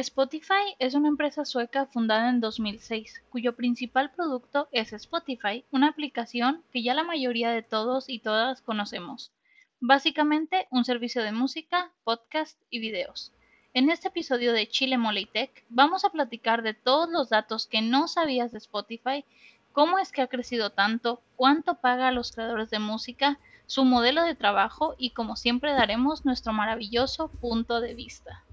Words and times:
Spotify 0.00 0.76
es 0.78 0.94
una 0.94 1.08
empresa 1.08 1.44
sueca 1.44 1.84
fundada 1.84 2.30
en 2.30 2.40
2006, 2.40 3.22
cuyo 3.28 3.54
principal 3.54 4.10
producto 4.10 4.66
es 4.72 4.94
Spotify, 4.94 5.66
una 5.72 5.88
aplicación 5.88 6.62
que 6.72 6.82
ya 6.82 6.94
la 6.94 7.04
mayoría 7.04 7.50
de 7.50 7.62
todos 7.62 8.08
y 8.08 8.20
todas 8.20 8.62
conocemos. 8.62 9.30
Básicamente, 9.78 10.66
un 10.70 10.86
servicio 10.86 11.22
de 11.22 11.32
música, 11.32 11.90
podcast 12.02 12.58
y 12.70 12.78
videos. 12.78 13.32
En 13.74 13.90
este 13.90 14.08
episodio 14.08 14.54
de 14.54 14.68
Chile 14.68 14.96
Mole 14.96 15.28
Tech 15.30 15.66
vamos 15.68 16.06
a 16.06 16.10
platicar 16.10 16.62
de 16.62 16.72
todos 16.72 17.10
los 17.10 17.28
datos 17.28 17.66
que 17.66 17.82
no 17.82 18.08
sabías 18.08 18.52
de 18.52 18.58
Spotify, 18.58 19.26
cómo 19.72 19.98
es 19.98 20.12
que 20.12 20.22
ha 20.22 20.28
crecido 20.28 20.70
tanto, 20.70 21.20
cuánto 21.36 21.74
paga 21.74 22.08
a 22.08 22.12
los 22.12 22.32
creadores 22.32 22.70
de 22.70 22.78
música, 22.78 23.38
su 23.66 23.84
modelo 23.84 24.22
de 24.22 24.34
trabajo 24.34 24.94
y 24.96 25.10
como 25.10 25.36
siempre 25.36 25.72
daremos 25.72 26.24
nuestro 26.24 26.54
maravilloso 26.54 27.28
punto 27.28 27.82
de 27.82 27.92
vista. 27.92 28.44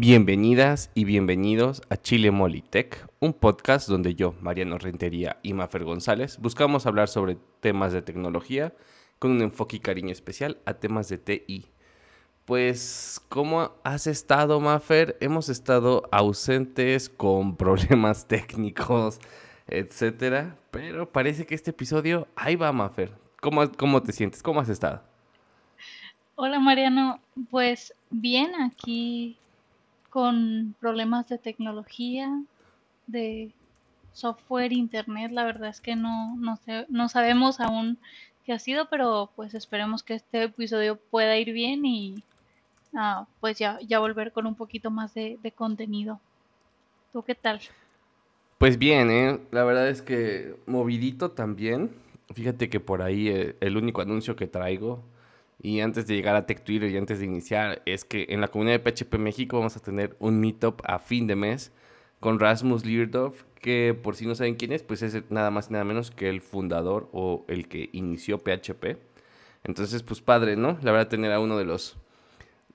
Bienvenidas 0.00 0.92
y 0.94 1.02
bienvenidos 1.02 1.82
a 1.90 1.96
Chile 1.96 2.30
Molitech, 2.30 3.04
un 3.18 3.32
podcast 3.32 3.88
donde 3.88 4.14
yo, 4.14 4.32
Mariano 4.40 4.78
Rentería 4.78 5.40
y 5.42 5.54
Mafer 5.54 5.82
González 5.82 6.38
buscamos 6.38 6.86
hablar 6.86 7.08
sobre 7.08 7.36
temas 7.58 7.92
de 7.92 8.00
tecnología 8.00 8.72
con 9.18 9.32
un 9.32 9.42
enfoque 9.42 9.78
y 9.78 9.80
cariño 9.80 10.12
especial 10.12 10.58
a 10.66 10.74
temas 10.74 11.08
de 11.08 11.18
TI. 11.18 11.66
Pues, 12.44 13.20
¿cómo 13.28 13.72
has 13.82 14.06
estado, 14.06 14.60
Mafer? 14.60 15.16
Hemos 15.20 15.48
estado 15.48 16.08
ausentes 16.12 17.08
con 17.08 17.56
problemas 17.56 18.28
técnicos, 18.28 19.18
etcétera, 19.66 20.56
pero 20.70 21.10
parece 21.10 21.44
que 21.44 21.56
este 21.56 21.70
episodio, 21.70 22.28
ahí 22.36 22.54
va, 22.54 22.70
Mafer. 22.70 23.10
¿Cómo, 23.40 23.68
cómo 23.72 24.00
te 24.00 24.12
sientes? 24.12 24.44
¿Cómo 24.44 24.60
has 24.60 24.68
estado? 24.68 25.02
Hola, 26.36 26.60
Mariano. 26.60 27.18
Pues 27.50 27.92
bien, 28.10 28.54
aquí 28.62 29.36
con 30.10 30.74
problemas 30.80 31.28
de 31.28 31.38
tecnología, 31.38 32.42
de 33.06 33.50
software, 34.12 34.72
internet. 34.72 35.30
La 35.32 35.44
verdad 35.44 35.70
es 35.70 35.80
que 35.80 35.96
no, 35.96 36.36
no, 36.36 36.58
no 36.88 37.08
sabemos 37.08 37.60
aún 37.60 37.98
qué 38.44 38.52
ha 38.52 38.58
sido, 38.58 38.88
pero 38.88 39.30
pues 39.36 39.54
esperemos 39.54 40.02
que 40.02 40.14
este 40.14 40.44
episodio 40.44 40.96
pueda 40.96 41.36
ir 41.36 41.52
bien 41.52 41.84
y 41.84 42.22
ah, 42.94 43.26
pues 43.40 43.58
ya, 43.58 43.78
ya 43.86 43.98
volver 43.98 44.32
con 44.32 44.46
un 44.46 44.54
poquito 44.54 44.90
más 44.90 45.14
de, 45.14 45.38
contenido. 45.54 46.20
¿Tú 47.12 47.22
qué 47.22 47.34
tal? 47.34 47.60
Pues 48.58 48.78
bien, 48.78 49.10
¿eh? 49.10 49.38
la 49.50 49.64
verdad 49.64 49.88
es 49.88 50.02
que 50.02 50.56
movidito 50.66 51.30
también. 51.30 51.90
Fíjate 52.34 52.68
que 52.68 52.80
por 52.80 53.02
ahí 53.02 53.28
eh, 53.28 53.56
el 53.60 53.76
único 53.76 54.02
anuncio 54.02 54.36
que 54.36 54.46
traigo 54.46 55.02
y 55.60 55.80
antes 55.80 56.06
de 56.06 56.14
llegar 56.14 56.36
a 56.36 56.46
Tech 56.46 56.62
y 56.68 56.96
antes 56.96 57.18
de 57.18 57.24
iniciar, 57.24 57.82
es 57.84 58.04
que 58.04 58.26
en 58.28 58.40
la 58.40 58.48
comunidad 58.48 58.80
de 58.80 58.92
PHP 58.92 59.14
México 59.18 59.58
vamos 59.58 59.76
a 59.76 59.80
tener 59.80 60.16
un 60.20 60.38
meetup 60.40 60.80
a 60.84 60.98
fin 60.98 61.26
de 61.26 61.34
mes 61.34 61.72
con 62.20 62.38
Rasmus 62.38 62.84
Lirdorf, 62.84 63.42
que 63.60 63.98
por 64.00 64.14
si 64.14 64.26
no 64.26 64.34
saben 64.34 64.54
quién 64.54 64.72
es, 64.72 64.82
pues 64.82 65.02
es 65.02 65.30
nada 65.30 65.50
más 65.50 65.68
y 65.68 65.72
nada 65.72 65.84
menos 65.84 66.10
que 66.10 66.28
el 66.28 66.40
fundador 66.40 67.08
o 67.12 67.44
el 67.48 67.68
que 67.68 67.90
inició 67.92 68.38
PHP. 68.38 68.98
Entonces, 69.64 70.02
pues 70.02 70.20
padre, 70.20 70.56
¿no? 70.56 70.78
La 70.82 70.92
verdad, 70.92 71.08
tener 71.08 71.32
a 71.32 71.40
uno 71.40 71.58
de 71.58 71.64
los, 71.64 71.96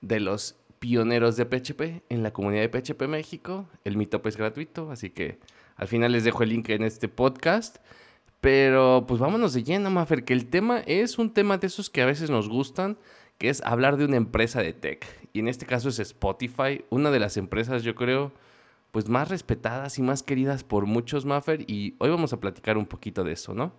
de 0.02 0.20
los 0.20 0.56
pioneros 0.78 1.36
de 1.36 1.46
PHP 1.46 2.02
en 2.10 2.22
la 2.22 2.32
comunidad 2.32 2.68
de 2.68 2.68
PHP 2.68 3.08
México. 3.08 3.66
El 3.84 3.96
meetup 3.96 4.26
es 4.26 4.36
gratuito, 4.36 4.90
así 4.90 5.08
que 5.08 5.38
al 5.76 5.88
final 5.88 6.12
les 6.12 6.24
dejo 6.24 6.42
el 6.42 6.50
link 6.50 6.68
en 6.68 6.82
este 6.82 7.08
podcast. 7.08 7.78
Pero 8.44 9.06
pues 9.08 9.20
vámonos 9.20 9.54
de 9.54 9.64
lleno, 9.64 9.88
Mafer, 9.88 10.26
que 10.26 10.34
el 10.34 10.50
tema 10.50 10.80
es 10.80 11.16
un 11.16 11.32
tema 11.32 11.56
de 11.56 11.66
esos 11.66 11.88
que 11.88 12.02
a 12.02 12.04
veces 12.04 12.28
nos 12.28 12.46
gustan, 12.46 12.98
que 13.38 13.48
es 13.48 13.62
hablar 13.62 13.96
de 13.96 14.04
una 14.04 14.18
empresa 14.18 14.60
de 14.60 14.74
tech. 14.74 15.06
Y 15.32 15.38
en 15.38 15.48
este 15.48 15.64
caso 15.64 15.88
es 15.88 15.98
Spotify, 15.98 16.84
una 16.90 17.10
de 17.10 17.20
las 17.20 17.38
empresas, 17.38 17.84
yo 17.84 17.94
creo, 17.94 18.32
pues 18.92 19.08
más 19.08 19.30
respetadas 19.30 19.98
y 19.98 20.02
más 20.02 20.22
queridas 20.22 20.62
por 20.62 20.84
muchos, 20.84 21.24
Maffer. 21.24 21.64
Y 21.70 21.94
hoy 21.96 22.10
vamos 22.10 22.34
a 22.34 22.40
platicar 22.40 22.76
un 22.76 22.84
poquito 22.84 23.24
de 23.24 23.32
eso, 23.32 23.54
¿no? 23.54 23.72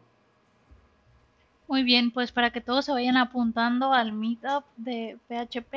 Muy 1.67 1.83
bien, 1.83 2.09
pues 2.09 2.31
para 2.31 2.49
que 2.49 2.59
todos 2.59 2.85
se 2.85 2.91
vayan 2.91 3.17
apuntando 3.17 3.93
al 3.93 4.13
meetup 4.13 4.63
de 4.77 5.19
PHP. 5.27 5.75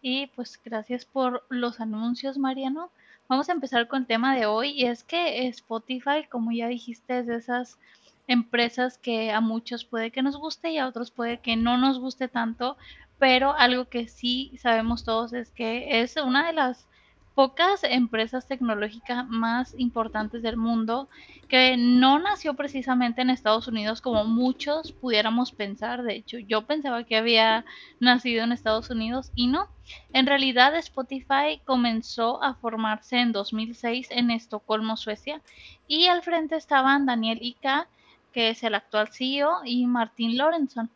Y 0.00 0.28
pues 0.28 0.58
gracias 0.64 1.04
por 1.04 1.44
los 1.50 1.78
anuncios, 1.78 2.38
Mariano. 2.38 2.90
Vamos 3.28 3.50
a 3.50 3.52
empezar 3.52 3.86
con 3.86 4.00
el 4.00 4.06
tema 4.06 4.34
de 4.34 4.46
hoy. 4.46 4.70
Y 4.70 4.86
es 4.86 5.04
que 5.04 5.46
Spotify, 5.48 6.26
como 6.30 6.52
ya 6.52 6.68
dijiste, 6.68 7.18
es 7.18 7.26
de 7.26 7.36
esas 7.36 7.78
empresas 8.26 8.98
que 8.98 9.32
a 9.32 9.40
muchos 9.40 9.84
puede 9.84 10.10
que 10.10 10.22
nos 10.22 10.36
guste 10.36 10.70
y 10.70 10.78
a 10.78 10.86
otros 10.86 11.10
puede 11.10 11.38
que 11.38 11.56
no 11.56 11.76
nos 11.76 11.98
guste 11.98 12.28
tanto, 12.28 12.76
pero 13.18 13.54
algo 13.54 13.86
que 13.86 14.08
sí 14.08 14.52
sabemos 14.58 15.04
todos 15.04 15.32
es 15.32 15.50
que 15.50 16.00
es 16.00 16.16
una 16.16 16.46
de 16.46 16.52
las 16.52 16.86
pocas 17.34 17.82
empresas 17.82 18.46
tecnológicas 18.46 19.26
más 19.26 19.74
importantes 19.76 20.42
del 20.42 20.56
mundo 20.56 21.08
que 21.48 21.76
no 21.76 22.18
nació 22.20 22.54
precisamente 22.54 23.22
en 23.22 23.30
Estados 23.30 23.66
Unidos 23.66 24.00
como 24.00 24.24
muchos 24.24 24.92
pudiéramos 24.92 25.50
pensar. 25.50 26.04
De 26.04 26.14
hecho, 26.14 26.38
yo 26.38 26.62
pensaba 26.62 27.04
que 27.04 27.16
había 27.16 27.64
nacido 27.98 28.44
en 28.44 28.52
Estados 28.52 28.90
Unidos 28.90 29.32
y 29.34 29.48
no. 29.48 29.68
En 30.12 30.26
realidad, 30.26 30.76
Spotify 30.76 31.60
comenzó 31.64 32.42
a 32.42 32.54
formarse 32.54 33.18
en 33.18 33.32
2006 33.32 34.08
en 34.10 34.30
Estocolmo, 34.30 34.96
Suecia, 34.96 35.42
y 35.88 36.06
al 36.06 36.22
frente 36.22 36.56
estaban 36.56 37.04
Daniel 37.04 37.38
Ika 37.42 37.88
que 38.34 38.50
es 38.50 38.64
el 38.64 38.74
actual 38.74 39.08
CEO, 39.12 39.60
y 39.64 39.86
Martín 39.86 40.36
Lorenson. 40.36 40.90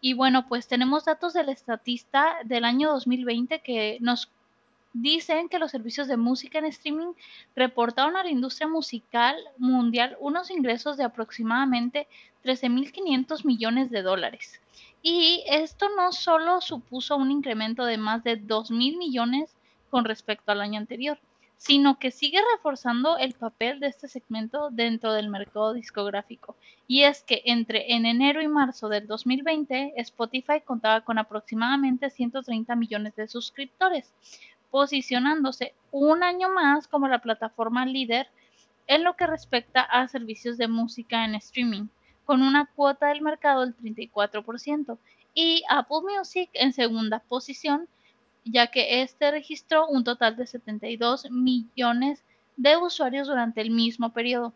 Y 0.00 0.14
bueno, 0.14 0.48
pues 0.48 0.66
tenemos 0.66 1.04
datos 1.04 1.34
del 1.34 1.50
estatista 1.50 2.36
del 2.44 2.64
año 2.64 2.90
2020 2.92 3.60
que 3.60 3.98
nos 4.00 4.30
dicen 4.94 5.50
que 5.50 5.58
los 5.58 5.70
servicios 5.70 6.08
de 6.08 6.16
música 6.16 6.58
en 6.58 6.64
streaming 6.64 7.12
reportaron 7.54 8.16
a 8.16 8.24
la 8.24 8.30
industria 8.30 8.68
musical 8.68 9.36
mundial 9.58 10.16
unos 10.18 10.50
ingresos 10.50 10.96
de 10.96 11.04
aproximadamente 11.04 12.08
13.500 12.42 13.44
millones 13.44 13.90
de 13.90 14.02
dólares. 14.02 14.58
Y 15.02 15.44
esto 15.46 15.88
no 15.94 16.12
solo 16.12 16.62
supuso 16.62 17.16
un 17.16 17.30
incremento 17.30 17.84
de 17.84 17.98
más 17.98 18.24
de 18.24 18.40
2.000 18.40 18.96
millones 18.96 19.54
con 19.90 20.06
respecto 20.06 20.52
al 20.52 20.62
año 20.62 20.78
anterior, 20.78 21.18
sino 21.58 21.98
que 21.98 22.12
sigue 22.12 22.38
reforzando 22.54 23.18
el 23.18 23.34
papel 23.34 23.80
de 23.80 23.88
este 23.88 24.06
segmento 24.06 24.70
dentro 24.70 25.12
del 25.12 25.28
mercado 25.28 25.74
discográfico. 25.74 26.56
Y 26.86 27.02
es 27.02 27.22
que 27.22 27.42
entre 27.44 27.92
en 27.94 28.06
enero 28.06 28.40
y 28.40 28.48
marzo 28.48 28.88
del 28.88 29.08
2020, 29.08 29.94
Spotify 29.96 30.60
contaba 30.64 31.00
con 31.00 31.18
aproximadamente 31.18 32.10
130 32.10 32.74
millones 32.76 33.16
de 33.16 33.26
suscriptores, 33.26 34.12
posicionándose 34.70 35.74
un 35.90 36.22
año 36.22 36.48
más 36.48 36.86
como 36.86 37.08
la 37.08 37.20
plataforma 37.20 37.84
líder 37.84 38.28
en 38.86 39.02
lo 39.02 39.16
que 39.16 39.26
respecta 39.26 39.82
a 39.82 40.06
servicios 40.08 40.58
de 40.58 40.68
música 40.68 41.24
en 41.24 41.34
streaming, 41.34 41.88
con 42.24 42.42
una 42.42 42.66
cuota 42.66 43.08
del 43.08 43.20
mercado 43.20 43.62
del 43.62 43.76
34%, 43.76 44.96
y 45.34 45.62
Apple 45.68 46.02
Music 46.16 46.50
en 46.52 46.72
segunda 46.72 47.18
posición 47.18 47.88
ya 48.50 48.68
que 48.68 49.02
este 49.02 49.30
registró 49.30 49.86
un 49.86 50.04
total 50.04 50.36
de 50.36 50.46
72 50.46 51.30
millones 51.30 52.22
de 52.56 52.76
usuarios 52.76 53.28
durante 53.28 53.60
el 53.60 53.70
mismo 53.70 54.12
periodo, 54.12 54.52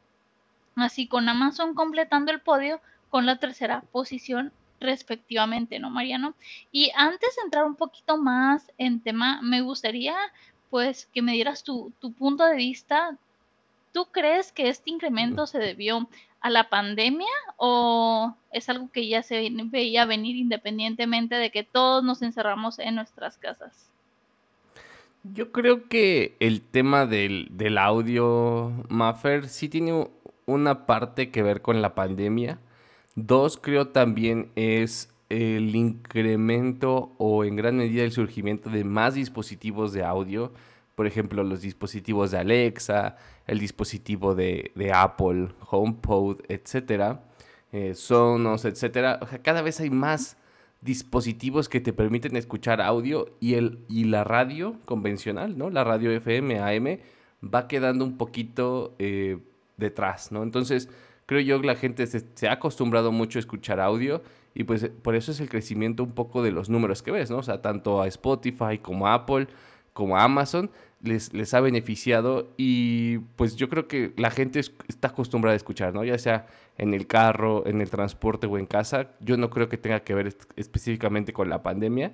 así 0.76 1.06
con 1.06 1.28
Amazon 1.28 1.74
completando 1.74 2.32
el 2.32 2.40
podio 2.40 2.80
con 3.10 3.26
la 3.26 3.36
tercera 3.36 3.82
posición 3.92 4.52
respectivamente, 4.80 5.78
¿no, 5.78 5.90
Mariano? 5.90 6.34
Y 6.72 6.90
antes 6.96 7.36
de 7.36 7.42
entrar 7.42 7.64
un 7.64 7.76
poquito 7.76 8.16
más 8.16 8.70
en 8.78 9.00
tema, 9.00 9.40
me 9.42 9.60
gustaría 9.60 10.14
pues 10.70 11.06
que 11.12 11.22
me 11.22 11.32
dieras 11.32 11.62
tu, 11.62 11.92
tu 12.00 12.12
punto 12.12 12.44
de 12.44 12.56
vista. 12.56 13.16
¿Tú 13.92 14.06
crees 14.06 14.52
que 14.52 14.68
este 14.68 14.90
incremento 14.90 15.46
se 15.46 15.58
debió 15.58 16.08
a 16.42 16.50
la 16.50 16.68
pandemia 16.68 17.32
o 17.56 18.34
es 18.50 18.68
algo 18.68 18.90
que 18.92 19.08
ya 19.08 19.22
se 19.22 19.48
veía 19.70 20.04
venir 20.04 20.36
independientemente 20.36 21.36
de 21.36 21.50
que 21.50 21.62
todos 21.62 22.02
nos 22.04 22.20
encerramos 22.22 22.78
en 22.78 22.96
nuestras 22.96 23.38
casas? 23.38 23.88
Yo 25.22 25.52
creo 25.52 25.88
que 25.88 26.36
el 26.40 26.60
tema 26.62 27.06
del, 27.06 27.48
del 27.52 27.78
audio, 27.78 28.72
Maffer, 28.88 29.48
sí 29.48 29.68
tiene 29.68 30.08
una 30.46 30.84
parte 30.84 31.30
que 31.30 31.42
ver 31.42 31.62
con 31.62 31.80
la 31.80 31.94
pandemia. 31.94 32.58
Dos, 33.14 33.56
creo 33.56 33.88
también 33.88 34.50
es 34.56 35.12
el 35.28 35.74
incremento 35.76 37.12
o 37.18 37.44
en 37.44 37.56
gran 37.56 37.76
medida 37.76 38.02
el 38.02 38.12
surgimiento 38.12 38.68
de 38.68 38.84
más 38.84 39.14
dispositivos 39.14 39.92
de 39.92 40.04
audio. 40.04 40.52
Por 40.94 41.06
ejemplo, 41.06 41.42
los 41.42 41.62
dispositivos 41.62 42.30
de 42.30 42.38
Alexa, 42.38 43.16
el 43.46 43.58
dispositivo 43.58 44.34
de, 44.34 44.72
Apple, 44.94 45.48
HomePod, 45.70 46.40
etcétera, 46.48 47.24
eh, 47.72 47.94
Sonos, 47.94 48.64
etcétera. 48.64 49.18
O 49.22 49.26
sea, 49.26 49.42
cada 49.42 49.62
vez 49.62 49.80
hay 49.80 49.90
más 49.90 50.36
dispositivos 50.82 51.68
que 51.68 51.80
te 51.80 51.92
permiten 51.92 52.36
escuchar 52.36 52.80
audio 52.82 53.34
y, 53.40 53.54
el, 53.54 53.78
y 53.88 54.04
la 54.04 54.24
radio 54.24 54.76
convencional, 54.84 55.56
¿no? 55.56 55.70
La 55.70 55.84
radio 55.84 56.10
FM, 56.10 56.58
AM, 56.58 56.98
va 57.42 57.68
quedando 57.68 58.04
un 58.04 58.18
poquito 58.18 58.94
eh, 58.98 59.38
detrás, 59.76 60.32
¿no? 60.32 60.42
Entonces, 60.42 60.88
creo 61.26 61.40
yo 61.40 61.60
que 61.60 61.66
la 61.68 61.76
gente 61.76 62.06
se, 62.06 62.24
se, 62.34 62.48
ha 62.48 62.52
acostumbrado 62.52 63.12
mucho 63.12 63.38
a 63.38 63.40
escuchar 63.40 63.80
audio 63.80 64.22
y 64.54 64.64
pues 64.64 64.90
por 65.02 65.14
eso 65.14 65.30
es 65.30 65.40
el 65.40 65.48
crecimiento 65.48 66.02
un 66.02 66.12
poco 66.12 66.42
de 66.42 66.50
los 66.50 66.68
números 66.68 67.02
que 67.02 67.12
ves, 67.12 67.30
¿no? 67.30 67.38
O 67.38 67.42
sea, 67.42 67.62
tanto 67.62 68.02
a 68.02 68.08
Spotify 68.08 68.78
como 68.82 69.06
a 69.06 69.14
Apple 69.14 69.46
como 69.92 70.16
Amazon, 70.16 70.70
les, 71.02 71.32
les 71.32 71.52
ha 71.54 71.60
beneficiado 71.60 72.52
y 72.56 73.18
pues 73.36 73.56
yo 73.56 73.68
creo 73.68 73.88
que 73.88 74.12
la 74.16 74.30
gente 74.30 74.60
está 74.60 75.08
acostumbrada 75.08 75.54
a 75.54 75.56
escuchar, 75.56 75.92
¿no? 75.92 76.04
Ya 76.04 76.16
sea 76.18 76.46
en 76.78 76.94
el 76.94 77.06
carro, 77.06 77.66
en 77.66 77.80
el 77.80 77.90
transporte 77.90 78.46
o 78.46 78.58
en 78.58 78.66
casa. 78.66 79.10
Yo 79.20 79.36
no 79.36 79.50
creo 79.50 79.68
que 79.68 79.78
tenga 79.78 80.00
que 80.00 80.14
ver 80.14 80.34
específicamente 80.56 81.32
con 81.32 81.48
la 81.48 81.62
pandemia. 81.62 82.12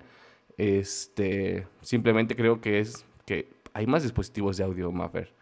Este, 0.57 1.67
simplemente 1.83 2.35
creo 2.35 2.61
que 2.61 2.81
es 2.81 3.05
que 3.27 3.49
hay 3.75 3.87
más 3.87 4.03
dispositivos 4.03 4.57
de 4.57 4.65
audio, 4.65 4.91
Maffer. 4.91 5.33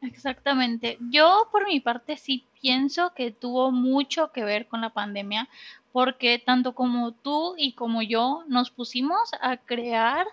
Exactamente. 0.00 0.96
Yo 1.10 1.48
por 1.50 1.66
mi 1.66 1.80
parte 1.80 2.16
sí 2.16 2.44
pienso 2.60 3.12
que 3.14 3.32
tuvo 3.32 3.72
mucho 3.72 4.30
que 4.32 4.44
ver 4.44 4.68
con 4.68 4.80
la 4.80 4.90
pandemia 4.90 5.48
porque 5.92 6.38
tanto 6.38 6.74
como 6.74 7.12
tú 7.12 7.54
y 7.58 7.72
como 7.72 8.02
yo 8.02 8.44
nos 8.46 8.70
pusimos 8.70 9.30
a 9.40 9.56
crear 9.56 10.26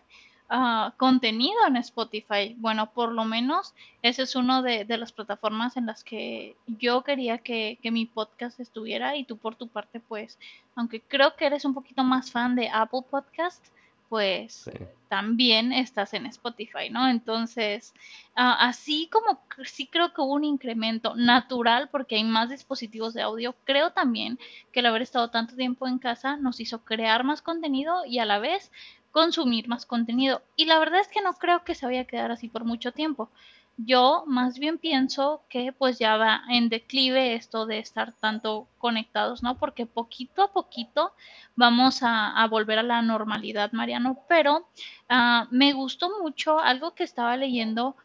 uh, 0.49 0.91
contenido 0.97 1.59
en 1.67 1.77
Spotify. 1.77 2.55
Bueno, 2.57 2.91
por 2.91 3.11
lo 3.11 3.25
menos 3.25 3.73
ese 4.01 4.23
es 4.23 4.35
uno 4.35 4.61
de, 4.61 4.85
de 4.85 4.97
las 4.97 5.11
plataformas 5.11 5.77
en 5.77 5.85
las 5.85 6.03
que 6.03 6.55
yo 6.67 7.03
quería 7.03 7.39
que, 7.39 7.79
que, 7.81 7.91
mi 7.91 8.05
podcast 8.05 8.59
estuviera 8.59 9.15
y 9.15 9.23
tú 9.23 9.37
por 9.37 9.55
tu 9.55 9.67
parte 9.67 9.99
pues, 9.99 10.37
aunque 10.75 11.01
creo 11.01 11.35
que 11.35 11.45
eres 11.45 11.65
un 11.65 11.73
poquito 11.73 12.03
más 12.03 12.31
fan 12.31 12.55
de 12.55 12.69
Apple 12.69 13.03
Podcast, 13.09 13.65
pues 14.09 14.53
sí. 14.53 14.71
también 15.09 15.73
estás 15.73 16.13
en 16.13 16.27
Spotify, 16.27 16.89
¿no? 16.91 17.07
Entonces, 17.07 17.93
uh, 18.37 18.55
así 18.59 19.09
como 19.11 19.41
sí 19.63 19.87
creo 19.87 20.13
que 20.13 20.21
hubo 20.21 20.33
un 20.33 20.43
incremento 20.43 21.15
natural 21.15 21.89
porque 21.89 22.15
hay 22.15 22.23
más 22.23 22.49
dispositivos 22.49 23.13
de 23.13 23.23
audio, 23.23 23.55
creo 23.63 23.91
también 23.91 24.37
que 24.71 24.81
el 24.81 24.85
haber 24.85 25.01
estado 25.01 25.31
tanto 25.31 25.55
tiempo 25.55 25.87
en 25.87 25.97
casa 25.97 26.37
nos 26.37 26.59
hizo 26.59 26.83
crear 26.83 27.23
más 27.23 27.41
contenido 27.41 28.05
y 28.05 28.19
a 28.19 28.25
la 28.25 28.39
vez 28.39 28.71
consumir 29.15 29.69
más 29.69 29.85
contenido. 29.85 30.41
Y 30.57 30.65
la 30.65 30.77
verdad 30.77 30.99
es 30.99 31.07
que 31.07 31.21
no 31.21 31.31
creo 31.35 31.63
que 31.63 31.73
se 31.73 31.85
vaya 31.85 32.01
a 32.01 32.05
quedar 32.05 32.31
así 32.31 32.49
por 32.49 32.65
mucho 32.65 32.91
tiempo. 32.91 33.29
Yo 33.77 34.25
más 34.27 34.59
bien 34.59 34.77
pienso 34.77 35.41
que 35.47 35.71
pues 35.71 35.99
ya 35.99 36.17
va 36.17 36.41
en 36.49 36.67
declive 36.67 37.33
esto 37.33 37.65
de 37.65 37.79
estar 37.79 38.11
tanto 38.11 38.67
conectados, 38.77 39.41
¿no? 39.41 39.57
Porque 39.57 39.85
poquito 39.85 40.43
a 40.43 40.51
poquito 40.51 41.13
vamos 41.55 41.99
a, 42.01 42.45
volver 42.49 42.79
a 42.79 42.83
la 42.83 43.01
normalidad, 43.01 43.71
Mariano. 43.71 44.17
Pero 44.27 44.67
uh, 45.09 45.45
me 45.49 45.71
gustó 45.71 46.09
mucho 46.21 46.59
algo 46.59 46.93
que 46.93 47.05
estaba 47.05 47.37
leyendo 47.37 47.95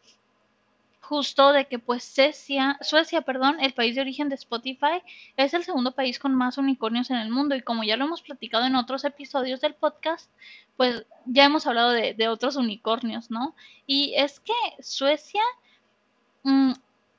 justo 1.10 1.52
de 1.52 1.66
que 1.66 1.80
pues 1.80 2.04
Suecia, 2.04 2.78
Suecia, 2.82 3.22
perdón, 3.22 3.56
el 3.58 3.74
país 3.74 3.96
de 3.96 4.00
origen 4.00 4.28
de 4.28 4.36
Spotify, 4.36 5.02
es 5.36 5.52
el 5.54 5.64
segundo 5.64 5.90
país 5.90 6.20
con 6.20 6.36
más 6.36 6.56
unicornios 6.56 7.10
en 7.10 7.16
el 7.16 7.30
mundo 7.30 7.56
y 7.56 7.62
como 7.62 7.82
ya 7.82 7.96
lo 7.96 8.04
hemos 8.04 8.22
platicado 8.22 8.64
en 8.64 8.76
otros 8.76 9.04
episodios 9.04 9.60
del 9.60 9.74
podcast, 9.74 10.30
pues 10.76 11.04
ya 11.26 11.46
hemos 11.46 11.66
hablado 11.66 11.90
de, 11.90 12.14
de 12.14 12.28
otros 12.28 12.54
unicornios, 12.54 13.28
¿no? 13.28 13.56
Y 13.88 14.14
es 14.16 14.38
que 14.38 14.52
Suecia 14.84 15.42
mmm, 16.44 16.74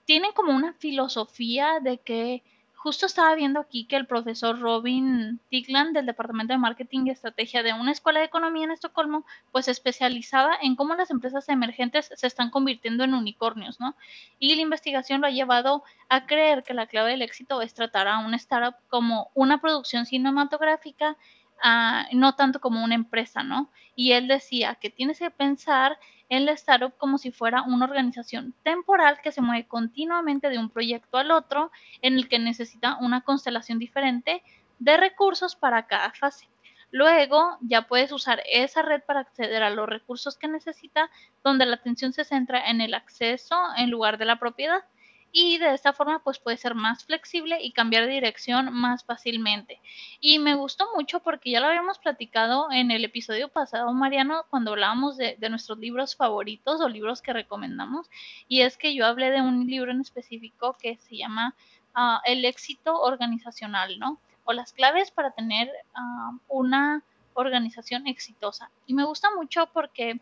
tiene 0.06 0.32
como 0.34 0.54
una 0.54 0.72
filosofía 0.72 1.82
de 1.82 1.98
que 1.98 2.44
Justo 2.84 3.06
estaba 3.06 3.36
viendo 3.36 3.60
aquí 3.60 3.86
que 3.86 3.96
el 3.96 4.08
profesor 4.08 4.60
Robin 4.60 5.40
Tigland 5.50 5.94
del 5.94 6.08
Departamento 6.08 6.54
de 6.54 6.58
Marketing 6.58 7.02
y 7.06 7.12
Estrategia 7.12 7.62
de 7.62 7.74
una 7.74 7.92
escuela 7.92 8.22
de 8.22 8.26
economía 8.26 8.64
en 8.64 8.72
Estocolmo, 8.72 9.24
pues 9.52 9.66
se 9.66 9.72
especializaba 9.72 10.56
en 10.60 10.76
cómo 10.76 10.96
las 10.96 11.12
empresas 11.12 11.48
emergentes 11.50 12.10
se 12.16 12.26
están 12.26 12.50
convirtiendo 12.50 13.04
en 13.04 13.14
unicornios, 13.14 13.80
¿no? 13.80 13.96
Y 14.40 14.56
la 14.56 14.64
investigación 14.64 15.22
lo 15.22 15.28
ha 15.28 15.30
llevado 15.30 15.84
a 16.10 16.26
creer 16.26 16.64
que 16.64 16.74
la 16.74 16.88
clave 16.88 17.12
del 17.12 17.22
éxito 17.22 17.62
es 17.62 17.76
tratar 17.76 18.08
a 18.08 18.18
una 18.18 18.38
startup 18.38 18.74
como 18.90 19.30
una 19.36 19.62
producción 19.62 20.08
cinematográfica 20.08 21.18
Uh, 21.64 22.18
no 22.18 22.34
tanto 22.34 22.60
como 22.60 22.84
una 22.84 22.96
empresa, 22.96 23.44
¿no? 23.44 23.70
Y 23.96 24.14
él 24.14 24.28
decía 24.28 24.76
que 24.82 24.90
tienes 24.90 25.20
que 25.20 25.30
pensar 25.30 25.96
en 26.32 26.46
la 26.46 26.54
startup 26.54 26.96
como 26.98 27.18
si 27.18 27.32
fuera 27.32 27.62
una 27.64 27.86
organización 27.86 28.56
temporal 28.64 29.20
que 29.22 29.34
se 29.34 29.42
mueve 29.42 29.68
continuamente 29.68 30.50
de 30.50 30.58
un 30.58 30.70
proyecto 30.70 31.18
al 31.18 31.30
otro, 31.30 31.72
en 32.02 32.16
el 32.16 32.30
que 32.30 32.40
necesita 32.40 32.98
una 33.02 33.20
constelación 33.20 33.80
diferente 33.80 34.42
de 34.80 34.96
recursos 34.96 35.58
para 35.58 35.88
cada 35.88 36.12
fase. 36.12 36.48
Luego 36.90 37.58
ya 37.60 37.82
puedes 37.82 38.14
usar 38.14 38.42
esa 38.50 38.82
red 38.82 39.02
para 39.02 39.20
acceder 39.20 39.62
a 39.62 39.72
los 39.72 39.90
recursos 39.90 40.38
que 40.38 40.48
necesita, 40.48 41.10
donde 41.44 41.66
la 41.66 41.76
atención 41.76 42.14
se 42.14 42.24
centra 42.24 42.70
en 42.70 42.80
el 42.80 42.94
acceso 42.94 43.58
en 43.76 43.92
lugar 43.92 44.18
de 44.18 44.26
la 44.26 44.40
propiedad 44.40 44.86
y 45.32 45.58
de 45.58 45.74
esta 45.74 45.94
forma 45.94 46.20
pues 46.24 46.40
puede 46.40 46.58
ser 46.58 46.76
más 46.76 47.06
flexible 47.06 47.58
y 47.62 47.72
cambiar 47.72 48.06
de 48.06 48.14
dirección 48.14 48.74
más 48.74 49.04
fácilmente. 49.04 49.82
Y 50.20 50.40
me 50.40 50.56
gustó 50.56 50.88
mucho 50.96 51.22
porque 51.22 51.52
ya 51.52 51.60
lo 51.60 51.68
habíamos 51.68 52.00
platicado 52.00 52.72
en 52.72 52.92
el 52.92 53.06
episodio 53.06 53.48
pasado, 53.50 53.92
Mariano, 53.94 54.46
cuando 54.50 54.72
hablábamos 54.72 55.18
de, 55.18 55.38
nuestros 55.50 55.80
libros 55.80 56.16
favoritos 56.16 56.82
o 56.82 56.90
libros 56.90 57.22
que 57.22 57.34
recomendamos. 57.34 58.10
Y 58.48 58.62
es 58.62 58.78
que 58.78 58.94
yo 58.94 59.06
hablé 59.06 59.32
de 59.32 59.42
un 59.42 59.68
libro 59.68 59.92
en 59.92 60.02
específico 60.02 60.78
que 60.80 60.98
se 60.98 61.18
llama 61.18 61.56
uh, 61.96 62.20
El 62.26 62.46
éxito 62.46 63.00
organizacional, 63.02 64.00
¿no? 64.00 64.20
O 64.44 64.54
las 64.54 64.74
claves 64.74 65.12
para 65.12 65.32
tener 65.32 65.70
uh, 65.96 66.38
una 66.48 67.04
organización 67.34 68.08
exitosa. 68.08 68.70
Y 68.86 68.94
me 68.94 69.06
gusta 69.06 69.30
mucho 69.36 69.68
porque 69.74 70.20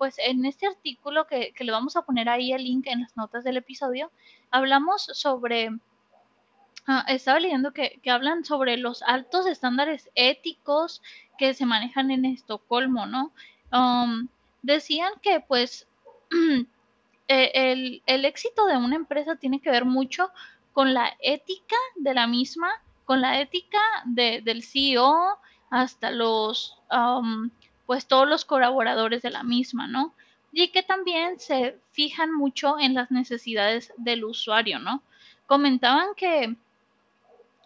pues 0.00 0.14
en 0.16 0.46
este 0.46 0.66
artículo 0.66 1.26
que, 1.26 1.52
que, 1.52 1.62
le 1.62 1.72
vamos 1.72 1.94
a 1.94 2.00
poner 2.00 2.30
ahí 2.30 2.54
el 2.54 2.64
link 2.64 2.86
en 2.86 3.02
las 3.02 3.14
notas 3.18 3.44
del 3.44 3.58
episodio, 3.58 4.10
hablamos 4.50 5.02
sobre, 5.12 5.68
uh, 5.68 7.02
estaba 7.06 7.38
leyendo 7.38 7.74
que, 7.74 8.00
que, 8.02 8.10
hablan 8.10 8.42
sobre 8.46 8.78
los 8.78 9.02
altos 9.02 9.46
estándares 9.46 10.08
éticos 10.14 11.02
que 11.36 11.52
se 11.52 11.66
manejan 11.66 12.10
en 12.10 12.24
Estocolmo, 12.24 13.04
¿no? 13.04 13.30
Um, 13.74 14.28
decían 14.62 15.12
que 15.20 15.40
pues 15.40 15.86
e, 17.28 17.50
el, 17.52 18.02
el 18.06 18.24
éxito 18.24 18.64
de 18.64 18.78
una 18.78 18.96
empresa 18.96 19.36
tiene 19.36 19.60
que 19.60 19.70
ver 19.70 19.84
mucho 19.84 20.30
con 20.72 20.94
la 20.94 21.12
ética 21.20 21.76
de 21.96 22.14
la 22.14 22.26
misma, 22.26 22.70
con 23.04 23.20
la 23.20 23.38
ética 23.38 23.82
de, 24.06 24.40
del 24.40 24.62
CEO 24.62 25.38
hasta 25.68 26.10
los... 26.10 26.78
Um, 26.90 27.50
pues 27.90 28.06
todos 28.06 28.28
los 28.28 28.44
colaboradores 28.44 29.20
de 29.20 29.30
la 29.30 29.42
misma, 29.42 29.88
¿no? 29.88 30.14
Y 30.52 30.68
que 30.68 30.84
también 30.84 31.40
se 31.40 31.76
fijan 31.90 32.32
mucho 32.32 32.78
en 32.78 32.94
las 32.94 33.10
necesidades 33.10 33.92
del 33.96 34.22
usuario, 34.22 34.78
¿no? 34.78 35.02
Comentaban 35.46 36.14
que 36.16 36.54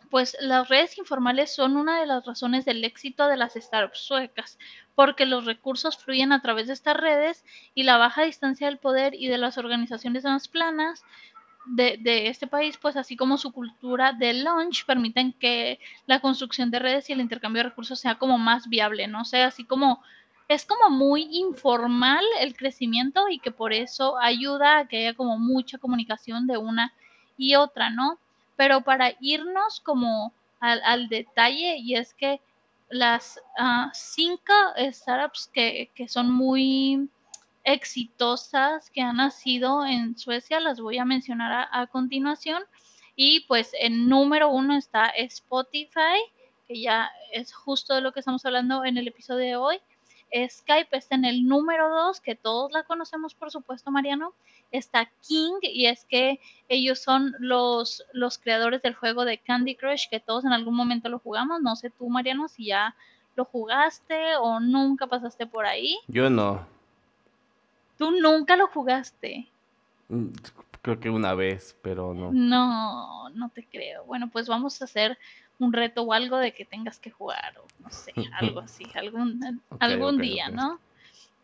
pues 0.08 0.34
las 0.40 0.66
redes 0.70 0.96
informales 0.96 1.54
son 1.54 1.76
una 1.76 2.00
de 2.00 2.06
las 2.06 2.24
razones 2.24 2.64
del 2.64 2.82
éxito 2.84 3.28
de 3.28 3.36
las 3.36 3.52
startups 3.52 3.98
suecas, 3.98 4.58
porque 4.94 5.26
los 5.26 5.44
recursos 5.44 5.98
fluyen 5.98 6.32
a 6.32 6.40
través 6.40 6.68
de 6.68 6.72
estas 6.72 6.96
redes 6.96 7.44
y 7.74 7.82
la 7.82 7.98
baja 7.98 8.22
distancia 8.22 8.68
del 8.68 8.78
poder 8.78 9.14
y 9.14 9.28
de 9.28 9.36
las 9.36 9.58
organizaciones 9.58 10.24
más 10.24 10.48
planas 10.48 11.04
de, 11.66 11.98
de, 12.00 12.28
este 12.28 12.46
país, 12.46 12.76
pues 12.76 12.96
así 12.96 13.16
como 13.16 13.38
su 13.38 13.52
cultura 13.52 14.12
de 14.12 14.32
launch, 14.34 14.84
permiten 14.84 15.32
que 15.32 15.78
la 16.06 16.20
construcción 16.20 16.70
de 16.70 16.78
redes 16.78 17.08
y 17.08 17.12
el 17.12 17.20
intercambio 17.20 17.62
de 17.62 17.70
recursos 17.70 17.98
sea 17.98 18.16
como 18.16 18.38
más 18.38 18.68
viable, 18.68 19.06
¿no? 19.06 19.22
O 19.22 19.24
sea, 19.24 19.46
así 19.46 19.64
como 19.64 20.02
es 20.48 20.66
como 20.66 20.90
muy 20.90 21.28
informal 21.32 22.24
el 22.40 22.54
crecimiento 22.54 23.28
y 23.28 23.38
que 23.38 23.50
por 23.50 23.72
eso 23.72 24.18
ayuda 24.18 24.78
a 24.78 24.88
que 24.88 24.98
haya 24.98 25.14
como 25.14 25.38
mucha 25.38 25.78
comunicación 25.78 26.46
de 26.46 26.58
una 26.58 26.92
y 27.38 27.54
otra, 27.54 27.90
¿no? 27.90 28.18
Pero 28.56 28.82
para 28.82 29.14
irnos 29.20 29.80
como 29.80 30.32
al, 30.60 30.82
al 30.84 31.08
detalle, 31.08 31.78
y 31.78 31.96
es 31.96 32.14
que 32.14 32.40
las 32.90 33.40
uh, 33.58 33.88
cinco 33.92 34.52
startups 34.92 35.50
que, 35.52 35.90
que 35.94 36.08
son 36.08 36.30
muy 36.30 37.08
exitosas 37.64 38.90
que 38.90 39.00
han 39.00 39.16
nacido 39.16 39.84
en 39.84 40.16
Suecia, 40.18 40.60
las 40.60 40.80
voy 40.80 40.98
a 40.98 41.04
mencionar 41.04 41.68
a, 41.70 41.86
continuación. 41.86 42.62
Y 43.16 43.40
pues 43.46 43.72
en 43.78 44.08
número 44.08 44.50
uno 44.50 44.76
está 44.76 45.06
Spotify, 45.06 46.20
que 46.68 46.80
ya 46.80 47.10
es 47.32 47.54
justo 47.54 47.94
de 47.94 48.00
lo 48.00 48.12
que 48.12 48.20
estamos 48.20 48.44
hablando 48.44 48.84
en 48.84 48.98
el 48.98 49.08
episodio 49.08 49.44
de 49.44 49.56
hoy. 49.56 49.80
Skype 50.48 50.96
está 50.96 51.14
en 51.14 51.24
el 51.24 51.46
número 51.46 51.88
2, 51.88 52.20
que 52.20 52.34
todos 52.34 52.72
la 52.72 52.82
conocemos, 52.82 53.34
por 53.34 53.52
supuesto, 53.52 53.92
Mariano. 53.92 54.34
Está 54.72 55.08
King, 55.26 55.60
y 55.62 55.86
es 55.86 56.04
que 56.04 56.40
ellos 56.68 56.98
son 56.98 57.36
los, 57.38 58.04
los 58.12 58.38
creadores 58.38 58.82
del 58.82 58.94
juego 58.94 59.24
de 59.24 59.38
Candy 59.38 59.76
Crush, 59.76 60.08
que 60.10 60.18
todos 60.18 60.44
en 60.44 60.52
algún 60.52 60.74
momento 60.74 61.08
lo 61.08 61.20
jugamos. 61.20 61.62
No 61.62 61.76
sé 61.76 61.90
tú, 61.90 62.08
Mariano, 62.08 62.48
si 62.48 62.66
ya 62.66 62.96
lo 63.36 63.44
jugaste 63.44 64.36
o 64.36 64.58
nunca 64.58 65.06
pasaste 65.06 65.46
por 65.46 65.66
ahí. 65.66 65.98
Yo 66.08 66.28
no. 66.28 66.73
¿Tú 67.98 68.10
nunca 68.10 68.56
lo 68.56 68.66
jugaste? 68.68 69.48
Mm, 70.08 70.28
creo 70.82 71.00
que 71.00 71.10
una 71.10 71.34
vez, 71.34 71.76
pero 71.82 72.14
no. 72.14 72.30
No, 72.32 73.30
no 73.30 73.48
te 73.50 73.64
creo. 73.64 74.04
Bueno, 74.04 74.28
pues 74.30 74.48
vamos 74.48 74.80
a 74.80 74.84
hacer 74.84 75.18
un 75.58 75.72
reto 75.72 76.02
o 76.02 76.12
algo 76.12 76.38
de 76.38 76.52
que 76.52 76.64
tengas 76.64 76.98
que 76.98 77.10
jugar 77.10 77.56
o 77.58 77.66
no 77.82 77.90
sé, 77.90 78.12
algo 78.40 78.60
así, 78.60 78.84
algún, 78.94 79.62
okay, 79.68 79.92
algún 79.92 80.16
okay, 80.16 80.28
día, 80.30 80.44
okay. 80.46 80.56
¿no? 80.56 80.80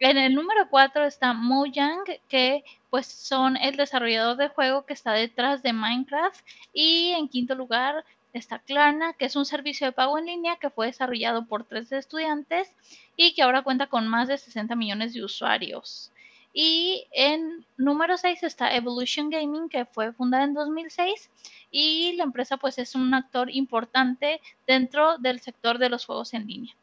En 0.01 0.17
el 0.17 0.35
número 0.35 0.67
4 0.71 1.05
está 1.05 1.35
Mojang, 1.35 2.05
que 2.29 2.65
pues 2.89 3.07
son 3.07 3.59
el 3.59 3.77
desarrollador 3.77 4.39
de 4.39 4.49
juego 4.49 4.87
que 4.87 4.95
está 4.95 5.13
detrás 5.13 5.63
de 5.63 5.75
Minecraft. 5.75 6.41
Y 6.73 7.11
en 7.11 7.29
quinto 7.29 7.55
lugar 7.55 8.03
está 8.33 8.59
Klarna, 8.61 9.13
que 9.13 9.27
es 9.27 9.37
un 9.37 9.45
servicio 9.45 9.87
de 9.87 9.93
pago 9.93 10.19
en 10.19 10.25
línea 10.25 10.57
que 10.57 10.71
fue 10.71 10.87
desarrollado 10.87 11.45
por 11.45 11.65
tres 11.65 11.93
estudiantes 11.93 12.75
y 13.15 13.35
que 13.35 13.43
ahora 13.43 13.63
cuenta 13.63 13.89
con 13.89 14.09
más 14.09 14.29
de 14.29 14.39
60 14.39 14.75
millones 14.75 15.13
de 15.13 15.23
usuarios. 15.23 16.11
Y 16.53 17.07
en 17.13 17.65
número 17.77 18.17
6 18.17 18.43
está 18.43 18.75
Evolution 18.75 19.31
Gaming, 19.31 19.69
que 19.69 19.85
fue 19.85 20.13
fundada 20.13 20.45
en 20.45 20.55
2006 20.55 21.31
y 21.71 22.15
la 22.15 22.25
empresa 22.25 22.57
pues 22.57 22.79
es 22.79 22.95
un 22.95 23.15
actor 23.15 23.51
importante 23.51 24.41
dentro 24.67 25.19
del 25.19 25.41
sector 25.41 25.79
de 25.79 25.89
los 25.89 26.05
juegos 26.05 26.35
en 26.35 26.47
línea. 26.47 26.75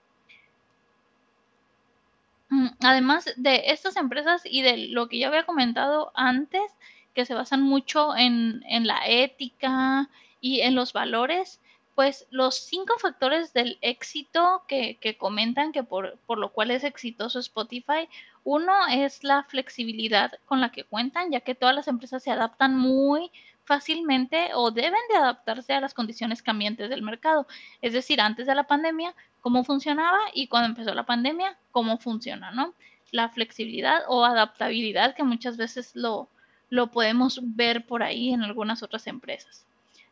Mm, 2.50 2.68
además 2.82 3.34
de 3.36 3.64
estas 3.68 3.98
empresas 3.98 4.42
y 4.46 4.62
de 4.62 4.78
lo 4.88 5.10
que 5.10 5.20
ya 5.20 5.28
había 5.28 5.46
comentado 5.46 6.12
antes, 6.16 6.72
que 7.14 7.26
se 7.26 7.34
basan 7.34 7.62
mucho 7.62 8.16
en, 8.16 8.64
en 8.68 8.88
la 8.88 9.06
ética 9.06 10.10
y 10.40 10.62
en 10.62 10.76
los 10.76 10.94
valores, 10.94 11.60
pues 11.98 12.28
los 12.30 12.54
cinco 12.54 12.94
factores 13.00 13.54
del 13.54 13.80
éxito 13.82 14.62
que, 14.68 15.00
que 15.02 15.18
comentan 15.18 15.72
que 15.72 15.82
por, 15.82 16.20
por, 16.28 16.38
lo 16.38 16.54
cual 16.54 16.70
es 16.70 16.84
exitoso 16.84 17.40
Spotify, 17.40 18.08
uno 18.44 18.72
es 18.92 19.24
la 19.24 19.46
flexibilidad 19.46 20.32
con 20.46 20.62
la 20.62 20.72
que 20.72 20.84
cuentan, 20.84 21.32
ya 21.32 21.40
que 21.40 21.56
todas 21.56 21.74
las 21.74 21.88
empresas 21.88 22.22
se 22.22 22.30
adaptan 22.30 22.78
muy 22.78 23.32
fácilmente 23.64 24.52
o 24.54 24.70
deben 24.70 25.02
de 25.10 25.18
adaptarse 25.18 25.74
a 25.74 25.82
las 25.82 25.96
condiciones 25.96 26.44
cambiantes 26.44 26.92
del 26.92 27.02
mercado. 27.02 27.48
Es 27.82 27.94
decir, 27.94 28.22
antes 28.22 28.46
de 28.46 28.54
la 28.54 28.68
pandemia, 28.68 29.16
cómo 29.42 29.64
funcionaba 29.64 30.20
y 30.36 30.50
cuando 30.50 30.70
empezó 30.70 30.94
la 30.94 31.08
pandemia, 31.08 31.58
cómo 31.72 31.98
funciona, 31.98 32.52
¿no? 32.52 32.76
La 33.10 33.30
flexibilidad 33.30 34.04
o 34.08 34.24
adaptabilidad 34.24 35.16
que 35.16 35.24
muchas 35.24 35.58
veces 35.58 35.96
lo, 35.96 36.30
lo 36.70 36.92
podemos 36.92 37.40
ver 37.42 37.88
por 37.88 38.04
ahí 38.04 38.30
en 38.34 38.44
algunas 38.44 38.84
otras 38.84 39.08
empresas. 39.08 39.66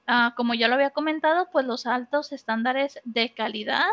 Uh, 0.08 0.36
como 0.36 0.54
ya 0.54 0.68
lo 0.68 0.76
había 0.76 0.92
comentado, 0.92 1.50
pues 1.52 1.66
los 1.66 1.88
altos 1.88 2.32
estándares 2.32 3.00
de 3.06 3.34
calidad, 3.34 3.88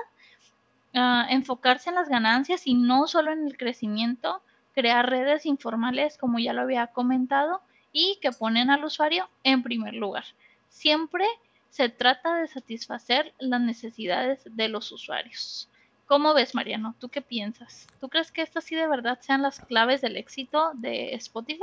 uh, 0.95 1.25
enfocarse 1.31 1.88
en 1.88 1.97
las 1.97 2.09
ganancias 2.09 2.66
y 2.66 2.75
no 2.75 3.07
solo 3.07 3.33
en 3.33 3.47
el 3.47 3.57
crecimiento, 3.57 4.42
crear 4.75 5.09
redes 5.09 5.47
informales, 5.47 6.19
como 6.19 6.38
ya 6.38 6.52
lo 6.52 6.62
había 6.62 6.88
comentado, 6.88 7.62
y 7.92 8.19
que 8.21 8.33
ponen 8.33 8.71
al 8.71 8.85
usuario 8.85 9.28
en 9.42 9.62
primer 9.62 9.95
lugar. 9.95 10.25
Siempre 10.69 11.26
se 11.71 11.88
trata 11.88 12.35
de 12.37 12.49
satisfacer 12.49 13.33
las 13.38 13.61
necesidades 13.61 14.42
de 14.45 14.69
los 14.69 14.92
usuarios. 14.92 15.69
¿Cómo 16.07 16.35
ves, 16.35 16.54
Mariano? 16.54 16.95
¿Tú 16.99 17.09
qué 17.09 17.23
piensas? 17.23 17.87
¿Tú 18.00 18.11
crees 18.11 18.31
que 18.31 18.42
estas 18.42 18.64
sí 18.64 18.75
de 18.75 18.87
verdad 18.87 19.19
sean 19.23 19.40
las 19.40 19.61
claves 19.61 20.02
del 20.02 20.19
éxito 20.19 20.73
de 20.75 21.14
Spotify? 21.14 21.62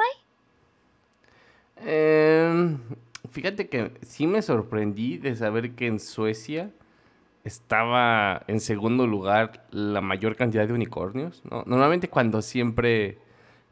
Eh, 1.77 2.77
fíjate 3.31 3.69
que 3.69 3.93
sí 4.01 4.27
me 4.27 4.41
sorprendí 4.41 5.17
de 5.17 5.35
saber 5.35 5.71
que 5.75 5.87
en 5.87 5.99
Suecia 5.99 6.71
estaba 7.43 8.43
en 8.47 8.59
segundo 8.59 9.07
lugar 9.07 9.65
la 9.71 10.01
mayor 10.01 10.35
cantidad 10.35 10.67
de 10.67 10.73
unicornios. 10.73 11.41
¿no? 11.49 11.63
Normalmente 11.65 12.09
cuando 12.09 12.41
siempre 12.41 13.17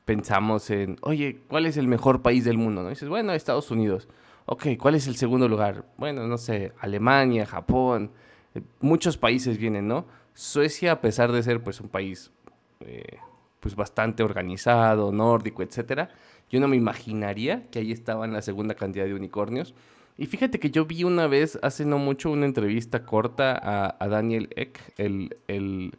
pensamos 0.05 0.69
en, 0.69 0.97
oye, 1.01 1.41
¿cuál 1.47 1.65
es 1.65 1.77
el 1.77 1.87
mejor 1.87 2.21
país 2.21 2.45
del 2.45 2.57
mundo? 2.57 2.83
¿no? 2.83 2.89
dices, 2.89 3.09
bueno, 3.09 3.33
Estados 3.33 3.71
Unidos. 3.71 4.07
Ok, 4.45 4.67
¿cuál 4.79 4.95
es 4.95 5.07
el 5.07 5.17
segundo 5.17 5.47
lugar? 5.47 5.85
Bueno, 5.97 6.25
no 6.25 6.37
sé, 6.37 6.71
Alemania, 6.79 7.45
Japón, 7.45 8.11
eh, 8.55 8.61
muchos 8.79 9.17
países 9.17 9.57
vienen, 9.57 9.89
¿no? 9.89 10.05
Suecia, 10.33 10.93
a 10.93 11.01
pesar 11.01 11.33
de 11.33 11.43
ser 11.43 11.61
pues 11.61 11.81
un 11.81 11.89
país 11.89 12.31
eh, 12.79 13.17
pues 13.59 13.75
bastante 13.75 14.23
organizado, 14.23 15.11
nórdico, 15.11 15.63
etcétera, 15.63 16.09
yo 16.49 16.59
no 16.59 16.67
me 16.67 16.75
imaginaría 16.75 17.67
que 17.69 17.79
ahí 17.79 17.91
estaban 17.91 18.33
la 18.33 18.41
segunda 18.41 18.75
cantidad 18.75 19.05
de 19.05 19.13
unicornios. 19.13 19.73
Y 20.17 20.25
fíjate 20.25 20.59
que 20.59 20.71
yo 20.71 20.85
vi 20.85 21.03
una 21.03 21.27
vez, 21.27 21.59
hace 21.61 21.85
no 21.85 21.99
mucho, 21.99 22.31
una 22.31 22.45
entrevista 22.45 23.05
corta 23.05 23.95
a, 23.99 24.07
Daniel 24.07 24.49
Eck, 24.55 24.79
el, 24.97 25.37
el, 25.47 25.93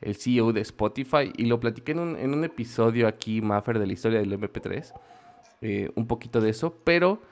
el, 0.00 0.16
CEO 0.16 0.52
de 0.52 0.60
Spotify, 0.62 1.32
y 1.36 1.46
lo 1.46 1.60
platiqué 1.60 1.92
en 1.92 2.00
un, 2.00 2.16
en 2.16 2.34
un 2.34 2.44
episodio 2.44 3.06
aquí, 3.06 3.40
Maffer, 3.40 3.78
de 3.78 3.86
la 3.86 3.92
historia 3.92 4.18
del 4.18 4.32
MP3, 4.32 4.92
eh, 5.60 5.90
un 5.94 6.06
poquito 6.06 6.40
de 6.40 6.50
eso, 6.50 6.74
pero 6.82 7.22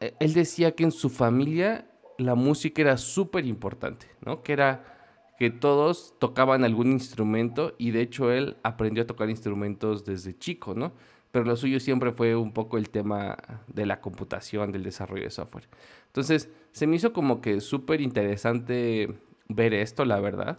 eh, 0.00 0.14
él 0.18 0.34
decía 0.34 0.72
que 0.74 0.84
en 0.84 0.92
su 0.92 1.08
familia 1.08 1.86
la 2.18 2.34
música 2.34 2.82
era 2.82 2.96
súper 2.96 3.46
importante, 3.46 4.06
¿no? 4.24 4.42
Que 4.42 4.52
era 4.52 4.99
que 5.40 5.48
todos 5.48 6.12
tocaban 6.18 6.64
algún 6.64 6.92
instrumento 6.92 7.74
y 7.78 7.92
de 7.92 8.02
hecho 8.02 8.30
él 8.30 8.58
aprendió 8.62 9.04
a 9.04 9.06
tocar 9.06 9.30
instrumentos 9.30 10.04
desde 10.04 10.36
chico, 10.36 10.74
¿no? 10.74 10.92
Pero 11.32 11.46
lo 11.46 11.56
suyo 11.56 11.80
siempre 11.80 12.12
fue 12.12 12.36
un 12.36 12.52
poco 12.52 12.76
el 12.76 12.90
tema 12.90 13.38
de 13.66 13.86
la 13.86 14.02
computación, 14.02 14.70
del 14.70 14.82
desarrollo 14.82 15.22
de 15.22 15.30
software. 15.30 15.66
Entonces, 16.08 16.50
se 16.72 16.86
me 16.86 16.96
hizo 16.96 17.14
como 17.14 17.40
que 17.40 17.62
súper 17.62 18.02
interesante 18.02 19.14
ver 19.48 19.72
esto, 19.72 20.04
la 20.04 20.20
verdad. 20.20 20.58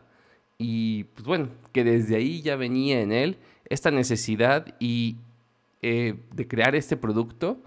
Y 0.58 1.04
pues 1.14 1.28
bueno, 1.28 1.50
que 1.74 1.84
desde 1.84 2.16
ahí 2.16 2.42
ya 2.42 2.56
venía 2.56 3.02
en 3.02 3.12
él 3.12 3.38
esta 3.70 3.92
necesidad 3.92 4.74
y, 4.80 5.18
eh, 5.84 6.16
de 6.34 6.48
crear 6.48 6.74
este 6.74 6.98
producto 6.98 7.62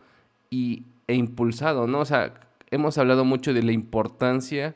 y 0.51 0.83
e 1.07 1.15
impulsado, 1.15 1.87
¿no? 1.87 2.01
O 2.01 2.07
sea, 2.07 2.35
hemos 2.73 2.99
hablado 2.99 3.25
mucho 3.25 3.55
de 3.55 3.63
la 3.63 3.71
importancia 3.71 4.75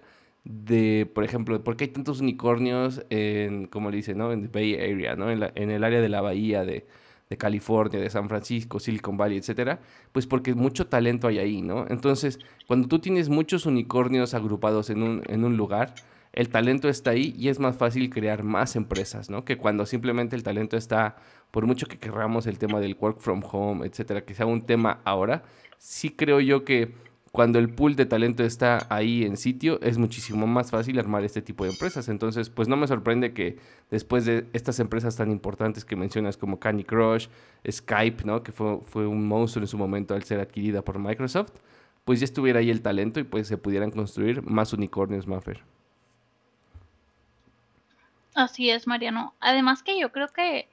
de, 0.48 1.06
por 1.14 1.24
ejemplo, 1.24 1.62
por 1.62 1.76
qué 1.76 1.84
hay 1.84 1.90
tantos 1.90 2.22
unicornios 2.22 3.04
en, 3.10 3.66
como 3.66 3.90
le 3.90 3.98
dice, 3.98 4.14
¿no? 4.14 4.32
En 4.32 4.42
the 4.42 4.48
Bay 4.48 4.74
Area, 4.76 5.14
¿no? 5.14 5.30
En, 5.30 5.42
en 5.54 5.70
el 5.70 5.84
área 5.84 6.00
de 6.00 6.08
la 6.08 6.22
bahía 6.22 6.64
de, 6.64 6.86
de, 7.28 7.36
California, 7.36 8.00
de 8.00 8.08
San 8.08 8.30
Francisco, 8.30 8.80
Silicon 8.80 9.18
Valley, 9.18 9.36
etcétera, 9.36 9.80
pues 10.10 10.26
porque 10.26 10.54
mucho 10.54 10.86
talento 10.86 11.28
hay 11.28 11.38
ahí, 11.38 11.60
¿no? 11.60 11.84
Entonces, 11.90 12.38
cuando 12.66 12.88
tú 12.88 12.98
tienes 12.98 13.28
muchos 13.28 13.66
unicornios 13.66 14.32
agrupados 14.32 14.88
en 14.88 15.02
un, 15.02 15.22
en 15.26 15.44
un 15.44 15.58
lugar, 15.58 15.94
el 16.32 16.48
talento 16.48 16.88
está 16.88 17.10
ahí 17.10 17.34
y 17.36 17.48
es 17.48 17.58
más 17.58 17.76
fácil 17.76 18.08
crear 18.08 18.42
más 18.42 18.74
empresas, 18.74 19.28
¿no? 19.28 19.44
Que 19.44 19.58
cuando 19.58 19.84
simplemente 19.84 20.34
el 20.34 20.42
talento 20.42 20.78
está, 20.78 21.16
por 21.50 21.66
mucho 21.66 21.86
que 21.86 21.98
querramos 21.98 22.46
el 22.46 22.58
tema 22.58 22.80
del 22.80 22.96
work 22.98 23.20
from 23.20 23.42
home, 23.44 23.86
etcétera, 23.86 24.24
que 24.24 24.34
sea 24.34 24.46
un 24.46 24.64
tema 24.64 25.02
ahora, 25.04 25.42
sí 25.76 26.08
creo 26.08 26.40
yo 26.40 26.64
que 26.64 26.94
cuando 27.32 27.58
el 27.58 27.68
pool 27.68 27.94
de 27.94 28.06
talento 28.06 28.42
está 28.42 28.86
ahí 28.88 29.24
en 29.24 29.36
sitio, 29.36 29.80
es 29.82 29.98
muchísimo 29.98 30.46
más 30.46 30.70
fácil 30.70 30.98
armar 30.98 31.24
este 31.24 31.42
tipo 31.42 31.64
de 31.64 31.70
empresas. 31.70 32.08
Entonces, 32.08 32.48
pues 32.48 32.68
no 32.68 32.76
me 32.76 32.86
sorprende 32.86 33.32
que 33.32 33.58
después 33.90 34.24
de 34.24 34.46
estas 34.52 34.80
empresas 34.80 35.16
tan 35.16 35.30
importantes 35.30 35.84
que 35.84 35.96
mencionas 35.96 36.36
como 36.36 36.58
Candy 36.58 36.84
Crush, 36.84 37.28
Skype, 37.70 38.24
¿no? 38.24 38.42
Que 38.42 38.52
fue, 38.52 39.06
un 39.06 39.28
monstruo 39.28 39.62
en 39.62 39.68
su 39.68 39.76
momento 39.76 40.14
al 40.14 40.24
ser 40.24 40.40
adquirida 40.40 40.82
por 40.82 40.98
Microsoft, 40.98 41.52
pues 42.04 42.20
ya 42.20 42.24
estuviera 42.24 42.60
ahí 42.60 42.70
el 42.70 42.80
talento 42.80 43.20
y 43.20 43.24
pues 43.24 43.46
se 43.46 43.58
pudieran 43.58 43.90
construir 43.90 44.42
más 44.42 44.72
unicornios, 44.72 45.26
Maffer. 45.26 45.62
Así 48.34 48.70
es, 48.70 48.86
Mariano. 48.86 49.34
Además 49.40 49.82
que 49.82 49.98
yo 50.00 50.12
creo 50.12 50.28
que, 50.28 50.68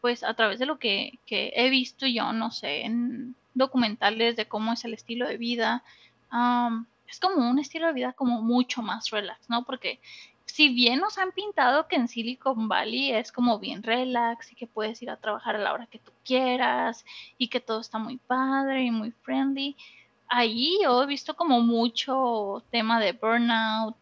pues 0.00 0.22
a 0.22 0.34
través 0.34 0.58
de 0.58 0.66
lo 0.66 0.78
que, 0.78 1.18
que 1.26 1.52
he 1.56 1.70
visto 1.70 2.06
yo, 2.06 2.32
no 2.32 2.50
sé, 2.50 2.82
en 2.82 3.34
documentales 3.58 4.36
de 4.36 4.48
cómo 4.48 4.72
es 4.72 4.84
el 4.84 4.94
estilo 4.94 5.26
de 5.28 5.36
vida. 5.36 5.84
es 7.06 7.20
como 7.20 7.50
un 7.50 7.58
estilo 7.58 7.88
de 7.88 7.92
vida 7.92 8.12
como 8.12 8.42
mucho 8.42 8.82
más 8.82 9.10
relax, 9.10 9.48
¿no? 9.50 9.64
Porque 9.64 10.00
si 10.44 10.70
bien 10.70 11.00
nos 11.00 11.18
han 11.18 11.32
pintado 11.32 11.86
que 11.88 11.96
en 11.96 12.08
Silicon 12.08 12.68
Valley 12.68 13.12
es 13.12 13.32
como 13.32 13.58
bien 13.58 13.82
relax 13.82 14.52
y 14.52 14.56
que 14.56 14.66
puedes 14.66 15.00
ir 15.02 15.10
a 15.10 15.16
trabajar 15.16 15.56
a 15.56 15.58
la 15.58 15.72
hora 15.72 15.86
que 15.86 15.98
tú 15.98 16.10
quieras 16.24 17.04
y 17.36 17.48
que 17.48 17.60
todo 17.60 17.80
está 17.80 17.98
muy 17.98 18.16
padre 18.16 18.84
y 18.84 18.90
muy 18.90 19.10
friendly, 19.10 19.76
ahí 20.28 20.78
yo 20.82 21.02
he 21.02 21.06
visto 21.06 21.36
como 21.36 21.60
mucho 21.60 22.64
tema 22.70 22.98
de 23.00 23.12
burnout. 23.12 23.96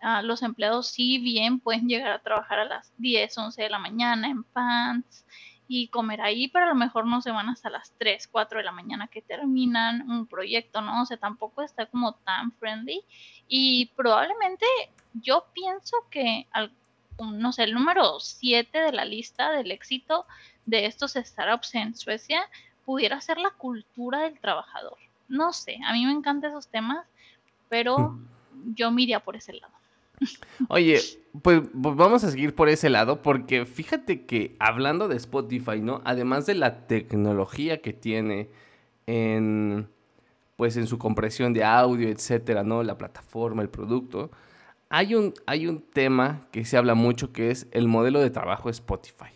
Ah, 0.00 0.22
los 0.22 0.42
empleados 0.42 0.88
sí 0.88 1.18
bien 1.18 1.58
pueden 1.58 1.88
llegar 1.88 2.12
a 2.12 2.22
trabajar 2.22 2.60
a 2.60 2.64
las 2.64 2.92
10, 2.98 3.36
11 3.36 3.62
de 3.62 3.70
la 3.70 3.80
mañana 3.80 4.28
en 4.28 4.44
pants 4.44 5.24
y 5.68 5.88
comer 5.88 6.22
ahí, 6.22 6.48
pero 6.48 6.64
a 6.64 6.68
lo 6.68 6.74
mejor 6.74 7.06
no 7.06 7.20
se 7.20 7.30
van 7.30 7.50
hasta 7.50 7.68
las 7.68 7.92
3, 7.98 8.26
4 8.28 8.58
de 8.58 8.64
la 8.64 8.72
mañana 8.72 9.06
que 9.06 9.20
terminan 9.20 10.10
un 10.10 10.26
proyecto, 10.26 10.80
¿no? 10.80 11.02
O 11.02 11.06
sea, 11.06 11.18
tampoco 11.18 11.62
está 11.62 11.84
como 11.86 12.14
tan 12.14 12.52
friendly 12.52 13.04
y 13.46 13.86
probablemente 13.94 14.64
yo 15.12 15.46
pienso 15.52 15.96
que, 16.10 16.46
al, 16.52 16.72
no 17.20 17.52
sé, 17.52 17.64
el 17.64 17.74
número 17.74 18.18
7 18.18 18.78
de 18.78 18.92
la 18.92 19.04
lista 19.04 19.50
del 19.50 19.70
éxito 19.70 20.26
de 20.64 20.86
estos 20.86 21.12
startups 21.12 21.74
en 21.74 21.94
Suecia 21.94 22.40
pudiera 22.86 23.20
ser 23.20 23.36
la 23.36 23.50
cultura 23.50 24.20
del 24.20 24.40
trabajador. 24.40 24.96
No 25.28 25.52
sé, 25.52 25.78
a 25.86 25.92
mí 25.92 26.06
me 26.06 26.12
encantan 26.12 26.50
esos 26.50 26.68
temas, 26.68 27.06
pero 27.68 27.98
hmm. 27.98 28.74
yo 28.74 28.90
miraría 28.90 29.20
por 29.20 29.36
ese 29.36 29.52
lado. 29.52 29.77
Oye, 30.68 31.00
pues, 31.42 31.62
pues 31.80 31.96
vamos 31.96 32.24
a 32.24 32.30
seguir 32.30 32.54
por 32.54 32.68
ese 32.68 32.90
lado 32.90 33.22
porque 33.22 33.66
fíjate 33.66 34.26
que 34.26 34.56
hablando 34.58 35.08
de 35.08 35.16
Spotify, 35.16 35.80
¿no? 35.80 36.00
Además 36.04 36.46
de 36.46 36.54
la 36.54 36.86
tecnología 36.86 37.80
que 37.80 37.92
tiene 37.92 38.50
en 39.06 39.88
pues 40.58 40.76
en 40.76 40.88
su 40.88 40.98
compresión 40.98 41.52
de 41.52 41.62
audio, 41.62 42.08
etcétera, 42.08 42.64
¿no? 42.64 42.82
La 42.82 42.98
plataforma, 42.98 43.62
el 43.62 43.68
producto. 43.68 44.32
Hay 44.88 45.14
un, 45.14 45.32
hay 45.46 45.68
un 45.68 45.80
tema 45.82 46.48
que 46.50 46.64
se 46.64 46.76
habla 46.76 46.94
mucho 46.96 47.32
que 47.32 47.52
es 47.52 47.68
el 47.70 47.86
modelo 47.86 48.18
de 48.18 48.30
trabajo 48.30 48.68
Spotify. 48.68 49.30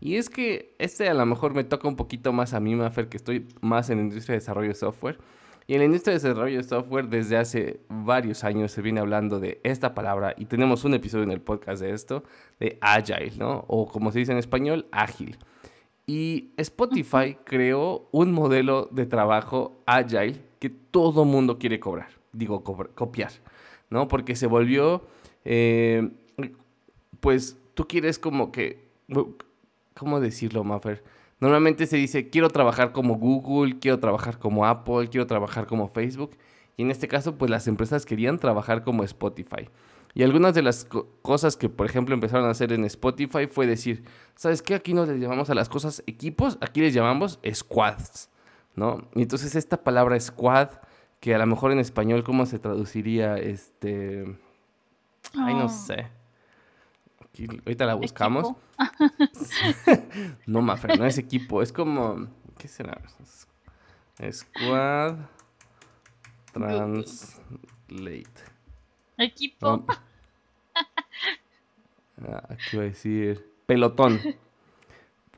Y 0.00 0.16
es 0.16 0.28
que 0.28 0.74
este 0.78 1.08
a 1.08 1.14
lo 1.14 1.24
mejor 1.24 1.54
me 1.54 1.64
toca 1.64 1.88
un 1.88 1.96
poquito 1.96 2.30
más 2.34 2.52
a 2.52 2.60
mí, 2.60 2.74
Mafer, 2.74 3.08
que 3.08 3.16
estoy 3.16 3.48
más 3.62 3.88
en 3.88 3.96
la 3.96 4.02
industria 4.04 4.34
de 4.34 4.40
desarrollo 4.40 4.68
de 4.68 4.74
software. 4.74 5.18
Y 5.68 5.74
en 5.74 5.80
la 5.80 5.86
industria 5.86 6.12
de 6.14 6.20
desarrollo 6.20 6.58
de 6.58 6.62
software 6.62 7.08
desde 7.08 7.36
hace 7.36 7.80
varios 7.88 8.44
años 8.44 8.70
se 8.70 8.82
viene 8.82 9.00
hablando 9.00 9.40
de 9.40 9.60
esta 9.64 9.94
palabra 9.94 10.34
y 10.36 10.44
tenemos 10.44 10.84
un 10.84 10.94
episodio 10.94 11.24
en 11.24 11.32
el 11.32 11.40
podcast 11.40 11.82
de 11.82 11.90
esto, 11.90 12.22
de 12.60 12.78
agile, 12.80 13.32
¿no? 13.36 13.64
O 13.66 13.88
como 13.88 14.12
se 14.12 14.20
dice 14.20 14.30
en 14.30 14.38
español, 14.38 14.86
ágil. 14.92 15.36
Y 16.06 16.50
Spotify 16.56 17.36
creó 17.42 18.08
un 18.12 18.30
modelo 18.30 18.88
de 18.92 19.06
trabajo 19.06 19.82
agile 19.86 20.40
que 20.60 20.70
todo 20.70 21.24
mundo 21.24 21.58
quiere 21.58 21.80
cobrar, 21.80 22.10
digo, 22.32 22.62
copiar, 22.62 23.32
¿no? 23.90 24.06
Porque 24.06 24.36
se 24.36 24.46
volvió, 24.46 25.02
eh, 25.44 26.10
pues 27.18 27.58
tú 27.74 27.88
quieres 27.88 28.20
como 28.20 28.52
que, 28.52 28.84
¿cómo 29.94 30.20
decirlo, 30.20 30.62
Maffer? 30.62 31.02
Normalmente 31.40 31.86
se 31.86 31.96
dice, 31.96 32.30
quiero 32.30 32.48
trabajar 32.48 32.92
como 32.92 33.16
Google, 33.16 33.78
quiero 33.78 34.00
trabajar 34.00 34.38
como 34.38 34.64
Apple, 34.64 35.08
quiero 35.08 35.26
trabajar 35.26 35.66
como 35.66 35.88
Facebook. 35.88 36.36
Y 36.76 36.82
en 36.82 36.90
este 36.90 37.08
caso, 37.08 37.36
pues 37.36 37.50
las 37.50 37.68
empresas 37.68 38.06
querían 38.06 38.38
trabajar 38.38 38.84
como 38.84 39.04
Spotify. 39.04 39.68
Y 40.14 40.22
algunas 40.22 40.54
de 40.54 40.62
las 40.62 40.86
cosas 41.20 41.58
que, 41.58 41.68
por 41.68 41.84
ejemplo, 41.86 42.14
empezaron 42.14 42.46
a 42.46 42.50
hacer 42.50 42.72
en 42.72 42.84
Spotify 42.86 43.46
fue 43.46 43.66
decir, 43.66 44.04
¿sabes 44.34 44.62
qué? 44.62 44.74
Aquí 44.74 44.94
no 44.94 45.04
les 45.04 45.20
llamamos 45.20 45.50
a 45.50 45.54
las 45.54 45.68
cosas 45.68 46.02
equipos, 46.06 46.56
aquí 46.62 46.80
les 46.80 46.94
llamamos 46.94 47.38
squads, 47.52 48.30
¿no? 48.74 49.06
Y 49.14 49.20
entonces 49.20 49.54
esta 49.54 49.84
palabra 49.84 50.18
squad, 50.18 50.70
que 51.20 51.34
a 51.34 51.38
lo 51.38 51.46
mejor 51.46 51.70
en 51.70 51.80
español, 51.80 52.24
¿cómo 52.24 52.46
se 52.46 52.58
traduciría? 52.58 53.36
Este... 53.36 54.24
Ay, 55.34 55.52
no 55.52 55.66
ah. 55.66 56.10
Ahorita 57.44 57.86
la 57.86 57.94
buscamos. 57.94 58.54
no, 60.46 60.62
Mafer, 60.62 60.98
no 60.98 61.06
es 61.06 61.18
equipo, 61.18 61.62
es 61.62 61.72
como... 61.72 62.28
¿Qué 62.58 62.68
será? 62.68 63.00
Squad 64.32 65.16
Translate. 66.52 68.40
Equipo. 69.18 69.84
Ah, 72.18 72.44
aquí 72.48 72.76
voy 72.76 72.86
a 72.86 72.88
decir 72.88 73.46
pelotón, 73.66 74.18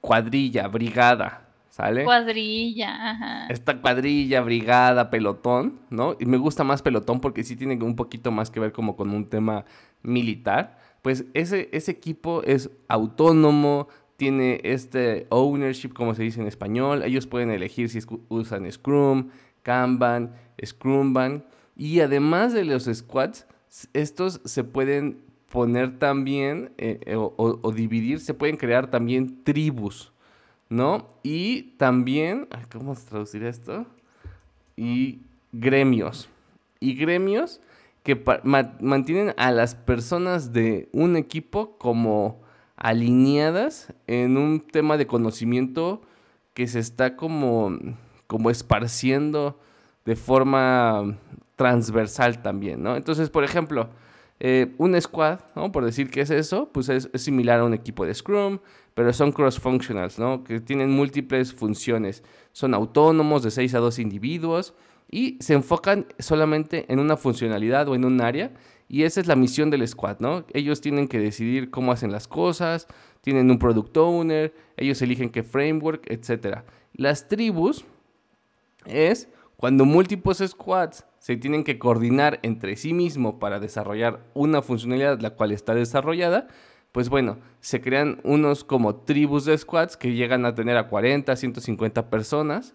cuadrilla, 0.00 0.68
brigada, 0.68 1.48
¿sale? 1.70 2.04
Cuadrilla, 2.04 3.10
ajá. 3.10 3.46
Esta 3.48 3.80
cuadrilla, 3.80 4.42
brigada, 4.42 5.10
pelotón, 5.10 5.80
¿no? 5.90 6.14
Y 6.20 6.26
me 6.26 6.36
gusta 6.36 6.62
más 6.62 6.82
pelotón 6.82 7.20
porque 7.20 7.42
sí 7.42 7.56
tiene 7.56 7.82
un 7.82 7.96
poquito 7.96 8.30
más 8.30 8.48
que 8.48 8.60
ver 8.60 8.70
como 8.70 8.94
con 8.94 9.10
un 9.10 9.28
tema 9.28 9.64
militar. 10.02 10.77
Pues 11.02 11.24
ese, 11.34 11.68
ese 11.72 11.90
equipo 11.90 12.42
es 12.42 12.70
autónomo, 12.88 13.88
tiene 14.16 14.60
este 14.64 15.26
ownership, 15.30 15.90
como 15.90 16.14
se 16.14 16.24
dice 16.24 16.40
en 16.40 16.48
español. 16.48 17.02
Ellos 17.04 17.26
pueden 17.26 17.50
elegir 17.50 17.88
si 17.88 18.00
usan 18.28 18.70
Scrum, 18.70 19.30
Kanban, 19.62 20.34
Scrumban. 20.64 21.44
Y 21.76 22.00
además 22.00 22.52
de 22.52 22.64
los 22.64 22.90
squads, 22.92 23.46
estos 23.92 24.40
se 24.44 24.64
pueden 24.64 25.18
poner 25.50 25.98
también 25.98 26.72
eh, 26.78 27.00
eh, 27.06 27.14
o, 27.16 27.72
dividir, 27.72 28.20
se 28.20 28.34
pueden 28.34 28.56
crear 28.56 28.90
también 28.90 29.44
tribus, 29.44 30.12
¿no? 30.68 31.06
Y 31.22 31.74
también, 31.78 32.48
¿cómo 32.72 32.94
traducir 32.94 33.44
esto? 33.44 33.86
Y 34.76 35.20
gremios. 35.52 36.28
Y 36.80 36.94
gremios 36.94 37.60
que 38.08 38.24
mantienen 38.80 39.34
a 39.36 39.50
las 39.50 39.74
personas 39.74 40.54
de 40.54 40.88
un 40.94 41.14
equipo 41.14 41.76
como 41.76 42.40
alineadas 42.74 43.92
en 44.06 44.38
un 44.38 44.60
tema 44.60 44.96
de 44.96 45.06
conocimiento 45.06 46.00
que 46.54 46.66
se 46.68 46.78
está 46.78 47.16
como, 47.16 47.76
como 48.26 48.48
esparciendo 48.48 49.60
de 50.06 50.16
forma 50.16 51.18
transversal 51.54 52.40
también, 52.40 52.82
¿no? 52.82 52.96
Entonces, 52.96 53.28
por 53.28 53.44
ejemplo, 53.44 53.90
eh, 54.40 54.74
un 54.78 54.98
squad, 54.98 55.40
¿no? 55.54 55.70
Por 55.70 55.84
decir 55.84 56.08
que 56.08 56.22
es 56.22 56.30
eso, 56.30 56.70
pues 56.72 56.88
es, 56.88 57.10
similar 57.12 57.60
a 57.60 57.64
un 57.64 57.74
equipo 57.74 58.06
de 58.06 58.14
Scrum, 58.14 58.60
pero 58.94 59.12
son 59.12 59.32
cross-functionals, 59.32 60.18
¿no? 60.18 60.44
Que 60.44 60.60
tienen 60.60 60.90
múltiples 60.90 61.52
funciones. 61.52 62.24
Son 62.52 62.72
autónomos 62.72 63.42
de 63.42 63.50
6 63.50 63.74
a 63.74 63.80
2 63.80 63.98
individuos 63.98 64.72
y 65.10 65.38
se 65.40 65.54
enfocan 65.54 66.06
solamente 66.18 66.84
en 66.92 66.98
una 66.98 67.16
funcionalidad 67.16 67.88
o 67.88 67.94
en 67.94 68.04
un 68.04 68.20
área. 68.20 68.52
Y 68.88 69.02
esa 69.02 69.20
es 69.20 69.26
la 69.26 69.36
misión 69.36 69.70
del 69.70 69.86
squad, 69.86 70.18
¿no? 70.20 70.44
Ellos 70.54 70.80
tienen 70.80 71.08
que 71.08 71.18
decidir 71.18 71.70
cómo 71.70 71.92
hacen 71.92 72.10
las 72.10 72.26
cosas, 72.26 72.86
tienen 73.20 73.50
un 73.50 73.58
product 73.58 73.96
owner, 73.96 74.54
ellos 74.76 75.02
eligen 75.02 75.30
qué 75.30 75.42
framework, 75.42 76.10
etc. 76.10 76.60
Las 76.94 77.28
tribus 77.28 77.84
es 78.86 79.28
cuando 79.56 79.84
múltiples 79.84 80.38
squads 80.38 81.04
se 81.18 81.36
tienen 81.36 81.64
que 81.64 81.78
coordinar 81.78 82.38
entre 82.42 82.76
sí 82.76 82.94
mismos 82.94 83.34
para 83.40 83.60
desarrollar 83.60 84.24
una 84.32 84.62
funcionalidad 84.62 85.20
la 85.20 85.30
cual 85.30 85.52
está 85.52 85.74
desarrollada, 85.74 86.48
pues 86.92 87.08
bueno, 87.08 87.38
se 87.60 87.80
crean 87.80 88.20
unos 88.24 88.64
como 88.64 88.96
tribus 88.96 89.44
de 89.44 89.58
squads 89.58 89.96
que 89.96 90.14
llegan 90.14 90.46
a 90.46 90.54
tener 90.54 90.76
a 90.76 90.88
40, 90.88 91.36
150 91.36 92.08
personas. 92.08 92.74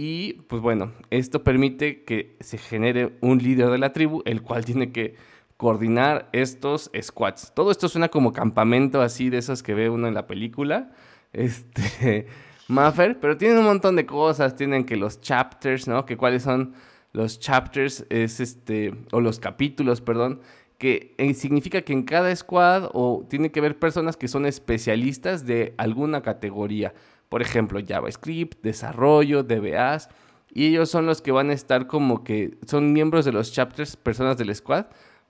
Y 0.00 0.34
pues 0.46 0.62
bueno, 0.62 0.92
esto 1.10 1.42
permite 1.42 2.04
que 2.04 2.36
se 2.38 2.56
genere 2.56 3.16
un 3.20 3.38
líder 3.38 3.68
de 3.70 3.78
la 3.78 3.92
tribu, 3.92 4.22
el 4.26 4.42
cual 4.42 4.64
tiene 4.64 4.92
que 4.92 5.16
coordinar 5.56 6.28
estos 6.30 6.88
squads. 7.02 7.50
Todo 7.52 7.72
esto 7.72 7.88
suena 7.88 8.08
como 8.08 8.32
campamento 8.32 9.02
así 9.02 9.28
de 9.28 9.38
esos 9.38 9.60
que 9.64 9.74
ve 9.74 9.90
uno 9.90 10.06
en 10.06 10.14
la 10.14 10.28
película. 10.28 10.92
Este, 11.32 12.26
Maffer, 12.68 13.18
pero 13.18 13.36
tienen 13.36 13.58
un 13.58 13.64
montón 13.64 13.96
de 13.96 14.06
cosas, 14.06 14.54
tienen 14.54 14.84
que 14.84 14.96
los 14.96 15.20
chapters, 15.20 15.88
¿no? 15.88 16.06
Que 16.06 16.16
cuáles 16.16 16.44
son 16.44 16.74
los 17.12 17.40
chapters, 17.40 18.06
es 18.08 18.38
este, 18.38 18.94
o 19.10 19.20
los 19.20 19.40
capítulos, 19.40 20.00
perdón, 20.00 20.40
que 20.78 21.14
eh, 21.18 21.34
significa 21.34 21.82
que 21.82 21.92
en 21.92 22.04
cada 22.04 22.34
squad 22.34 22.88
o 22.94 23.26
tiene 23.28 23.50
que 23.50 23.58
haber 23.58 23.78
personas 23.78 24.16
que 24.16 24.28
son 24.28 24.46
especialistas 24.46 25.44
de 25.44 25.74
alguna 25.76 26.22
categoría. 26.22 26.94
Por 27.28 27.42
ejemplo, 27.42 27.80
JavaScript, 27.86 28.62
desarrollo, 28.62 29.42
DBAs. 29.42 30.08
Y 30.50 30.66
ellos 30.66 30.90
son 30.90 31.06
los 31.06 31.20
que 31.20 31.32
van 31.32 31.50
a 31.50 31.52
estar 31.52 31.86
como 31.86 32.24
que 32.24 32.56
son 32.66 32.92
miembros 32.92 33.24
de 33.24 33.32
los 33.32 33.52
chapters, 33.52 33.96
personas 33.96 34.38
del 34.38 34.54
squad, 34.54 34.86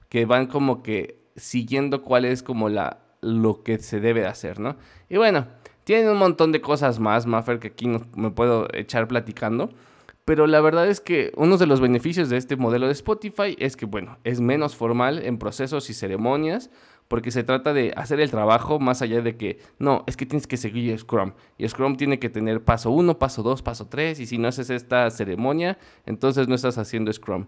que 0.08 0.24
van 0.24 0.46
como 0.46 0.82
que 0.82 1.20
siguiendo 1.36 2.02
cuál 2.02 2.24
es 2.24 2.42
como 2.42 2.68
la, 2.68 3.00
lo 3.20 3.62
que 3.62 3.78
se 3.78 4.00
debe 4.00 4.26
hacer, 4.26 4.60
¿no? 4.60 4.76
Y 5.08 5.16
bueno, 5.16 5.48
tienen 5.84 6.08
un 6.08 6.18
montón 6.18 6.52
de 6.52 6.60
cosas 6.60 6.98
más, 7.00 7.26
Maffer, 7.26 7.58
que 7.58 7.68
aquí 7.68 7.86
no, 7.86 8.02
me 8.14 8.30
puedo 8.30 8.68
echar 8.74 9.08
platicando. 9.08 9.70
Pero 10.24 10.46
la 10.46 10.60
verdad 10.60 10.86
es 10.86 11.00
que 11.00 11.32
uno 11.36 11.56
de 11.56 11.66
los 11.66 11.80
beneficios 11.80 12.28
de 12.28 12.36
este 12.36 12.56
modelo 12.56 12.86
de 12.86 12.92
Spotify 12.92 13.56
es 13.58 13.78
que, 13.78 13.86
bueno, 13.86 14.18
es 14.24 14.42
menos 14.42 14.76
formal 14.76 15.20
en 15.24 15.38
procesos 15.38 15.88
y 15.88 15.94
ceremonias, 15.94 16.70
porque 17.08 17.30
se 17.30 17.42
trata 17.42 17.72
de 17.72 17.92
hacer 17.96 18.20
el 18.20 18.30
trabajo 18.30 18.78
más 18.78 19.02
allá 19.02 19.22
de 19.22 19.36
que, 19.36 19.58
no, 19.78 20.04
es 20.06 20.16
que 20.16 20.26
tienes 20.26 20.46
que 20.46 20.56
seguir 20.56 20.96
Scrum. 20.98 21.32
Y 21.56 21.66
Scrum 21.66 21.96
tiene 21.96 22.18
que 22.18 22.28
tener 22.28 22.62
paso 22.62 22.90
1, 22.90 23.18
paso 23.18 23.42
2, 23.42 23.62
paso 23.62 23.88
3, 23.88 24.20
y 24.20 24.26
si 24.26 24.38
no 24.38 24.48
haces 24.48 24.70
esta 24.70 25.10
ceremonia, 25.10 25.78
entonces 26.06 26.48
no 26.48 26.54
estás 26.54 26.78
haciendo 26.78 27.12
Scrum. 27.12 27.46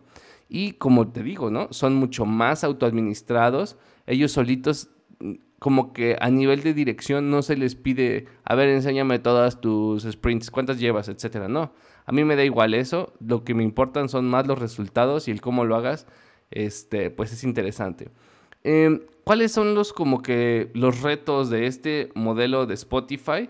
Y 0.49 0.73
como 0.73 1.09
te 1.12 1.23
digo, 1.23 1.51
¿no? 1.51 1.68
Son 1.70 1.94
mucho 1.94 2.27
más 2.27 2.64
autoadministrados. 2.64 3.77
Ellos 4.07 4.33
solitos 4.33 4.90
como 5.61 5.92
que 5.92 6.16
a 6.20 6.31
nivel 6.31 6.62
de 6.62 6.73
dirección 6.73 7.31
no 7.31 7.42
se 7.42 7.57
les 7.57 7.75
pide, 7.75 8.27
a 8.44 8.55
ver, 8.55 8.70
enséñame 8.70 9.18
todas 9.18 9.61
tus 9.61 10.05
sprints, 10.05 10.51
cuántas 10.51 10.81
llevas, 10.81 11.09
etcétera. 11.09 11.49
No, 11.49 11.75
a 12.07 12.12
mí 12.12 12.25
me 12.25 12.35
da 12.35 12.44
igual 12.44 12.73
eso. 12.73 13.12
Lo 13.20 13.44
que 13.44 13.55
me 13.55 13.62
importan 13.62 14.09
son 14.09 14.27
más 14.27 14.46
los 14.46 14.59
resultados 14.59 15.29
y 15.29 15.31
el 15.31 15.42
cómo 15.42 15.66
lo 15.66 15.77
hagas, 15.77 16.07
este, 16.51 17.11
pues 17.11 17.33
es 17.33 17.44
interesante. 17.44 18.11
Em, 18.62 19.01
¿Cuáles 19.25 19.53
son 19.53 19.75
los 19.75 19.92
como 19.92 20.23
que 20.23 20.70
los 20.75 21.03
retos 21.03 21.51
de 21.51 21.66
este 21.66 22.11
modelo 22.14 22.66
de 22.66 22.75
Spotify? 22.75 23.49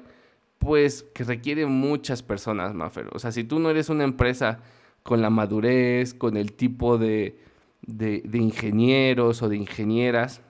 Pues 0.58 1.04
que 1.14 1.24
requiere 1.24 1.64
muchas 1.66 2.22
personas, 2.22 2.74
Maffer. 2.74 3.08
O 3.12 3.18
sea, 3.18 3.32
si 3.32 3.44
tú 3.44 3.58
no 3.58 3.70
eres 3.70 3.88
una 3.88 4.04
empresa 4.04 4.60
con 5.02 5.22
la 5.22 5.30
madurez, 5.30 6.12
con 6.12 6.36
el 6.36 6.52
tipo 6.52 6.98
de, 6.98 7.38
de, 7.82 8.22
de 8.24 8.38
ingenieros 8.38 9.42
o 9.42 9.48
de 9.48 9.56
ingenieras, 9.56 10.42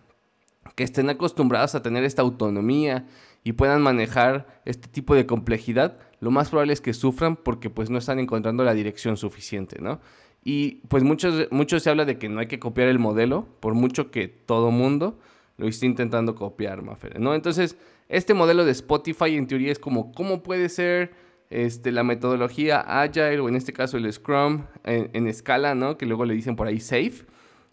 que 0.75 0.83
estén 0.83 1.11
acostumbrados 1.11 1.75
a 1.75 1.83
tener 1.83 2.03
esta 2.05 2.23
autonomía 2.23 3.07
y 3.44 3.53
puedan 3.53 3.83
manejar 3.83 4.61
este 4.64 4.88
tipo 4.88 5.14
de 5.14 5.27
complejidad, 5.27 5.99
lo 6.20 6.31
más 6.31 6.51
probable 6.51 6.73
es 6.73 6.81
que 6.81 6.92
sufran 6.92 7.37
porque 7.37 7.70
pues 7.70 7.88
no 7.88 7.99
están 7.99 8.18
encontrando 8.18 8.64
la 8.64 8.75
dirección 8.75 9.16
suficiente, 9.16 9.81
¿no? 9.81 10.01
Y 10.42 10.76
pues 10.88 11.03
muchos, 11.03 11.48
muchos 11.50 11.83
se 11.83 11.90
habla 11.90 12.05
de 12.05 12.18
que 12.18 12.29
no 12.29 12.40
hay 12.40 12.46
que 12.46 12.59
copiar 12.59 12.88
el 12.88 12.98
modelo, 12.98 13.46
por 13.61 13.74
mucho 13.74 14.11
que 14.11 14.29
todo 14.29 14.70
mundo 14.70 15.18
lo 15.59 15.68
esté 15.68 15.87
intentando 15.87 16.35
copiar, 16.35 16.83
Mafer, 16.83 17.20
¿no? 17.20 17.35
Entonces, 17.35 17.76
este 18.09 18.33
modelo 18.33 18.64
de 18.64 18.72
Spotify 18.72 19.37
en 19.37 19.46
teoría 19.46 19.70
es 19.70 19.79
como, 19.79 20.12
¿cómo 20.12 20.42
puede 20.42 20.68
ser 20.70 21.12
este, 21.50 21.92
la 21.92 22.05
metodología 22.05 22.81
Agile 22.81 23.40
o 23.40 23.48
en 23.48 23.57
este 23.57 23.72
caso 23.72 23.96
el 23.96 24.11
Scrum 24.11 24.64
en, 24.85 25.26
escala, 25.26 25.74
¿no? 25.74 25.98
Que 25.98 26.07
luego 26.07 26.24
le 26.24 26.35
dicen 26.35 26.57
por 26.57 26.66
ahí 26.66 26.81
Safe 26.81 27.26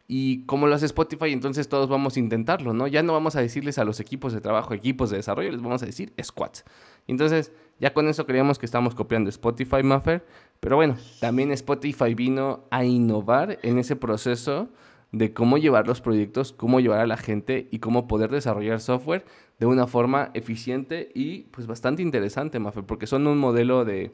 y 0.08 0.46
como 0.46 0.68
lo 0.68 0.76
hace 0.76 0.86
Spotify, 0.86 1.32
entonces 1.32 1.68
todos 1.70 1.90
vamos 1.90 2.16
a 2.16 2.20
intentarlo, 2.20 2.74
¿no? 2.74 2.88
Ya 2.88 3.04
no 3.04 3.14
vamos 3.14 3.36
a 3.36 3.42
decirles 3.42 3.78
a 3.78 3.84
los 3.84 4.00
equipos 4.00 4.34
de 4.34 4.42
trabajo, 4.42 4.74
equipos 4.74 5.10
de 5.10 5.18
desarrollo, 5.18 5.52
les 5.52 5.62
vamos 5.62 5.84
a 5.84 5.86
decir 5.86 6.14
squads. 6.22 6.64
Entonces, 7.08 7.52
ya 7.80 7.94
con 7.94 8.08
eso 8.08 8.26
creíamos 8.26 8.58
que 8.58 8.66
estamos 8.66 8.96
copiando 8.96 9.30
Spotify 9.30 9.84
Maffer, 9.84 10.26
Pero 10.60 10.76
bueno, 10.76 10.98
también 11.20 11.52
Spotify 11.52 12.14
vino 12.14 12.66
a 12.72 12.84
innovar 12.84 13.60
en 13.62 13.78
ese 13.78 13.96
proceso 13.96 14.70
de 15.12 15.34
cómo 15.34 15.58
llevar 15.58 15.88
los 15.88 16.02
proyectos, 16.02 16.52
cómo 16.52 16.80
llevar 16.80 17.00
a 17.00 17.08
la 17.08 17.18
gente 17.18 17.68
y 17.72 17.80
cómo 17.80 18.08
poder 18.08 18.30
desarrollar 18.30 18.80
software 18.80 19.26
de 19.60 19.66
una 19.66 19.88
forma 19.88 20.32
eficiente 20.34 21.10
y 21.14 21.44
pues 21.44 21.68
bastante 21.68 22.02
interesante, 22.02 22.60
Mafe, 22.60 22.84
porque 22.84 23.08
son 23.08 23.28
un 23.28 23.38
modelo 23.38 23.86
de 23.86 24.12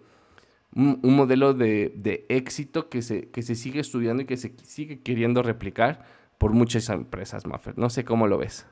un, 0.76 1.00
modelo 1.16 1.54
de, 1.54 1.94
de, 1.96 2.26
éxito 2.30 2.90
que 2.90 3.02
se, 3.02 3.30
que 3.30 3.44
se 3.44 3.56
sigue 3.56 3.80
estudiando 3.80 4.24
y 4.24 4.26
que 4.26 4.38
se 4.38 4.54
sigue 4.64 5.02
queriendo 5.02 5.44
replicar 5.44 6.04
por 6.38 6.52
muchas 6.52 6.90
empresas, 6.90 7.46
Maffer. 7.46 7.78
No 7.78 7.90
sé 7.90 8.04
cómo 8.04 8.28
lo 8.28 8.38
ves. 8.38 8.66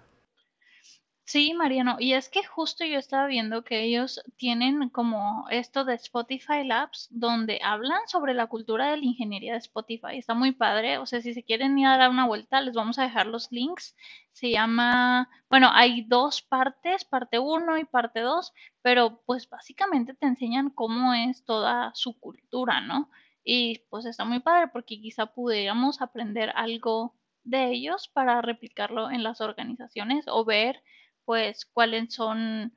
Sí, 1.31 1.53
Mariano, 1.53 1.95
y 1.97 2.11
es 2.11 2.27
que 2.27 2.43
justo 2.43 2.83
yo 2.83 2.99
estaba 2.99 3.25
viendo 3.25 3.63
que 3.63 3.83
ellos 3.83 4.21
tienen 4.35 4.89
como 4.89 5.45
esto 5.49 5.85
de 5.85 5.93
Spotify 5.93 6.65
Labs, 6.65 7.07
donde 7.09 7.61
hablan 7.63 8.01
sobre 8.07 8.33
la 8.33 8.47
cultura 8.47 8.91
de 8.91 8.97
la 8.97 9.05
ingeniería 9.05 9.53
de 9.53 9.59
Spotify. 9.59 10.17
Está 10.17 10.33
muy 10.33 10.51
padre, 10.51 10.97
o 10.97 11.05
sea, 11.05 11.21
si 11.21 11.33
se 11.33 11.43
quieren 11.43 11.79
ir 11.79 11.87
a 11.87 11.95
dar 11.95 12.09
una 12.09 12.27
vuelta, 12.27 12.59
les 12.59 12.73
vamos 12.73 12.99
a 12.99 13.03
dejar 13.03 13.27
los 13.27 13.49
links. 13.49 13.95
Se 14.33 14.51
llama, 14.51 15.29
bueno, 15.49 15.69
hay 15.71 16.01
dos 16.01 16.41
partes, 16.41 17.05
parte 17.05 17.39
1 17.39 17.77
y 17.77 17.85
parte 17.85 18.19
2, 18.19 18.51
pero 18.81 19.21
pues 19.25 19.47
básicamente 19.49 20.13
te 20.13 20.25
enseñan 20.25 20.69
cómo 20.69 21.13
es 21.13 21.45
toda 21.45 21.93
su 21.95 22.19
cultura, 22.19 22.81
¿no? 22.81 23.09
Y 23.41 23.79
pues 23.89 24.03
está 24.05 24.25
muy 24.25 24.41
padre 24.41 24.67
porque 24.67 24.99
quizá 24.99 25.27
pudiéramos 25.27 26.01
aprender 26.01 26.51
algo 26.55 27.15
de 27.45 27.71
ellos 27.71 28.09
para 28.09 28.41
replicarlo 28.41 29.09
en 29.11 29.23
las 29.23 29.39
organizaciones 29.39 30.25
o 30.27 30.43
ver 30.43 30.83
pues 31.25 31.65
cuáles 31.65 32.13
son 32.13 32.73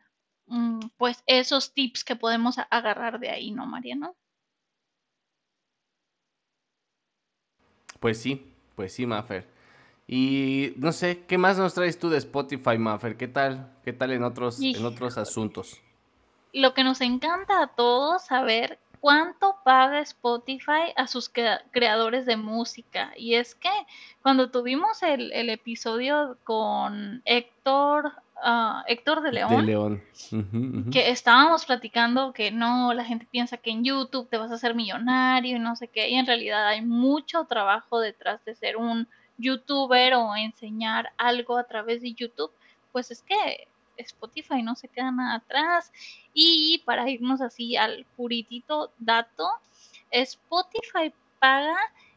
mm, 0.46 0.80
pues 0.96 1.22
esos 1.26 1.72
tips 1.72 2.04
que 2.04 2.16
podemos 2.16 2.56
agarrar 2.70 3.18
de 3.20 3.30
ahí, 3.30 3.50
¿no, 3.50 3.66
Mariano? 3.66 4.16
Pues 8.00 8.20
sí, 8.20 8.52
pues 8.76 8.92
sí, 8.92 9.06
Maffer. 9.06 9.48
Y 10.06 10.74
no 10.76 10.92
sé, 10.92 11.24
¿qué 11.26 11.38
más 11.38 11.56
nos 11.56 11.74
traes 11.74 11.98
tú 11.98 12.10
de 12.10 12.18
Spotify, 12.18 12.76
Maffer? 12.76 13.16
¿Qué 13.16 13.28
tal? 13.28 13.72
¿Qué 13.82 13.92
tal 13.92 14.12
en 14.12 14.22
otros, 14.22 14.60
en 14.60 14.84
otros 14.84 15.16
asuntos? 15.16 15.80
Lo 16.52 16.74
que 16.74 16.84
nos 16.84 17.00
encanta 17.00 17.62
a 17.62 17.68
todos 17.68 18.26
saber 18.26 18.78
cuánto 19.00 19.56
paga 19.64 20.00
Spotify 20.00 20.92
a 20.96 21.06
sus 21.06 21.30
creadores 21.72 22.26
de 22.26 22.36
música. 22.36 23.12
Y 23.16 23.34
es 23.34 23.54
que 23.54 23.70
cuando 24.22 24.50
tuvimos 24.50 25.02
el, 25.02 25.32
el 25.32 25.50
episodio 25.50 26.38
con 26.44 27.22
Héctor 27.24 28.12
Héctor 28.86 29.22
de 29.22 29.32
León. 29.32 29.66
León. 29.66 30.02
Que 30.92 31.10
estábamos 31.10 31.64
platicando 31.64 32.32
que 32.32 32.50
no, 32.50 32.92
la 32.92 33.04
gente 33.04 33.26
piensa 33.30 33.56
que 33.56 33.70
en 33.70 33.84
YouTube 33.84 34.28
te 34.28 34.36
vas 34.36 34.50
a 34.50 34.54
hacer 34.54 34.74
millonario 34.74 35.56
y 35.56 35.60
no 35.60 35.76
sé 35.76 35.88
qué. 35.88 36.08
Y 36.10 36.14
en 36.14 36.26
realidad 36.26 36.66
hay 36.68 36.82
mucho 36.82 37.44
trabajo 37.44 38.00
detrás 38.00 38.44
de 38.44 38.54
ser 38.54 38.76
un 38.76 39.08
youtuber 39.38 40.14
o 40.14 40.36
enseñar 40.36 41.12
algo 41.16 41.56
a 41.56 41.64
través 41.64 42.02
de 42.02 42.12
YouTube. 42.12 42.50
Pues 42.92 43.10
es 43.10 43.22
que 43.22 43.66
Spotify 43.96 44.62
no 44.62 44.74
se 44.74 44.88
queda 44.88 45.10
nada 45.10 45.36
atrás. 45.36 45.90
Y 46.34 46.82
para 46.84 47.08
irnos 47.08 47.40
así 47.40 47.76
al 47.76 48.04
puritito 48.16 48.92
dato, 48.98 49.48
Spotify 50.10 51.12
paga 51.38 51.76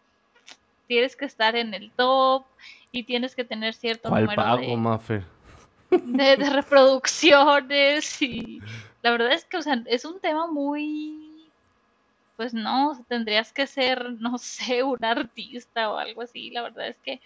tienes 0.90 1.14
que 1.14 1.24
estar 1.24 1.54
en 1.54 1.72
el 1.72 1.92
top 1.92 2.44
y 2.90 3.04
tienes 3.04 3.36
que 3.36 3.44
tener 3.44 3.74
cierto 3.74 4.08
número 4.08 4.56
de, 4.56 5.22
de, 5.88 6.36
de, 6.36 6.50
reproducciones 6.50 8.20
y 8.20 8.60
la 9.00 9.12
verdad 9.12 9.32
es 9.34 9.44
que 9.44 9.58
o 9.58 9.62
sea, 9.62 9.80
es 9.86 10.04
un 10.04 10.18
tema 10.18 10.48
muy 10.48 11.48
pues 12.36 12.52
no, 12.54 13.00
tendrías 13.06 13.52
que 13.52 13.68
ser, 13.68 14.14
no 14.18 14.36
sé, 14.38 14.82
un 14.82 15.04
artista 15.04 15.92
o 15.92 15.96
algo 15.96 16.22
así, 16.22 16.50
la 16.50 16.62
verdad 16.62 16.88
es 16.88 16.96
que 17.04 17.20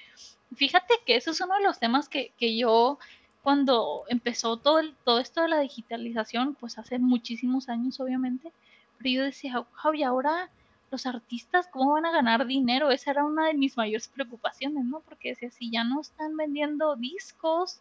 fíjate 0.55 0.93
que 1.07 1.17
eso 1.17 1.31
es 1.31 1.41
uno 1.41 1.55
de 1.55 1.63
los 1.63 1.79
temas 1.79 2.11
que, 2.11 2.33
que 2.39 2.59
yo 2.59 2.99
cuando 3.43 4.05
empezó 4.09 4.59
todo, 4.59 4.79
el, 4.81 4.95
todo 5.05 5.21
esto 5.21 5.41
de 5.41 5.49
la 5.49 5.61
digitalización, 5.61 6.55
pues 6.55 6.77
hace 6.77 6.99
muchísimos 6.99 7.71
años 7.71 7.99
obviamente, 7.99 8.53
pero 8.99 9.09
yo 9.09 9.25
decía, 9.25 9.65
wow, 9.83 9.95
y 9.95 10.03
ahora 10.03 10.51
los 10.95 11.07
artistas, 11.07 11.67
¿cómo 11.73 11.95
van 11.95 12.07
a 12.07 12.13
ganar 12.13 12.47
dinero? 12.47 12.93
Esa 12.93 13.11
era 13.11 13.25
una 13.25 13.49
de 13.49 13.55
mis 13.55 13.77
mayores 13.77 14.07
preocupaciones, 14.07 14.85
¿no? 14.85 15.01
Porque 15.01 15.31
decía, 15.31 15.51
si 15.51 15.69
ya 15.69 15.83
no 15.83 16.01
están 16.01 16.37
vendiendo 16.37 16.95
discos, 16.95 17.81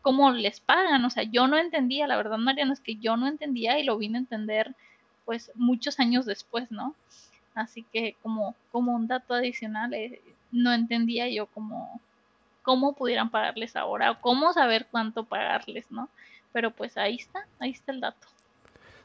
¿cómo 0.00 0.30
les 0.30 0.60
pagan? 0.60 1.04
O 1.04 1.10
sea, 1.10 1.24
yo 1.24 1.48
no 1.48 1.58
entendía, 1.58 2.06
la 2.06 2.16
verdad, 2.16 2.38
Mariano, 2.38 2.72
es 2.72 2.78
que 2.78 2.94
yo 2.94 3.16
no 3.16 3.26
entendía 3.26 3.80
y 3.80 3.84
lo 3.84 3.98
vine 3.98 4.18
a 4.18 4.20
entender, 4.20 4.76
pues, 5.24 5.50
muchos 5.56 5.98
años 5.98 6.24
después, 6.24 6.70
¿no? 6.70 6.94
Así 7.56 7.84
que 7.92 8.14
como, 8.22 8.54
como 8.70 8.94
un 8.94 9.08
dato 9.08 9.34
adicional, 9.34 9.92
eh, 9.92 10.22
no 10.52 10.72
entendía 10.72 11.28
yo 11.28 11.46
cómo, 11.46 12.00
cómo 12.62 12.92
pudieran 12.92 13.30
pagarles 13.30 13.74
ahora 13.74 14.12
o 14.12 14.20
cómo 14.20 14.52
saber 14.52 14.86
cuánto 14.88 15.24
pagarles, 15.24 15.90
¿no? 15.90 16.08
Pero 16.52 16.70
pues 16.70 16.96
ahí 16.96 17.16
está, 17.16 17.44
ahí 17.58 17.70
está 17.70 17.90
el 17.90 18.00
dato. 18.00 18.28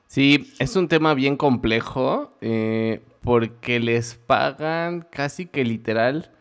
Sí, 0.07 0.53
es 0.59 0.75
un 0.75 0.87
tema 0.87 1.13
bien 1.13 1.37
complejo 1.37 2.35
eh, 2.41 3.03
porque 3.21 3.79
les 3.79 4.15
pagan 4.15 5.07
casi 5.11 5.45
que 5.45 5.63
literal, 5.63 6.31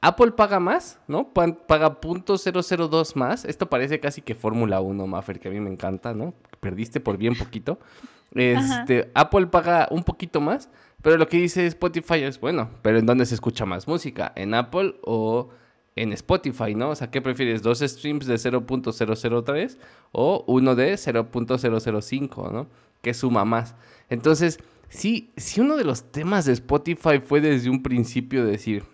Apple 0.00 0.32
paga 0.32 0.60
más, 0.60 0.98
¿no? 1.08 1.32
Paga 1.32 2.00
.002 2.00 3.14
más. 3.16 3.44
Esto 3.44 3.68
parece 3.68 3.98
casi 4.00 4.22
que 4.22 4.34
Fórmula 4.34 4.80
1, 4.80 5.06
Maffer, 5.06 5.40
que 5.40 5.48
a 5.48 5.50
mí 5.50 5.60
me 5.60 5.70
encanta, 5.70 6.14
¿no? 6.14 6.34
Perdiste 6.60 7.00
por 7.00 7.16
bien 7.16 7.36
poquito. 7.36 7.78
Este, 8.34 9.10
Apple 9.14 9.46
paga 9.46 9.88
un 9.90 10.04
poquito 10.04 10.42
más, 10.42 10.68
pero 11.00 11.16
lo 11.16 11.26
que 11.26 11.38
dice 11.38 11.66
Spotify 11.66 12.24
es, 12.24 12.38
bueno, 12.38 12.68
pero 12.82 12.98
¿en 12.98 13.06
dónde 13.06 13.24
se 13.24 13.34
escucha 13.34 13.64
más 13.64 13.88
música? 13.88 14.32
¿En 14.36 14.52
Apple 14.52 14.96
o 15.04 15.48
en 15.94 16.12
Spotify, 16.12 16.74
no? 16.74 16.90
O 16.90 16.94
sea, 16.94 17.10
¿qué 17.10 17.22
prefieres? 17.22 17.62
¿Dos 17.62 17.78
streams 17.78 18.26
de 18.26 18.34
0.003 18.34 19.78
o 20.12 20.44
uno 20.46 20.74
de 20.74 20.94
0.005, 20.94 22.52
¿no? 22.52 22.66
¿Qué 23.00 23.14
suma 23.14 23.44
más? 23.46 23.74
Entonces, 24.10 24.58
sí, 24.88 25.30
sí 25.36 25.60
uno 25.60 25.76
de 25.76 25.84
los 25.84 26.12
temas 26.12 26.44
de 26.44 26.52
Spotify 26.52 27.20
fue 27.24 27.40
desde 27.40 27.70
un 27.70 27.82
principio 27.82 28.44
decir, 28.44 28.84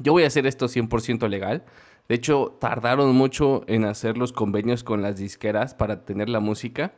yo 0.00 0.12
voy 0.12 0.24
a 0.24 0.28
hacer 0.28 0.46
esto 0.46 0.66
100% 0.66 1.28
legal. 1.28 1.64
De 2.08 2.14
hecho, 2.14 2.56
tardaron 2.60 3.14
mucho 3.14 3.64
en 3.66 3.84
hacer 3.84 4.16
los 4.16 4.32
convenios 4.32 4.84
con 4.84 5.02
las 5.02 5.16
disqueras 5.16 5.74
para 5.74 6.04
tener 6.04 6.28
la 6.28 6.40
música. 6.40 6.92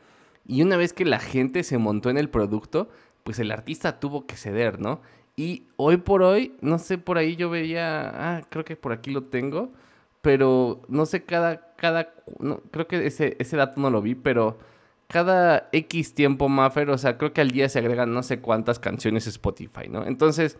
Y 0.46 0.62
una 0.62 0.76
vez 0.76 0.92
que 0.92 1.04
la 1.04 1.18
gente 1.18 1.62
se 1.62 1.78
montó 1.78 2.10
en 2.10 2.18
el 2.18 2.28
producto, 2.28 2.88
pues 3.24 3.38
el 3.38 3.50
artista 3.50 4.00
tuvo 4.00 4.26
que 4.26 4.36
ceder, 4.36 4.80
¿no? 4.80 5.00
Y 5.36 5.68
hoy 5.76 5.98
por 5.98 6.22
hoy, 6.22 6.56
no 6.60 6.78
sé, 6.78 6.98
por 6.98 7.16
ahí 7.16 7.36
yo 7.36 7.48
veía, 7.48 8.10
ah, 8.14 8.42
creo 8.50 8.64
que 8.64 8.76
por 8.76 8.92
aquí 8.92 9.10
lo 9.10 9.24
tengo, 9.24 9.72
pero 10.20 10.82
no 10.88 11.06
sé, 11.06 11.24
cada, 11.24 11.74
cada, 11.76 12.12
no, 12.40 12.60
creo 12.70 12.88
que 12.88 13.06
ese, 13.06 13.36
ese 13.38 13.56
dato 13.56 13.80
no 13.80 13.90
lo 13.90 14.02
vi, 14.02 14.14
pero 14.14 14.58
cada 15.06 15.68
X 15.72 16.14
tiempo, 16.14 16.48
Maffer, 16.48 16.90
o 16.90 16.98
sea, 16.98 17.16
creo 17.18 17.32
que 17.32 17.40
al 17.40 17.50
día 17.50 17.68
se 17.68 17.78
agregan 17.78 18.12
no 18.12 18.22
sé 18.22 18.40
cuántas 18.40 18.78
canciones 18.78 19.26
Spotify, 19.26 19.88
¿no? 19.88 20.04
Entonces, 20.04 20.58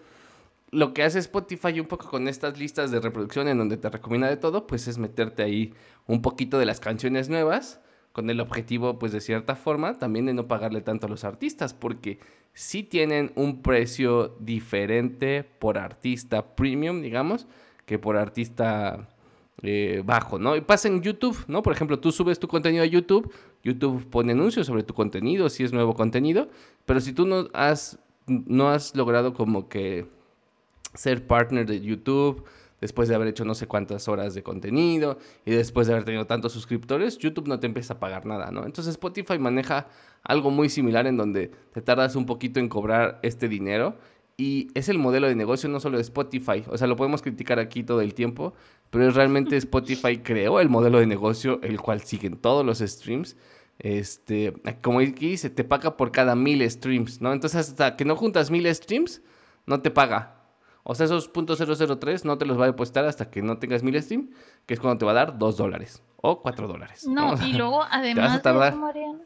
lo 0.71 0.93
que 0.93 1.03
hace 1.03 1.19
Spotify 1.19 1.81
un 1.81 1.87
poco 1.87 2.09
con 2.09 2.29
estas 2.29 2.59
listas 2.59 2.91
de 2.91 3.01
reproducción 3.01 3.49
en 3.49 3.59
donde 3.59 3.77
te 3.77 3.89
recomienda 3.89 4.29
de 4.29 4.37
todo, 4.37 4.67
pues 4.67 4.89
es 4.89 4.99
meterte 4.99 5.43
ahí 5.43 5.75
un 6.07 6.23
poquito 6.23 6.59
de 6.59 6.67
las 6.67 6.81
canciones 6.81 7.29
nuevas 7.29 7.81
con 8.13 8.31
el 8.31 8.41
objetivo, 8.41 8.99
pues 8.99 9.13
de 9.13 9.21
cierta 9.21 9.55
forma, 9.55 9.99
también 9.99 10.27
de 10.27 10.35
no 10.35 10.49
pagarle 10.49 10.81
tanto 10.81 11.07
a 11.07 11.11
los 11.11 11.25
artistas, 11.25 11.73
porque 11.73 12.19
sí 12.53 12.83
tienen 12.83 13.33
un 13.37 13.63
precio 13.63 14.37
diferente 14.41 15.45
por 15.45 15.79
artista 15.79 16.57
premium, 16.57 17.01
digamos, 17.01 17.47
que 17.87 17.99
por 17.99 18.17
artista 18.17 19.09
eh, 19.63 20.03
bajo, 20.05 20.39
¿no? 20.39 20.57
Y 20.57 20.61
pasa 20.61 20.89
en 20.89 21.01
YouTube, 21.01 21.37
¿no? 21.47 21.63
Por 21.63 21.73
ejemplo, 21.73 22.01
tú 22.01 22.11
subes 22.11 22.39
tu 22.39 22.49
contenido 22.49 22.83
a 22.83 22.87
YouTube, 22.87 23.33
YouTube 23.63 24.05
pone 24.11 24.33
anuncios 24.33 24.67
sobre 24.67 24.83
tu 24.83 24.95
contenido, 24.95 25.49
si 25.49 25.63
es 25.63 25.73
nuevo 25.73 25.95
contenido, 25.95 26.49
pero 26.87 27.01
si 27.01 27.13
tú 27.13 27.27
no 27.27 27.49
has, 27.53 27.99
no 28.27 28.71
has 28.71 28.97
logrado 28.97 29.33
como 29.35 29.69
que 29.69 30.07
ser 30.95 31.27
partner 31.27 31.67
de 31.67 31.81
YouTube, 31.81 32.45
después 32.81 33.09
de 33.09 33.15
haber 33.15 33.29
hecho 33.29 33.45
no 33.45 33.55
sé 33.55 33.67
cuántas 33.67 34.09
horas 34.09 34.35
de 34.35 34.43
contenido 34.43 35.19
y 35.45 35.51
después 35.51 35.87
de 35.87 35.95
haber 35.95 36.05
tenido 36.05 36.27
tantos 36.27 36.53
suscriptores, 36.53 37.19
YouTube 37.19 37.49
no 37.49 37.59
te 37.59 37.67
empieza 37.67 37.95
a 37.95 38.01
pagar 38.01 38.27
nada, 38.27 38.51
¿no? 38.51 38.65
Entonces 38.65 38.93
Spotify 38.93 39.39
maneja 39.39 39.89
algo 40.23 40.51
muy 40.51 40.69
similar 40.69 41.07
en 41.07 41.17
donde 41.17 41.51
te 41.73 41.83
tardas 41.83 42.17
un 42.17 42.27
poquito 42.27 42.61
en 42.61 42.69
cobrar 42.69 43.19
este 43.23 43.49
dinero 43.49 43.97
y 44.37 44.69
es 44.75 44.89
el 44.89 44.99
modelo 44.99 45.27
de 45.27 45.35
negocio 45.35 45.69
no 45.69 45.81
solo 45.81 45.97
de 45.97 46.03
Spotify, 46.03 46.65
o 46.69 46.79
sea, 46.79 46.87
lo 46.87 46.95
podemos 46.95 47.23
criticar 47.23 47.59
aquí 47.59 47.83
todo 47.83 48.01
el 48.01 48.15
tiempo, 48.15 48.55
pero 48.91 49.11
realmente 49.11 49.57
Spotify 49.59 50.19
creó 50.19 50.61
el 50.61 50.69
modelo 50.69 51.01
de 51.01 51.07
negocio 51.07 51.61
el 51.63 51.81
cual 51.81 52.03
siguen 52.03 52.37
todos 52.37 52.65
los 52.65 52.79
streams. 52.79 53.37
Este, 53.81 54.55
como 54.83 54.99
aquí 54.99 55.31
dice, 55.31 55.51
te 55.51 55.63
paga 55.63 55.97
por 55.97 56.11
cada 56.11 56.35
mil 56.35 56.69
streams, 56.69 57.21
¿no? 57.21 57.33
Entonces 57.33 57.69
hasta 57.69 57.97
que 57.97 58.05
no 58.05 58.17
juntas 58.17 58.51
mil 58.51 58.73
streams, 58.75 59.23
no 59.67 59.81
te 59.81 59.91
paga. 59.91 60.38
O 60.91 60.95
sea, 60.95 61.05
esos 61.05 61.31
.003 61.31 62.25
no 62.25 62.39
te 62.39 62.47
los 62.47 62.59
va 62.59 62.65
a 62.65 62.69
depositar 62.69 63.05
hasta 63.05 63.31
que 63.31 63.43
no 63.43 63.59
tengas 63.59 63.83
mil 63.83 64.03
stream, 64.03 64.31
que 64.65 64.73
es 64.73 64.81
cuando 64.81 64.97
te 64.97 65.05
va 65.05 65.11
a 65.11 65.15
dar 65.15 65.39
2 65.39 65.57
dólares 65.59 66.03
o 66.17 66.41
4 66.41 66.67
dólares. 66.67 67.07
No, 67.07 67.35
y 67.47 67.53
luego 67.59 67.83
además 67.91 68.43
de 68.43 68.51
eso, 68.51 68.77
Mariana. 68.77 69.19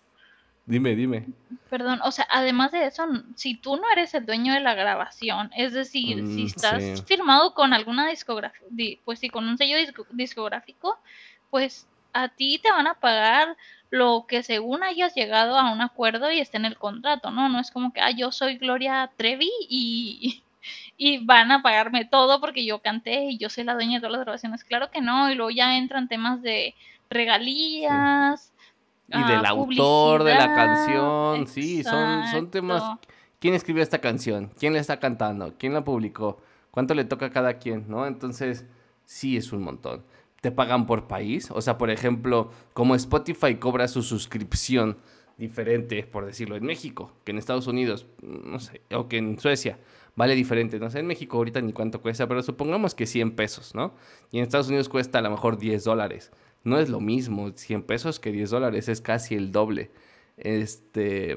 Dime, 0.66 0.96
dime. 0.96 1.28
Perdón, 1.70 2.00
o 2.02 2.10
sea, 2.10 2.26
además 2.32 2.72
de 2.72 2.86
eso, 2.86 3.04
si 3.36 3.54
tú 3.54 3.76
no 3.76 3.82
eres 3.92 4.12
el 4.14 4.26
dueño 4.26 4.52
de 4.52 4.58
la 4.58 4.74
grabación, 4.74 5.52
es 5.56 5.72
decir, 5.72 6.26
si 6.26 6.42
mm, 6.42 6.46
estás 6.46 7.04
firmado 7.04 7.54
con 7.54 7.72
alguna 7.72 8.08
discográfica, 8.08 8.66
pues 9.04 9.20
sí, 9.20 9.28
con 9.28 9.46
un 9.46 9.56
sello 9.56 9.76
discográfico, 10.10 10.98
pues 11.50 11.86
a 12.12 12.28
ti 12.28 12.58
te 12.60 12.72
van 12.72 12.88
a 12.88 12.94
pagar 12.94 13.56
lo 13.90 14.26
que 14.26 14.42
según 14.42 14.82
hayas 14.82 15.14
llegado 15.14 15.56
a 15.56 15.72
un 15.72 15.80
acuerdo 15.80 16.32
y 16.32 16.40
esté 16.40 16.56
en 16.56 16.64
el 16.64 16.76
contrato, 16.76 17.30
¿no? 17.30 17.48
No 17.48 17.60
es 17.60 17.70
como 17.70 17.92
que, 17.92 18.00
ah, 18.00 18.10
yo 18.10 18.32
soy 18.32 18.56
Gloria 18.58 19.12
Trevi 19.16 19.50
y, 19.68 20.42
y 21.04 21.18
van 21.18 21.50
a 21.50 21.62
pagarme 21.62 22.04
todo 22.04 22.40
porque 22.40 22.64
yo 22.64 22.78
canté 22.78 23.24
y 23.24 23.36
yo 23.36 23.50
soy 23.50 23.64
la 23.64 23.74
dueña 23.74 23.94
de 23.94 24.02
todas 24.02 24.12
las 24.12 24.20
grabaciones. 24.20 24.62
Claro 24.62 24.88
que 24.92 25.00
no, 25.00 25.32
y 25.32 25.34
luego 25.34 25.50
ya 25.50 25.76
entran 25.76 26.06
temas 26.06 26.40
de 26.42 26.76
regalías. 27.10 28.52
Y 29.08 29.18
del 29.24 29.44
ah, 29.44 29.48
autor 29.48 30.22
de 30.22 30.34
la 30.36 30.54
canción, 30.54 31.48
sí, 31.48 31.82
son, 31.82 32.28
son 32.28 32.50
temas. 32.52 32.84
¿Quién 33.40 33.54
escribió 33.54 33.82
esta 33.82 33.98
canción? 33.98 34.52
¿Quién 34.56 34.74
la 34.74 34.78
está 34.78 35.00
cantando? 35.00 35.52
¿Quién 35.58 35.74
la 35.74 35.82
publicó? 35.82 36.40
¿Cuánto 36.70 36.94
le 36.94 37.04
toca 37.04 37.26
a 37.26 37.30
cada 37.30 37.54
quien? 37.54 37.84
¿No? 37.88 38.06
Entonces, 38.06 38.64
sí 39.04 39.36
es 39.36 39.52
un 39.52 39.64
montón. 39.64 40.04
Te 40.40 40.52
pagan 40.52 40.86
por 40.86 41.08
país. 41.08 41.50
O 41.50 41.60
sea, 41.60 41.78
por 41.78 41.90
ejemplo, 41.90 42.52
como 42.74 42.94
Spotify 42.94 43.56
cobra 43.56 43.88
su 43.88 44.02
suscripción 44.02 44.98
diferente, 45.36 46.04
por 46.04 46.24
decirlo, 46.26 46.54
en 46.54 46.64
México, 46.64 47.12
que 47.24 47.32
en 47.32 47.38
Estados 47.38 47.66
Unidos, 47.66 48.06
no 48.22 48.60
sé, 48.60 48.82
o 48.92 49.08
que 49.08 49.18
en 49.18 49.40
Suecia 49.40 49.78
vale 50.16 50.34
diferente. 50.34 50.78
No 50.78 50.90
sé 50.90 51.00
en 51.00 51.06
México 51.06 51.36
ahorita 51.36 51.60
ni 51.60 51.72
cuánto 51.72 52.00
cuesta, 52.00 52.26
pero 52.28 52.42
supongamos 52.42 52.94
que 52.94 53.06
100 53.06 53.32
pesos, 53.32 53.74
¿no? 53.74 53.94
Y 54.30 54.38
en 54.38 54.44
Estados 54.44 54.68
Unidos 54.68 54.88
cuesta 54.88 55.18
a 55.18 55.22
lo 55.22 55.30
mejor 55.30 55.58
10 55.58 55.84
dólares. 55.84 56.30
No 56.64 56.78
es 56.78 56.88
lo 56.88 57.00
mismo 57.00 57.50
100 57.54 57.82
pesos 57.82 58.20
que 58.20 58.32
10 58.32 58.50
dólares, 58.50 58.88
es 58.88 59.00
casi 59.00 59.34
el 59.34 59.52
doble. 59.52 59.90
Este. 60.36 61.36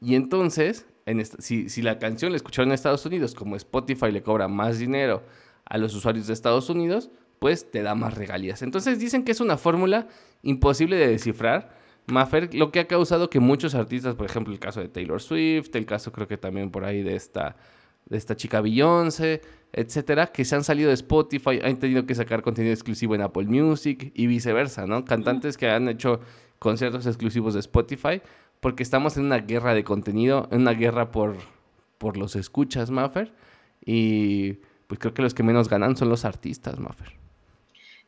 Y 0.00 0.14
entonces, 0.14 0.86
en 1.06 1.24
si, 1.24 1.68
si 1.68 1.82
la 1.82 1.98
canción 1.98 2.32
la 2.32 2.36
escucharon 2.36 2.70
en 2.70 2.74
Estados 2.74 3.06
Unidos, 3.06 3.34
como 3.34 3.56
Spotify 3.56 4.10
le 4.12 4.22
cobra 4.22 4.48
más 4.48 4.78
dinero 4.78 5.22
a 5.64 5.78
los 5.78 5.94
usuarios 5.94 6.26
de 6.26 6.32
Estados 6.32 6.70
Unidos, 6.70 7.10
pues 7.38 7.70
te 7.70 7.82
da 7.82 7.94
más 7.94 8.14
regalías. 8.14 8.62
Entonces 8.62 8.98
dicen 8.98 9.24
que 9.24 9.32
es 9.32 9.40
una 9.40 9.56
fórmula 9.56 10.08
imposible 10.42 10.96
de 10.96 11.08
descifrar. 11.08 11.74
Maffer, 12.06 12.54
lo 12.54 12.70
que 12.70 12.80
ha 12.80 12.86
causado 12.86 13.30
que 13.30 13.40
muchos 13.40 13.74
artistas, 13.74 14.14
por 14.14 14.26
ejemplo, 14.26 14.52
el 14.52 14.60
caso 14.60 14.80
de 14.80 14.88
Taylor 14.88 15.20
Swift, 15.20 15.74
el 15.74 15.86
caso 15.86 16.12
creo 16.12 16.28
que 16.28 16.38
también 16.38 16.70
por 16.70 16.84
ahí 16.84 17.02
de 17.02 17.16
esta 17.16 17.56
esta 18.10 18.36
chica 18.36 18.60
Beyoncé, 18.60 19.42
etcétera, 19.72 20.28
que 20.28 20.44
se 20.44 20.54
han 20.54 20.64
salido 20.64 20.88
de 20.88 20.94
Spotify, 20.94 21.60
han 21.62 21.78
tenido 21.78 22.06
que 22.06 22.14
sacar 22.14 22.42
contenido 22.42 22.72
exclusivo 22.72 23.14
en 23.14 23.22
Apple 23.22 23.46
Music 23.46 24.12
y 24.14 24.26
viceversa, 24.26 24.86
¿no? 24.86 25.04
Cantantes 25.04 25.56
que 25.56 25.68
han 25.68 25.88
hecho 25.88 26.20
conciertos 26.58 27.06
exclusivos 27.06 27.54
de 27.54 27.60
Spotify, 27.60 28.22
porque 28.60 28.82
estamos 28.82 29.16
en 29.16 29.24
una 29.24 29.38
guerra 29.38 29.74
de 29.74 29.84
contenido, 29.84 30.48
en 30.50 30.62
una 30.62 30.72
guerra 30.72 31.10
por, 31.10 31.36
por 31.98 32.16
los 32.16 32.36
escuchas, 32.36 32.90
Maffer, 32.90 33.32
y 33.84 34.54
pues 34.86 34.98
creo 35.00 35.12
que 35.12 35.22
los 35.22 35.34
que 35.34 35.42
menos 35.42 35.68
ganan 35.68 35.96
son 35.96 36.08
los 36.08 36.24
artistas, 36.24 36.78
Maffer. 36.78 37.25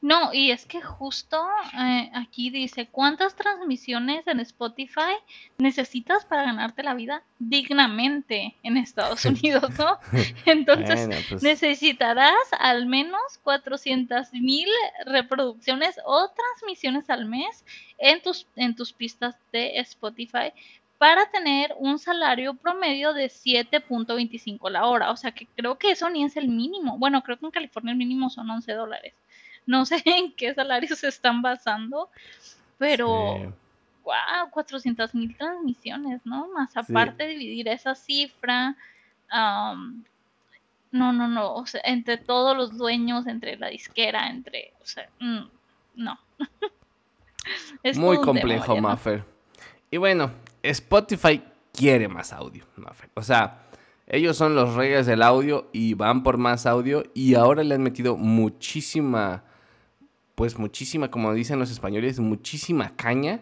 No, 0.01 0.33
y 0.33 0.53
es 0.53 0.65
que 0.65 0.81
justo 0.81 1.45
eh, 1.75 2.11
aquí 2.15 2.51
dice, 2.51 2.87
¿cuántas 2.87 3.35
transmisiones 3.35 4.25
en 4.29 4.39
Spotify 4.41 5.15
necesitas 5.59 6.25
para 6.25 6.45
ganarte 6.45 6.85
la 6.85 6.95
vida 6.95 7.25
dignamente 7.41 8.55
en 8.63 8.77
Estados 8.77 9.25
Unidos, 9.25 9.77
no? 9.77 9.99
Entonces, 10.47 11.27
pues 11.29 11.43
necesitarás 11.43 12.33
al 12.61 12.87
menos 12.87 13.21
400 13.43 14.33
mil 14.35 14.69
reproducciones 15.05 15.99
o 16.05 16.31
transmisiones 16.31 17.11
al 17.11 17.27
mes 17.27 17.65
en 17.99 18.23
tus, 18.23 18.47
en 18.55 18.77
tus 18.77 18.93
pistas 18.93 19.37
de 19.51 19.81
Spotify 19.81 20.53
para 20.99 21.31
tener 21.31 21.75
un 21.79 21.99
salario 21.99 22.55
promedio 22.55 23.15
de 23.15 23.27
7.25 23.27 24.71
la 24.71 24.87
hora. 24.87 25.11
O 25.11 25.17
sea 25.17 25.33
que 25.33 25.47
creo 25.57 25.79
que 25.79 25.93
eso 25.93 26.11
ni 26.11 26.25
es 26.25 26.37
el 26.37 26.49
mínimo. 26.49 26.99
Bueno, 26.99 27.23
creo 27.23 27.39
que 27.39 27.47
en 27.47 27.53
California 27.53 27.93
el 27.93 27.99
mínimo 27.99 28.31
son 28.31 28.51
11 28.51 28.73
dólares. 28.75 29.15
No 29.69 29.85
sé 29.85 30.03
en 30.07 30.33
qué 30.33 30.55
salarios 30.55 30.99
se 30.99 31.09
están 31.09 31.43
basando, 31.43 32.09
pero 32.79 33.55
wow, 34.03 34.51
400 34.51 35.15
mil 35.15 35.37
transmisiones, 35.37 36.25
¿no? 36.25 36.49
Más 36.55 36.75
aparte 36.75 37.27
dividir 37.27 37.69
esa 37.69 37.95
cifra. 37.95 38.75
no, 39.31 41.13
no, 41.13 41.29
no, 41.29 41.55
o 41.55 41.67
sea, 41.67 41.83
entre 41.85 42.17
todos 42.17 42.57
los 42.57 42.79
dueños, 42.79 43.27
entre 43.27 43.59
la 43.59 43.69
disquera, 43.69 44.31
entre, 44.31 44.73
o 44.83 44.87
sea, 44.87 45.07
mm, 45.21 45.45
no. 45.97 46.19
es 47.83 47.99
Muy 47.99 48.17
complejo, 48.23 48.75
Maffer. 48.81 49.23
Y 49.91 49.99
bueno, 49.99 50.31
Spotify 50.63 51.43
quiere 51.75 52.09
más 52.09 52.33
audio, 52.33 52.65
Maffer. 52.77 53.11
O 53.13 53.23
sea, 53.23 53.67
ellos 54.07 54.35
son 54.35 54.55
los 54.55 54.75
reyes 54.77 55.05
del 55.05 55.23
audio 55.23 55.69
y 55.75 55.93
van 55.93 56.23
por 56.23 56.39
más 56.39 56.65
audio 56.65 57.05
y 57.13 57.35
ahora 57.35 57.63
le 57.63 57.75
han 57.75 57.83
metido 57.83 58.17
muchísima 58.17 59.45
pues 60.39 60.57
muchísima, 60.57 61.11
como 61.11 61.35
dicen 61.35 61.59
los 61.59 61.69
españoles, 61.69 62.21
muchísima 62.21 62.95
caña 62.95 63.41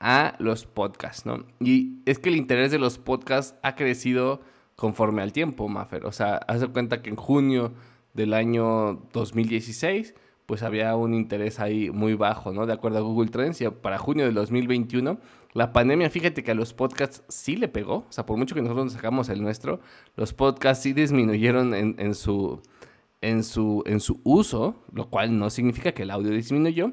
a 0.00 0.34
los 0.40 0.66
podcasts, 0.66 1.24
¿no? 1.24 1.46
Y 1.60 2.00
es 2.04 2.18
que 2.18 2.30
el 2.30 2.34
interés 2.34 2.72
de 2.72 2.80
los 2.80 2.98
podcasts 2.98 3.56
ha 3.62 3.76
crecido 3.76 4.40
conforme 4.74 5.22
al 5.22 5.32
tiempo, 5.32 5.68
Maffer. 5.68 6.04
O 6.04 6.10
sea, 6.10 6.38
haz 6.48 6.60
de 6.60 6.66
cuenta 6.66 7.00
que 7.00 7.10
en 7.10 7.14
junio 7.14 7.74
del 8.12 8.34
año 8.34 9.06
2016, 9.12 10.16
pues 10.46 10.64
había 10.64 10.96
un 10.96 11.14
interés 11.14 11.60
ahí 11.60 11.90
muy 11.90 12.14
bajo, 12.14 12.52
¿no? 12.52 12.66
De 12.66 12.72
acuerdo 12.72 12.98
a 12.98 13.02
Google 13.02 13.30
Trends, 13.30 13.60
y 13.60 13.68
para 13.68 13.98
junio 13.98 14.24
del 14.24 14.34
2021, 14.34 15.20
la 15.52 15.72
pandemia, 15.72 16.10
fíjate 16.10 16.42
que 16.42 16.50
a 16.50 16.54
los 16.54 16.74
podcasts 16.74 17.22
sí 17.28 17.54
le 17.54 17.68
pegó. 17.68 17.98
O 17.98 18.06
sea, 18.10 18.26
por 18.26 18.36
mucho 18.36 18.56
que 18.56 18.62
nosotros 18.62 18.92
sacamos 18.92 19.28
el 19.28 19.40
nuestro, 19.40 19.78
los 20.16 20.32
podcasts 20.34 20.82
sí 20.82 20.92
disminuyeron 20.92 21.72
en, 21.72 21.94
en 22.00 22.16
su 22.16 22.60
en 23.22 23.42
su, 23.44 23.82
en 23.86 24.00
su 24.00 24.20
uso, 24.24 24.84
lo 24.92 25.08
cual 25.08 25.38
no 25.38 25.48
significa 25.48 25.92
que 25.92 26.02
el 26.02 26.10
audio 26.10 26.30
disminuyó. 26.30 26.92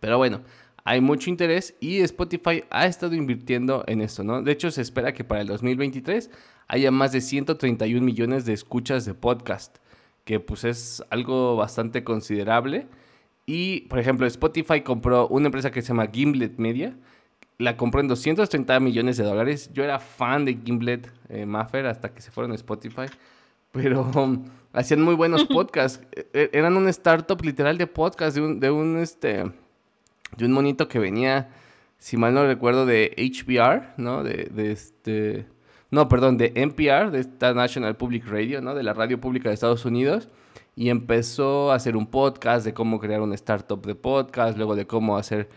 Pero 0.00 0.18
bueno, 0.18 0.40
hay 0.84 1.00
mucho 1.00 1.30
interés 1.30 1.76
y 1.78 2.00
Spotify 2.00 2.64
ha 2.70 2.86
estado 2.86 3.14
invirtiendo 3.14 3.84
en 3.86 4.00
esto, 4.00 4.24
¿no? 4.24 4.42
De 4.42 4.50
hecho, 4.50 4.70
se 4.72 4.82
espera 4.82 5.14
que 5.14 5.22
para 5.22 5.42
el 5.42 5.46
2023 5.46 6.30
haya 6.66 6.90
más 6.90 7.12
de 7.12 7.20
131 7.20 8.04
millones 8.04 8.44
de 8.44 8.52
escuchas 8.52 9.04
de 9.04 9.14
podcast, 9.14 9.76
que 10.24 10.40
pues 10.40 10.64
es 10.64 11.04
algo 11.10 11.54
bastante 11.56 12.02
considerable. 12.02 12.88
Y, 13.46 13.82
por 13.82 13.98
ejemplo, 13.98 14.26
Spotify 14.26 14.80
compró 14.80 15.28
una 15.28 15.46
empresa 15.46 15.70
que 15.70 15.82
se 15.82 15.88
llama 15.88 16.08
Gimlet 16.12 16.58
Media, 16.58 16.96
la 17.58 17.76
compró 17.76 18.00
en 18.00 18.08
230 18.08 18.80
millones 18.80 19.16
de 19.16 19.24
dólares. 19.24 19.70
Yo 19.72 19.84
era 19.84 20.00
fan 20.00 20.44
de 20.44 20.58
Gimlet 20.64 21.12
eh, 21.28 21.46
Maffer 21.46 21.86
hasta 21.86 22.12
que 22.12 22.22
se 22.22 22.30
fueron 22.30 22.52
a 22.52 22.54
Spotify, 22.56 23.06
pero 23.72 24.10
hacían 24.72 25.02
muy 25.02 25.14
buenos 25.14 25.44
podcasts. 25.44 26.04
E, 26.12 26.28
e, 26.32 26.50
eran 26.52 26.76
un 26.76 26.88
startup 26.88 27.40
literal 27.42 27.78
de 27.78 27.86
podcast, 27.86 28.36
de 28.36 28.42
un, 28.42 28.60
de 28.60 28.70
un, 28.70 28.98
este, 28.98 29.52
de 30.36 30.44
un 30.44 30.52
monito 30.52 30.88
que 30.88 30.98
venía, 30.98 31.50
si 31.98 32.16
mal 32.16 32.34
no 32.34 32.46
recuerdo, 32.46 32.86
de 32.86 33.14
HBR, 33.16 33.94
¿no? 33.96 34.22
De, 34.22 34.50
de 34.52 34.72
este, 34.72 35.46
no, 35.90 36.08
perdón, 36.08 36.38
de 36.38 36.52
NPR, 36.54 37.10
de 37.10 37.20
esta 37.20 37.54
National 37.54 37.96
Public 37.96 38.26
Radio, 38.26 38.60
¿no? 38.60 38.74
De 38.74 38.82
la 38.82 38.94
radio 38.94 39.20
pública 39.20 39.48
de 39.48 39.54
Estados 39.54 39.84
Unidos. 39.84 40.28
Y 40.74 40.88
empezó 40.88 41.70
a 41.70 41.74
hacer 41.74 41.98
un 41.98 42.06
podcast 42.06 42.64
de 42.64 42.72
cómo 42.72 42.98
crear 42.98 43.20
una 43.20 43.34
startup 43.34 43.84
de 43.84 43.94
podcast, 43.94 44.56
luego 44.56 44.74
de 44.74 44.86
cómo 44.86 45.18
hacer 45.18 45.50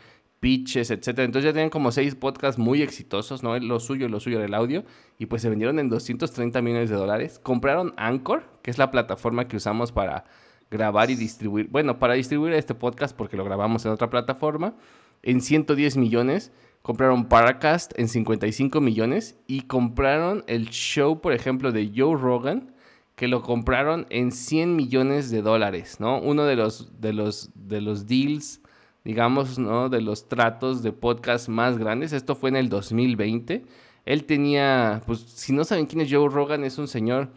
pitches, 0.45 0.91
etcétera. 0.91 1.25
Entonces 1.25 1.49
ya 1.49 1.53
tenían 1.53 1.71
como 1.71 1.91
seis 1.91 2.13
podcasts 2.13 2.59
muy 2.59 2.83
exitosos, 2.83 3.41
¿no? 3.41 3.57
Lo 3.57 3.79
suyo, 3.79 4.07
lo 4.09 4.19
suyo 4.19 4.37
era 4.37 4.45
el 4.45 4.53
audio. 4.53 4.83
Y 5.17 5.25
pues 5.25 5.41
se 5.41 5.49
vendieron 5.49 5.79
en 5.79 5.89
230 5.89 6.61
millones 6.61 6.91
de 6.91 6.95
dólares. 6.95 7.39
Compraron 7.41 7.95
Anchor, 7.97 8.43
que 8.61 8.69
es 8.69 8.77
la 8.77 8.91
plataforma 8.91 9.47
que 9.47 9.57
usamos 9.57 9.91
para 9.91 10.25
grabar 10.69 11.09
y 11.09 11.15
distribuir. 11.15 11.67
Bueno, 11.71 11.97
para 11.97 12.13
distribuir 12.13 12.53
este 12.53 12.75
podcast 12.75 13.17
porque 13.17 13.37
lo 13.37 13.43
grabamos 13.43 13.87
en 13.87 13.91
otra 13.91 14.11
plataforma. 14.11 14.75
En 15.23 15.41
110 15.41 15.97
millones 15.97 16.51
compraron 16.83 17.25
Paracast 17.25 17.97
en 17.97 18.07
55 18.07 18.81
millones 18.81 19.39
y 19.47 19.61
compraron 19.61 20.43
el 20.45 20.69
show, 20.69 21.21
por 21.21 21.33
ejemplo, 21.33 21.71
de 21.71 21.91
Joe 21.95 22.15
Rogan, 22.15 22.71
que 23.15 23.27
lo 23.27 23.41
compraron 23.41 24.05
en 24.11 24.31
100 24.31 24.75
millones 24.75 25.31
de 25.31 25.41
dólares, 25.41 25.99
¿no? 25.99 26.19
Uno 26.19 26.45
de 26.45 26.55
los, 26.55 27.01
de 27.01 27.13
los, 27.13 27.49
de 27.55 27.81
los 27.81 28.05
deals, 28.05 28.61
digamos, 29.05 29.59
¿no? 29.59 29.87
De 29.87 30.01
los 30.01 30.27
tratos 30.27 30.83
de 30.83 30.91
podcast 30.91 31.47
más 31.47 31.77
grandes. 31.77 32.11
Esto 32.11 32.35
fue 32.35 32.49
en 32.49 32.55
el 32.57 32.69
2020. 32.69 33.63
Él 34.05 34.25
tenía, 34.25 35.01
pues, 35.05 35.19
si 35.19 35.53
no 35.53 35.63
saben 35.63 35.85
quién 35.85 36.01
es 36.01 36.11
Joe 36.11 36.27
Rogan, 36.27 36.63
es 36.63 36.77
un 36.79 36.87
señor 36.87 37.29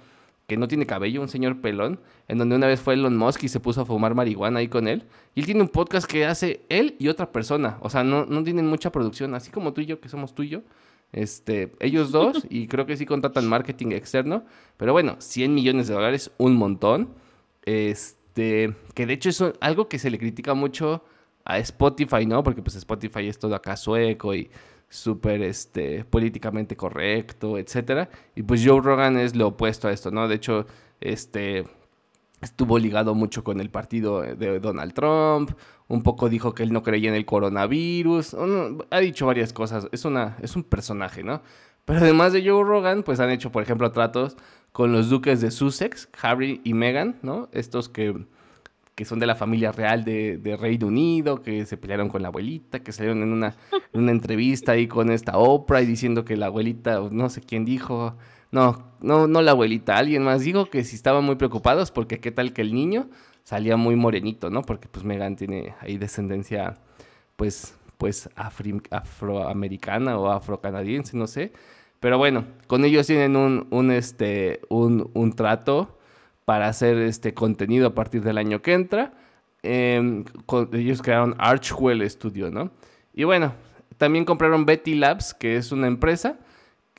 que 0.47 0.57
no 0.57 0.67
tiene 0.67 0.87
cabello, 0.87 1.21
un 1.21 1.29
señor 1.29 1.61
pelón, 1.61 2.01
en 2.27 2.39
donde 2.39 2.57
una 2.57 2.67
vez 2.67 2.81
fue 2.81 2.95
Elon 2.95 3.19
Musk 3.19 3.45
y 3.45 3.49
se 3.49 3.61
puso 3.61 3.83
a 3.83 3.85
fumar 3.85 4.15
marihuana 4.15 4.61
ahí 4.61 4.69
con 4.69 4.89
él. 4.89 5.05
Y 5.35 5.41
él 5.41 5.47
tiene 5.47 5.61
un 5.61 5.69
podcast 5.69 6.11
que 6.11 6.25
hace 6.25 6.63
él 6.71 6.97
y 6.99 7.09
otra 7.09 7.31
persona. 7.31 7.77
O 7.83 7.91
sea, 7.91 8.03
no, 8.03 8.25
no 8.25 8.43
tienen 8.43 8.67
mucha 8.67 8.91
producción, 8.91 9.35
así 9.35 9.51
como 9.51 9.75
tú 9.75 9.83
y 9.83 9.87
yo, 9.87 10.01
que 10.01 10.09
somos 10.09 10.35
tú 10.35 10.45
y 10.45 10.49
yo. 10.49 10.63
Este, 11.13 11.73
ellos 11.81 12.13
dos, 12.13 12.47
y 12.51 12.67
creo 12.67 12.87
que 12.87 12.97
sí 12.97 13.05
contratan 13.05 13.47
marketing 13.47 13.93
externo. 13.93 14.45
Pero 14.79 14.95
bueno, 14.95 15.17
100 15.19 15.55
millones 15.55 15.87
de 15.89 15.95
dólares, 15.95 16.31
un 16.39 16.57
montón. 16.57 17.11
Este, 17.67 18.75
que 18.95 19.05
de 19.05 19.13
hecho 19.13 19.29
es 19.29 19.45
algo 19.61 19.89
que 19.89 19.99
se 19.99 20.11
le 20.11 20.19
critica 20.19 20.55
mucho 20.55 21.05
a 21.49 21.59
Spotify, 21.59 22.27
¿no? 22.27 22.45
Porque 22.45 22.63
pues 22.63 22.77
Spotify 22.77 23.27
es 23.27 23.39
todo 23.39 23.55
acá 23.55 23.77
sueco 23.77 24.35
y 24.35 24.51
súper 24.91 25.43
este, 25.43 26.05
políticamente 26.05 26.77
correcto, 26.77 27.59
etcétera. 27.59 28.11
Y 28.37 28.43
pues 28.43 28.65
Joe 28.65 28.81
Rogan 28.83 29.19
es 29.19 29.35
lo 29.35 29.49
opuesto 29.49 29.89
a 29.89 29.93
esto, 29.93 30.11
¿no? 30.11 30.29
De 30.29 30.37
hecho, 30.37 30.67
este 31.01 31.67
estuvo 32.43 32.79
ligado 32.79 33.15
mucho 33.15 33.43
con 33.43 33.61
el 33.61 33.71
partido 33.71 34.21
de 34.21 34.61
Donald 34.61 34.93
Trump, 34.93 35.53
un 35.89 36.03
poco 36.03 36.29
dijo 36.29 36.55
que 36.55 36.63
él 36.63 36.73
no 36.73 36.85
creía 36.85 37.09
en 37.09 37.17
el 37.17 37.25
coronavirus, 37.25 38.37
ha 38.91 38.99
dicho 39.01 39.27
varias 39.27 39.53
cosas, 39.53 39.89
es, 39.91 40.05
una, 40.05 40.37
es 40.41 40.55
un 40.55 40.63
personaje, 40.63 41.25
¿no? 41.25 41.43
Pero 41.85 41.99
además 42.01 42.33
de 42.33 42.49
Joe 42.49 42.63
Rogan, 42.63 43.03
pues 43.03 43.19
han 43.19 43.31
hecho, 43.31 43.51
por 43.51 43.65
ejemplo, 43.65 43.91
tratos 43.91 44.37
con 44.71 44.93
los 44.93 45.09
duques 45.09 45.41
de 45.41 45.51
Sussex, 45.51 46.09
Harry 46.23 46.61
y 46.63 46.75
Meghan, 46.75 47.17
¿no? 47.23 47.49
Estos 47.51 47.89
que 47.89 48.15
que 48.99 49.05
son 49.05 49.21
de 49.21 49.27
la 49.27 49.37
familia 49.37 49.71
real 49.71 50.03
de, 50.03 50.59
Reino 50.61 50.89
Unido, 50.89 51.41
que 51.41 51.65
se 51.67 51.77
pelearon 51.77 52.09
con 52.09 52.21
la 52.21 52.29
abuelita, 52.29 52.81
que 52.81 52.91
salieron 52.91 53.23
en 53.23 53.33
una, 53.33 53.55
una 53.93 54.11
entrevista 54.11 54.73
ahí 54.73 54.89
con 54.89 55.13
esta 55.13 55.39
Oprah 55.39 55.83
y 55.83 55.87
diciendo 55.87 56.25
que 56.25 56.37
la 56.37 56.47
abuelita, 56.47 56.99
no 57.09 57.31
sé 57.31 57.41
quién 57.41 57.65
dijo, 57.65 58.17
no, 58.51 58.91
no, 59.01 59.29
no 59.29 59.41
la 59.41 59.53
abuelita, 59.53 59.97
alguien 59.97 60.25
más 60.25 60.41
dijo 60.41 60.69
que 60.69 60.83
si 60.83 60.97
estaban 60.97 61.23
muy 61.23 61.37
preocupados 61.37 61.93
porque 61.93 62.19
qué 62.19 62.33
tal 62.33 62.53
que 62.53 62.63
el 62.63 62.75
niño 62.75 63.09
salía 63.45 63.77
muy 63.77 63.95
morenito, 63.95 64.51
¿no? 64.51 64.63
Porque 64.63 64.89
pues 64.89 65.05
Megan 65.05 65.37
tiene 65.37 65.77
ahí 65.79 65.97
descendencia, 65.97 66.75
pues, 67.37 67.77
pues 67.99 68.29
afroamericana 68.35 70.19
o 70.19 70.29
afrocanadiense, 70.29 71.17
no 71.17 71.29
sé. 71.29 71.53
Pero 72.01 72.19
bueno, 72.19 72.47
con 72.67 72.85
ellos 72.85 73.07
tienen 73.07 73.37
un, 73.37 73.69
un, 73.71 73.93
este, 73.93 74.61
un, 74.69 75.09
un 75.15 75.35
trato 75.35 75.98
para 76.49 76.67
hacer 76.67 76.97
este 76.97 77.35
contenido 77.35 77.89
a 77.89 77.95
partir 77.95 78.23
del 78.23 78.39
año 78.39 78.63
que 78.63 78.73
entra. 78.73 79.13
Em, 79.63 80.25
ellos 80.73 81.03
crearon 81.03 81.35
Archwell 81.37 82.09
Studio, 82.09 82.51
¿no? 82.51 82.71
Y 83.13 83.25
bueno, 83.25 83.53
también 83.99 84.25
compraron 84.25 84.65
Betty 84.65 84.95
Labs, 84.95 85.35
que 85.35 85.57
es 85.57 85.73
una 85.73 85.89
empresa 85.89 86.39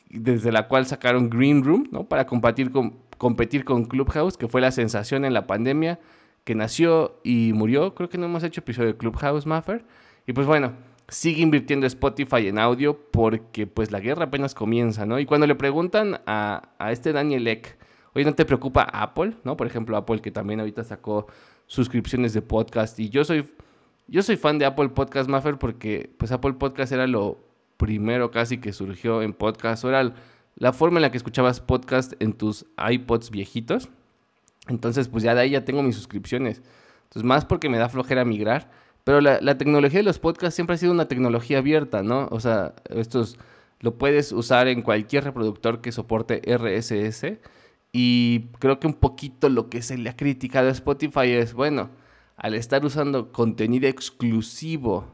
desde 0.07 0.51
la 0.51 0.67
cual 0.67 0.85
sacaron 0.85 1.31
Green 1.31 1.63
Room, 1.63 1.87
¿no? 1.89 2.07
Para 2.07 2.27
competir 2.27 2.69
con, 2.69 2.99
competir 3.17 3.65
con 3.65 3.85
Clubhouse, 3.85 4.37
que 4.37 4.47
fue 4.47 4.61
la 4.61 4.69
sensación 4.69 5.25
en 5.25 5.33
la 5.33 5.47
pandemia, 5.47 5.99
que 6.43 6.53
nació 6.53 7.19
y 7.23 7.51
murió. 7.55 7.95
Creo 7.95 8.07
que 8.07 8.19
no 8.19 8.27
hemos 8.27 8.43
hecho 8.43 8.61
episodio 8.61 8.89
de 8.89 8.97
Clubhouse, 8.97 9.47
Maffer. 9.47 9.83
Y 10.27 10.33
pues 10.33 10.45
bueno, 10.45 10.73
sigue 11.07 11.41
invirtiendo 11.41 11.87
Spotify 11.87 12.49
en 12.49 12.59
audio 12.59 12.99
porque 13.09 13.65
pues 13.65 13.89
la 13.91 13.99
guerra 13.99 14.25
apenas 14.25 14.53
comienza, 14.53 15.07
¿no? 15.07 15.17
Y 15.17 15.25
cuando 15.25 15.47
le 15.47 15.55
preguntan 15.55 16.21
a, 16.27 16.69
a 16.77 16.91
este 16.91 17.13
Daniel 17.13 17.47
Eck, 17.47 17.79
Oye, 18.13 18.25
¿no 18.25 18.33
te 18.33 18.45
preocupa 18.45 18.83
Apple? 18.83 19.33
¿No? 19.43 19.55
Por 19.57 19.67
ejemplo, 19.67 19.95
Apple 19.97 20.21
que 20.21 20.31
también 20.31 20.59
ahorita 20.59 20.83
sacó 20.83 21.27
suscripciones 21.67 22.33
de 22.33 22.41
podcast. 22.41 22.99
Y 22.99 23.09
yo 23.09 23.23
soy, 23.23 23.47
yo 24.07 24.21
soy 24.23 24.35
fan 24.37 24.57
de 24.57 24.65
Apple 24.65 24.89
Podcast 24.89 25.29
Maffer 25.29 25.57
porque 25.57 26.09
pues 26.17 26.31
Apple 26.31 26.53
Podcast 26.53 26.91
era 26.91 27.07
lo 27.07 27.39
primero 27.77 28.31
casi 28.31 28.57
que 28.57 28.73
surgió 28.73 29.21
en 29.21 29.33
podcast. 29.33 29.83
Era 29.85 30.13
la 30.55 30.73
forma 30.73 30.97
en 30.97 31.03
la 31.03 31.11
que 31.11 31.17
escuchabas 31.17 31.61
podcast 31.61 32.13
en 32.19 32.33
tus 32.33 32.65
iPods 32.77 33.29
viejitos. 33.29 33.89
Entonces, 34.67 35.07
pues 35.07 35.23
ya 35.23 35.33
de 35.35 35.41
ahí 35.41 35.51
ya 35.51 35.63
tengo 35.63 35.83
mis 35.83 35.95
suscripciones. 35.95 36.61
Entonces, 37.03 37.23
más 37.23 37.45
porque 37.45 37.69
me 37.69 37.77
da 37.77 37.89
flojera 37.89 38.25
migrar. 38.25 38.69
Pero 39.03 39.21
la, 39.21 39.39
la 39.41 39.57
tecnología 39.57 39.99
de 39.99 40.03
los 40.03 40.19
podcasts 40.19 40.55
siempre 40.55 40.75
ha 40.75 40.77
sido 40.77 40.91
una 40.91 41.07
tecnología 41.07 41.59
abierta, 41.59 42.03
¿no? 42.03 42.27
O 42.31 42.39
sea, 42.39 42.73
estos 42.89 43.37
lo 43.79 43.97
puedes 43.97 44.31
usar 44.31 44.67
en 44.67 44.81
cualquier 44.81 45.23
reproductor 45.23 45.81
que 45.81 45.91
soporte 45.91 46.41
RSS. 46.45 47.39
Y 47.91 48.47
creo 48.59 48.79
que 48.79 48.87
un 48.87 48.93
poquito 48.93 49.49
lo 49.49 49.69
que 49.69 49.81
se 49.81 49.97
le 49.97 50.09
ha 50.09 50.15
criticado 50.15 50.67
a 50.67 50.71
Spotify 50.71 51.31
es, 51.31 51.53
bueno, 51.53 51.89
al 52.37 52.53
estar 52.53 52.85
usando 52.85 53.31
contenido 53.31 53.87
exclusivo 53.87 55.07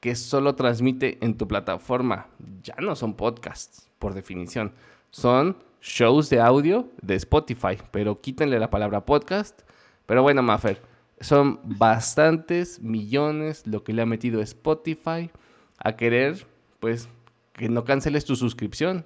que 0.00 0.14
solo 0.14 0.54
transmite 0.54 1.18
en 1.24 1.36
tu 1.36 1.48
plataforma, 1.48 2.28
ya 2.62 2.74
no 2.80 2.96
son 2.96 3.14
podcasts, 3.14 3.88
por 3.98 4.14
definición. 4.14 4.72
Son 5.10 5.56
shows 5.80 6.28
de 6.28 6.40
audio 6.40 6.88
de 7.02 7.14
Spotify, 7.14 7.78
pero 7.90 8.20
quítenle 8.20 8.58
la 8.58 8.70
palabra 8.70 9.04
podcast. 9.04 9.62
Pero 10.06 10.22
bueno, 10.22 10.42
Maffer, 10.42 10.82
son 11.20 11.60
bastantes 11.64 12.80
millones 12.80 13.66
lo 13.66 13.84
que 13.84 13.92
le 13.92 14.02
ha 14.02 14.06
metido 14.06 14.40
Spotify 14.40 15.30
a 15.78 15.96
querer, 15.96 16.46
pues, 16.80 17.08
que 17.52 17.68
no 17.68 17.84
canceles 17.84 18.24
tu 18.24 18.36
suscripción 18.36 19.04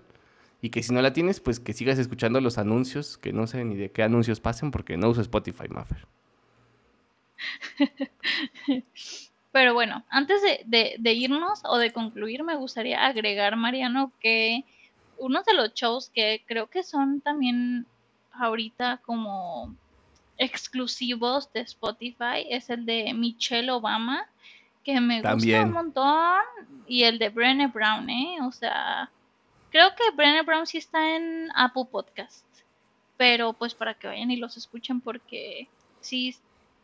y 0.64 0.70
que 0.70 0.82
si 0.84 0.94
no 0.94 1.02
la 1.02 1.12
tienes, 1.12 1.40
pues 1.40 1.58
que 1.58 1.72
sigas 1.72 1.98
escuchando 1.98 2.40
los 2.40 2.56
anuncios, 2.56 3.18
que 3.18 3.32
no 3.32 3.48
sé 3.48 3.64
ni 3.64 3.74
de 3.74 3.90
qué 3.90 4.04
anuncios 4.04 4.38
pasen 4.38 4.70
porque 4.70 4.96
no 4.96 5.08
uso 5.08 5.20
Spotify, 5.20 5.68
Maffer. 5.68 6.06
Pero 9.50 9.74
bueno, 9.74 10.04
antes 10.08 10.40
de, 10.40 10.94
de, 10.96 11.12
irnos 11.12 11.62
o 11.64 11.78
de 11.78 11.92
concluir, 11.92 12.44
me 12.44 12.54
gustaría 12.54 13.04
agregar, 13.04 13.56
Mariano, 13.56 14.12
que 14.20 14.64
uno 15.18 15.42
de 15.42 15.52
los 15.52 15.74
shows 15.74 16.10
que 16.14 16.44
creo 16.46 16.68
que 16.68 16.84
son 16.84 17.20
también 17.20 17.84
ahorita 18.32 19.00
como 19.04 19.74
exclusivos 20.38 21.52
de 21.52 21.62
Spotify 21.62 22.46
es 22.48 22.70
el 22.70 22.86
de 22.86 23.12
Michelle 23.14 23.72
Obama, 23.72 24.26
que 24.84 25.00
me 25.00 25.20
gusta 25.22 25.62
un 25.64 25.72
montón, 25.72 26.40
y 26.86 27.02
el 27.02 27.18
de 27.18 27.30
Brené 27.30 27.66
Brown, 27.66 28.08
¿eh? 28.08 28.38
O 28.42 28.52
sea, 28.52 29.10
Creo 29.72 29.94
que 29.96 30.14
Brenner 30.14 30.44
Brown 30.44 30.66
sí 30.66 30.76
está 30.76 31.16
en 31.16 31.48
Apple 31.54 31.86
Podcast. 31.90 32.44
Pero 33.16 33.54
pues 33.54 33.74
para 33.74 33.94
que 33.94 34.06
vayan 34.06 34.30
y 34.30 34.36
los 34.36 34.58
escuchen 34.58 35.00
porque 35.00 35.66
sí, 36.00 36.36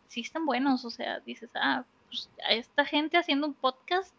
sí 0.08 0.22
están 0.22 0.46
buenos. 0.46 0.86
O 0.86 0.90
sea, 0.90 1.20
dices, 1.20 1.50
ah, 1.54 1.84
pues 2.08 2.30
a 2.48 2.54
esta 2.54 2.86
gente 2.86 3.18
haciendo 3.18 3.46
un 3.46 3.52
podcast, 3.52 4.14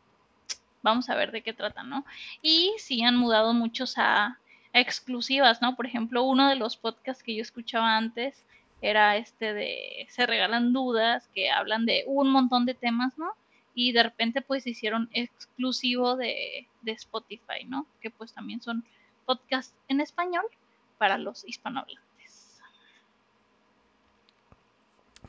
vamos 0.83 1.09
a 1.09 1.15
ver 1.15 1.31
de 1.31 1.41
qué 1.41 1.51
trata, 1.51 1.81
¿no? 1.81 2.05
Y 2.43 2.75
sí 2.77 3.03
han 3.03 3.17
mudado 3.17 3.53
muchos 3.53 3.95
a, 3.97 4.37
exclusivas, 4.71 5.63
¿no? 5.63 5.75
Por 5.75 5.87
ejemplo, 5.87 6.23
uno 6.23 6.47
de 6.47 6.55
los 6.55 6.77
podcasts 6.77 7.23
que 7.23 7.35
yo 7.35 7.41
escuchaba 7.41 7.97
antes 7.97 8.45
era 8.81 9.17
este 9.17 9.53
de 9.53 10.07
Se 10.09 10.27
regalan 10.27 10.73
dudas, 10.73 11.27
que 11.33 11.49
hablan 11.49 11.87
de 11.87 12.03
un 12.05 12.29
montón 12.31 12.65
de 12.65 12.75
temas, 12.75 13.17
¿no? 13.17 13.33
Y 13.79 13.93
de 13.93 14.03
repente 14.03 14.41
pues 14.41 14.67
hicieron 14.67 15.09
exclusivo 15.13 16.17
de, 16.17 16.67
Spotify, 16.85 17.63
¿no? 17.65 17.87
Que 18.01 18.09
pues 18.09 18.33
también 18.33 18.61
son 18.61 18.83
podcasts 19.25 19.73
en 19.87 20.01
español 20.01 20.43
para 20.97 21.17
los 21.17 21.47
hispanohablantes. 21.47 22.59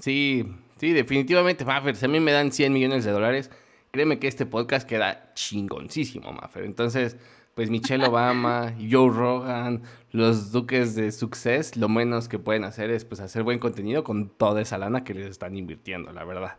Sí, 0.01 0.45
sí, 0.79 0.93
definitivamente, 0.93 1.65
Maffer. 1.65 1.95
Si 1.95 2.07
a 2.07 2.09
mí 2.09 2.19
me 2.19 2.33
dan 2.33 2.51
100 2.51 2.73
millones 2.73 3.05
de 3.05 3.13
dólares, 3.13 3.53
créeme 3.93 4.19
que 4.19 4.27
este 4.27 4.47
podcast 4.47 4.89
queda 4.89 5.33
chingoncísimo, 5.35 6.33
Maffer. 6.33 6.65
Entonces, 6.65 7.19
pues 7.55 7.71
Michelle 7.71 8.05
Obama, 8.05 8.75
Joe 8.91 9.11
Rogan, 9.11 9.83
los 10.11 10.51
duques 10.51 10.97
de 10.97 11.13
Success, 11.13 11.77
lo 11.77 11.89
menos 11.89 12.29
que 12.29 12.41
pueden 12.41 12.65
hacer 12.65 12.91
es 12.91 13.05
pues 13.05 13.21
hacer 13.21 13.45
buen 13.45 13.61
contenido 13.61 14.03
con 14.03 14.29
toda 14.29 14.61
esa 14.61 14.77
lana 14.77 15.05
que 15.05 15.15
les 15.15 15.27
están 15.27 15.55
invirtiendo, 15.55 16.13
la 16.13 16.25
verdad. 16.25 16.59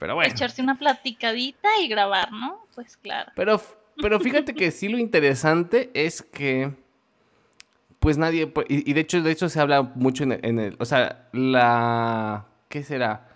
Pero 0.00 0.16
bueno. 0.16 0.32
Echarse 0.32 0.62
una 0.62 0.78
platicadita 0.78 1.68
y 1.80 1.88
grabar, 1.88 2.32
¿no? 2.32 2.64
Pues 2.74 2.96
claro. 2.96 3.30
Pero, 3.36 3.60
pero 4.00 4.18
fíjate 4.18 4.54
que 4.54 4.72
sí 4.72 4.88
lo 4.88 4.98
interesante 4.98 5.90
es 5.94 6.22
que 6.22 6.72
pues 8.00 8.16
nadie, 8.16 8.46
pues, 8.46 8.66
y, 8.70 8.92
de 8.94 9.00
hecho, 9.00 9.22
de 9.22 9.30
hecho 9.30 9.50
se 9.50 9.60
habla 9.60 9.82
mucho 9.82 10.24
en 10.24 10.40
en 10.42 10.58
el, 10.58 10.76
o 10.78 10.86
sea, 10.86 11.28
la, 11.32 12.46
¿qué 12.70 12.82
será? 12.82 13.28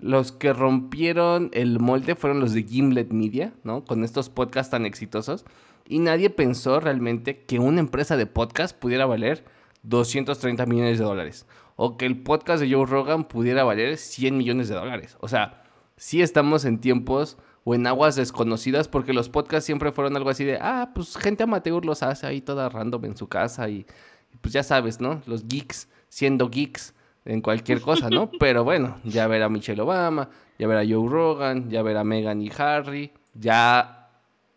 Los 0.00 0.32
que 0.32 0.52
rompieron 0.52 1.50
el 1.52 1.78
molde 1.78 2.16
fueron 2.16 2.40
los 2.40 2.52
de 2.52 2.64
Gimlet 2.64 3.12
Media, 3.12 3.52
¿no? 3.62 3.84
Con 3.84 4.02
estos 4.02 4.28
podcasts 4.28 4.72
tan 4.72 4.86
exitosos. 4.86 5.44
Y 5.86 6.00
nadie 6.00 6.30
pensó 6.30 6.80
realmente 6.80 7.44
que 7.44 7.58
una 7.60 7.80
empresa 7.80 8.16
de 8.16 8.26
podcast 8.26 8.76
pudiera 8.76 9.06
valer 9.06 9.44
230 9.84 10.66
millones 10.66 10.98
de 10.98 11.04
dólares. 11.04 11.46
O 11.76 11.96
que 11.96 12.06
el 12.06 12.20
podcast 12.20 12.60
de 12.60 12.72
Joe 12.72 12.86
Rogan 12.86 13.24
pudiera 13.24 13.64
valer 13.64 13.96
100 13.96 14.36
millones 14.36 14.68
de 14.68 14.74
dólares. 14.74 15.16
O 15.20 15.28
sea, 15.28 15.62
sí 15.98 16.22
estamos 16.22 16.64
en 16.64 16.78
tiempos 16.78 17.36
o 17.64 17.74
en 17.74 17.86
aguas 17.86 18.16
desconocidas 18.16 18.88
porque 18.88 19.12
los 19.12 19.28
podcasts 19.28 19.66
siempre 19.66 19.92
fueron 19.92 20.16
algo 20.16 20.30
así 20.30 20.44
de, 20.44 20.56
ah, 20.60 20.92
pues 20.94 21.16
gente 21.16 21.42
amateur 21.42 21.84
los 21.84 22.02
hace 22.02 22.26
ahí 22.26 22.40
toda 22.40 22.70
random 22.70 23.04
en 23.04 23.16
su 23.16 23.28
casa 23.28 23.68
y, 23.68 23.84
y 24.32 24.36
pues 24.40 24.54
ya 24.54 24.62
sabes, 24.62 25.00
¿no? 25.00 25.20
Los 25.26 25.46
geeks 25.46 25.88
siendo 26.08 26.48
geeks 26.48 26.94
en 27.26 27.42
cualquier 27.42 27.82
cosa, 27.82 28.08
¿no? 28.08 28.30
Pero 28.40 28.64
bueno, 28.64 28.98
ya 29.04 29.26
ver 29.26 29.42
a 29.42 29.50
Michelle 29.50 29.82
Obama, 29.82 30.30
ya 30.58 30.66
ver 30.66 30.78
a 30.78 30.86
Joe 30.88 31.08
Rogan, 31.08 31.68
ya 31.68 31.82
ver 31.82 31.98
a 31.98 32.04
Megan 32.04 32.40
y 32.40 32.50
Harry, 32.56 33.12
ya 33.34 34.08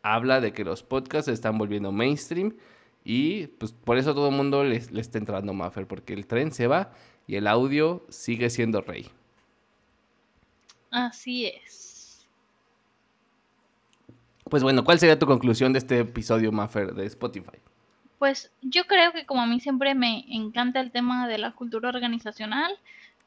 habla 0.03 0.39
de 0.39 0.53
que 0.53 0.63
los 0.63 0.83
podcasts 0.83 1.25
se 1.25 1.33
están 1.33 1.57
volviendo 1.57 1.91
mainstream 1.91 2.55
y 3.03 3.47
pues 3.47 3.71
por 3.71 3.97
eso 3.97 4.13
todo 4.13 4.29
el 4.29 4.35
mundo 4.35 4.63
le, 4.63 4.77
está 4.77 5.17
entrando 5.17 5.53
Maffer, 5.53 5.87
porque 5.87 6.13
el 6.13 6.27
tren 6.27 6.51
se 6.51 6.67
va 6.67 6.91
y 7.27 7.35
el 7.35 7.47
audio 7.47 8.05
sigue 8.09 8.49
siendo 8.49 8.81
rey. 8.81 9.09
Así 10.91 11.47
es. 11.47 12.27
Pues 14.49 14.61
bueno, 14.61 14.83
¿cuál 14.83 14.99
sería 14.99 15.17
tu 15.17 15.25
conclusión 15.25 15.71
de 15.71 15.79
este 15.79 15.99
episodio, 15.99 16.51
Maffer, 16.51 16.93
de 16.93 17.05
Spotify? 17.05 17.57
Pues 18.19 18.51
yo 18.61 18.85
creo 18.85 19.13
que 19.13 19.25
como 19.25 19.41
a 19.41 19.47
mí 19.47 19.61
siempre 19.61 19.95
me 19.95 20.25
encanta 20.27 20.81
el 20.81 20.91
tema 20.91 21.27
de 21.27 21.37
la 21.37 21.53
cultura 21.53 21.89
organizacional, 21.89 22.77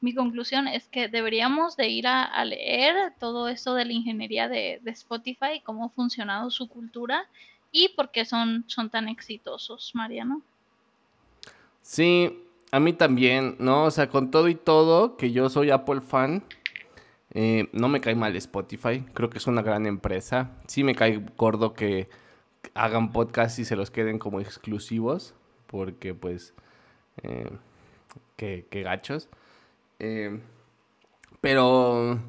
mi 0.03 0.15
conclusión 0.15 0.69
es 0.69 0.87
que 0.87 1.09
deberíamos 1.09 1.79
de 1.79 1.89
ir 1.89 2.07
a, 2.07 2.45
leer 2.45 3.15
todo 3.19 3.49
esto 3.49 3.75
de 3.75 3.87
la 3.87 3.93
ingeniería 3.95 4.49
de, 4.49 4.83
Spotify, 4.85 5.62
cómo 5.65 5.87
ha 5.87 5.89
funcionado 5.89 6.51
su 6.51 6.69
cultura 6.69 7.27
y 7.73 7.89
por 7.89 8.11
qué 8.11 8.27
son, 8.27 8.65
son 8.67 8.91
tan 8.91 9.09
exitosos, 9.09 9.93
Mariano. 9.95 10.43
Sí, 11.81 12.39
a 12.71 12.81
mí 12.81 12.93
también, 12.93 13.57
¿no? 13.59 13.85
O 13.85 13.91
sea, 13.91 14.11
con 14.11 14.31
todo 14.31 14.49
y 14.49 14.55
todo, 14.55 15.17
que 15.17 15.33
yo 15.33 15.49
soy 15.49 15.71
Apple 15.71 16.03
fan, 16.03 16.45
eh, 17.35 17.68
no 17.72 17.89
me 17.89 18.01
cae 18.01 18.14
mal 18.14 18.37
Spotify, 18.37 19.05
creo 19.12 19.28
que 19.28 19.39
es 19.39 19.47
una 19.49 19.62
gran 19.62 19.87
empresa. 19.87 20.53
Sí 20.68 20.85
me 20.85 20.95
cae 20.95 21.20
gordo 21.37 21.74
que 21.74 22.09
hagan 22.74 23.12
podcast 23.12 23.59
y 23.59 23.64
se 23.64 23.74
los 23.76 23.91
queden 23.91 24.18
como 24.18 24.41
exclusivos, 24.41 25.35
porque 25.66 26.14
pues, 26.14 26.55
eh, 27.22 27.51
que, 28.37 28.64
gachos. 28.70 29.28
Eh, 29.99 30.41
pero, 31.41 32.20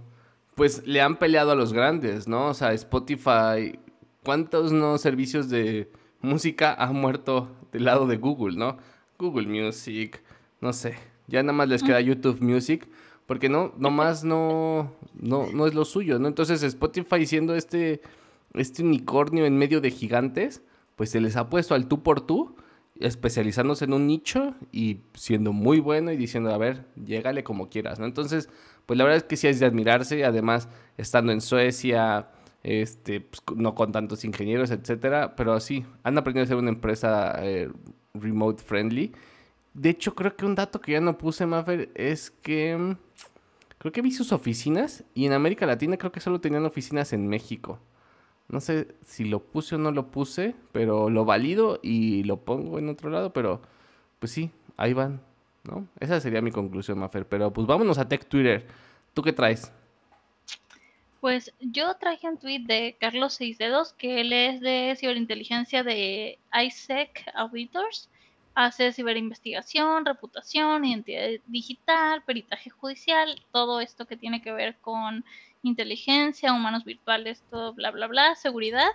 pues 0.55 0.85
le 0.87 1.01
han 1.01 1.17
peleado 1.17 1.51
a 1.51 1.55
los 1.55 1.71
grandes, 1.71 2.27
¿no? 2.27 2.47
O 2.47 2.53
sea, 2.55 2.73
Spotify, 2.73 3.79
¿cuántos 4.23 4.71
no 4.71 4.97
servicios 4.97 5.49
de 5.49 5.91
música 6.21 6.73
han 6.73 6.95
muerto 6.95 7.49
del 7.71 7.85
lado 7.85 8.07
de 8.07 8.17
Google, 8.17 8.57
¿no? 8.57 8.77
Google 9.19 9.47
Music, 9.47 10.21
no 10.61 10.73
sé, 10.73 10.95
ya 11.27 11.43
nada 11.43 11.53
más 11.53 11.69
les 11.69 11.83
queda 11.83 12.01
YouTube 12.01 12.41
Music, 12.41 12.87
porque 13.25 13.49
no, 13.49 13.73
nomás 13.77 14.23
no, 14.23 14.91
no, 15.13 15.47
no 15.51 15.67
es 15.67 15.73
lo 15.73 15.85
suyo, 15.85 16.19
¿no? 16.19 16.27
Entonces 16.27 16.63
Spotify 16.63 17.25
siendo 17.25 17.55
este 17.55 18.01
este 18.59 18.83
unicornio 18.83 19.45
en 19.45 19.57
medio 19.57 19.81
de 19.81 19.91
gigantes, 19.91 20.61
pues 20.95 21.09
se 21.11 21.21
les 21.21 21.35
ha 21.35 21.49
puesto 21.49 21.75
al 21.75 21.87
tú 21.87 22.03
por 22.03 22.21
tú, 22.21 22.55
especializándose 22.99 23.85
en 23.85 23.93
un 23.93 24.07
nicho 24.07 24.55
y 24.71 25.01
siendo 25.13 25.51
muy 25.51 25.79
bueno 25.79 26.11
y 26.11 26.17
diciendo, 26.17 26.53
a 26.53 26.57
ver, 26.57 26.85
llégale 26.95 27.43
como 27.43 27.69
quieras, 27.69 27.99
¿no? 27.99 28.05
Entonces, 28.05 28.49
pues 28.85 28.97
la 28.97 29.03
verdad 29.03 29.17
es 29.17 29.23
que 29.23 29.35
sí 29.35 29.47
es 29.47 29.59
de 29.59 29.65
admirarse, 29.65 30.23
además, 30.23 30.69
estando 30.97 31.31
en 31.31 31.41
Suecia, 31.41 32.29
este, 32.63 33.21
pues, 33.21 33.41
no 33.55 33.75
con 33.75 33.91
tantos 33.91 34.23
ingenieros, 34.23 34.71
etcétera, 34.71 35.35
pero 35.35 35.59
sí, 35.59 35.85
han 36.03 36.17
aprendido 36.17 36.45
a 36.45 36.47
ser 36.47 36.57
una 36.57 36.69
empresa 36.69 37.35
eh, 37.43 37.69
remote 38.13 38.63
friendly. 38.63 39.11
De 39.75 39.89
hecho, 39.89 40.15
creo 40.15 40.35
que 40.37 40.45
un 40.45 40.55
dato 40.55 40.79
que 40.79 40.93
ya 40.93 41.01
no 41.01 41.17
puse, 41.17 41.45
Maffer, 41.45 41.91
es 41.95 42.31
que 42.31 42.77
mm, 42.77 42.97
creo 43.77 43.91
que 43.91 44.01
vi 44.01 44.11
sus 44.11 44.31
oficinas 44.31 45.03
y 45.13 45.25
en 45.25 45.33
América 45.33 45.65
Latina 45.65 45.97
creo 45.97 46.13
que 46.13 46.21
solo 46.21 46.39
tenían 46.39 46.65
oficinas 46.65 47.11
en 47.11 47.27
México. 47.27 47.77
No 48.47 48.61
sé 48.61 48.95
si 49.03 49.25
lo 49.25 49.39
puse 49.43 49.75
o 49.75 49.77
no 49.77 49.91
lo 49.91 50.11
puse, 50.11 50.55
pero 50.71 51.09
lo 51.09 51.25
valido 51.25 51.79
y 51.83 52.23
lo 52.23 52.37
pongo 52.37 52.79
en 52.79 52.87
otro 52.87 53.09
lado, 53.09 53.33
pero 53.33 53.61
pues 54.19 54.31
sí, 54.31 54.49
ahí 54.77 54.93
van, 54.93 55.19
¿no? 55.65 55.87
Esa 55.99 56.21
sería 56.21 56.41
mi 56.41 56.51
conclusión, 56.51 56.97
Mafer. 56.97 57.27
Pero 57.27 57.51
pues 57.51 57.67
vámonos 57.67 57.97
a 57.97 58.07
Tech 58.07 58.25
Twitter. 58.29 58.65
¿Tú 59.13 59.21
qué 59.23 59.33
traes? 59.33 59.73
Pues 61.19 61.51
yo 61.59 61.95
traje 61.95 62.29
un 62.29 62.37
tweet 62.37 62.61
de 62.65 62.95
Carlos 62.97 63.33
Seisdedos, 63.33 63.91
que 63.91 64.21
él 64.21 64.31
es 64.31 64.61
de 64.61 64.95
ciberinteligencia 64.97 65.83
de 65.83 66.39
ISEC 66.53 67.25
Auditors. 67.33 68.09
Hace 68.55 68.93
ciberinvestigación, 68.93 70.05
reputación, 70.05 70.85
identidad 70.85 71.27
digital, 71.45 72.23
peritaje 72.23 72.69
judicial, 72.69 73.43
todo 73.51 73.81
esto 73.81 74.05
que 74.05 74.15
tiene 74.15 74.41
que 74.41 74.53
ver 74.53 74.77
con 74.77 75.25
inteligencia, 75.61 76.53
humanos 76.53 76.85
virtuales, 76.85 77.43
todo 77.49 77.73
bla, 77.73 77.91
bla, 77.91 78.07
bla, 78.07 78.35
seguridad. 78.35 78.87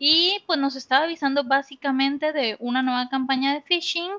Y 0.00 0.42
pues 0.46 0.58
nos 0.58 0.74
estaba 0.74 1.04
avisando 1.04 1.44
básicamente 1.44 2.32
de 2.32 2.56
una 2.58 2.82
nueva 2.82 3.08
campaña 3.08 3.54
de 3.54 3.62
phishing 3.62 4.10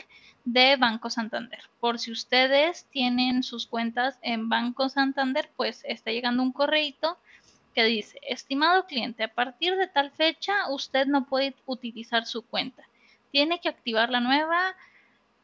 de 0.46 0.78
Banco 0.78 1.10
Santander. 1.10 1.60
Por 1.82 2.00
si 2.00 2.12
ustedes 2.12 2.86
tienen 2.92 3.44
sus 3.44 3.68
cuentas 3.68 4.18
en 4.22 4.48
Banco 4.48 4.88
Santander, 4.88 5.50
pues 5.58 5.84
está 5.86 6.12
llegando 6.12 6.42
un 6.42 6.54
correito 6.54 7.18
que 7.74 7.84
dice, 7.84 8.20
estimado 8.22 8.86
cliente, 8.86 9.24
a 9.24 9.34
partir 9.34 9.76
de 9.76 9.88
tal 9.88 10.12
fecha 10.12 10.70
usted 10.70 11.08
no 11.08 11.26
puede 11.26 11.54
utilizar 11.66 12.26
su 12.26 12.44
cuenta. 12.44 12.88
Tiene 13.36 13.60
que 13.60 13.68
activar 13.68 14.10
la 14.10 14.22
nueva 14.22 14.76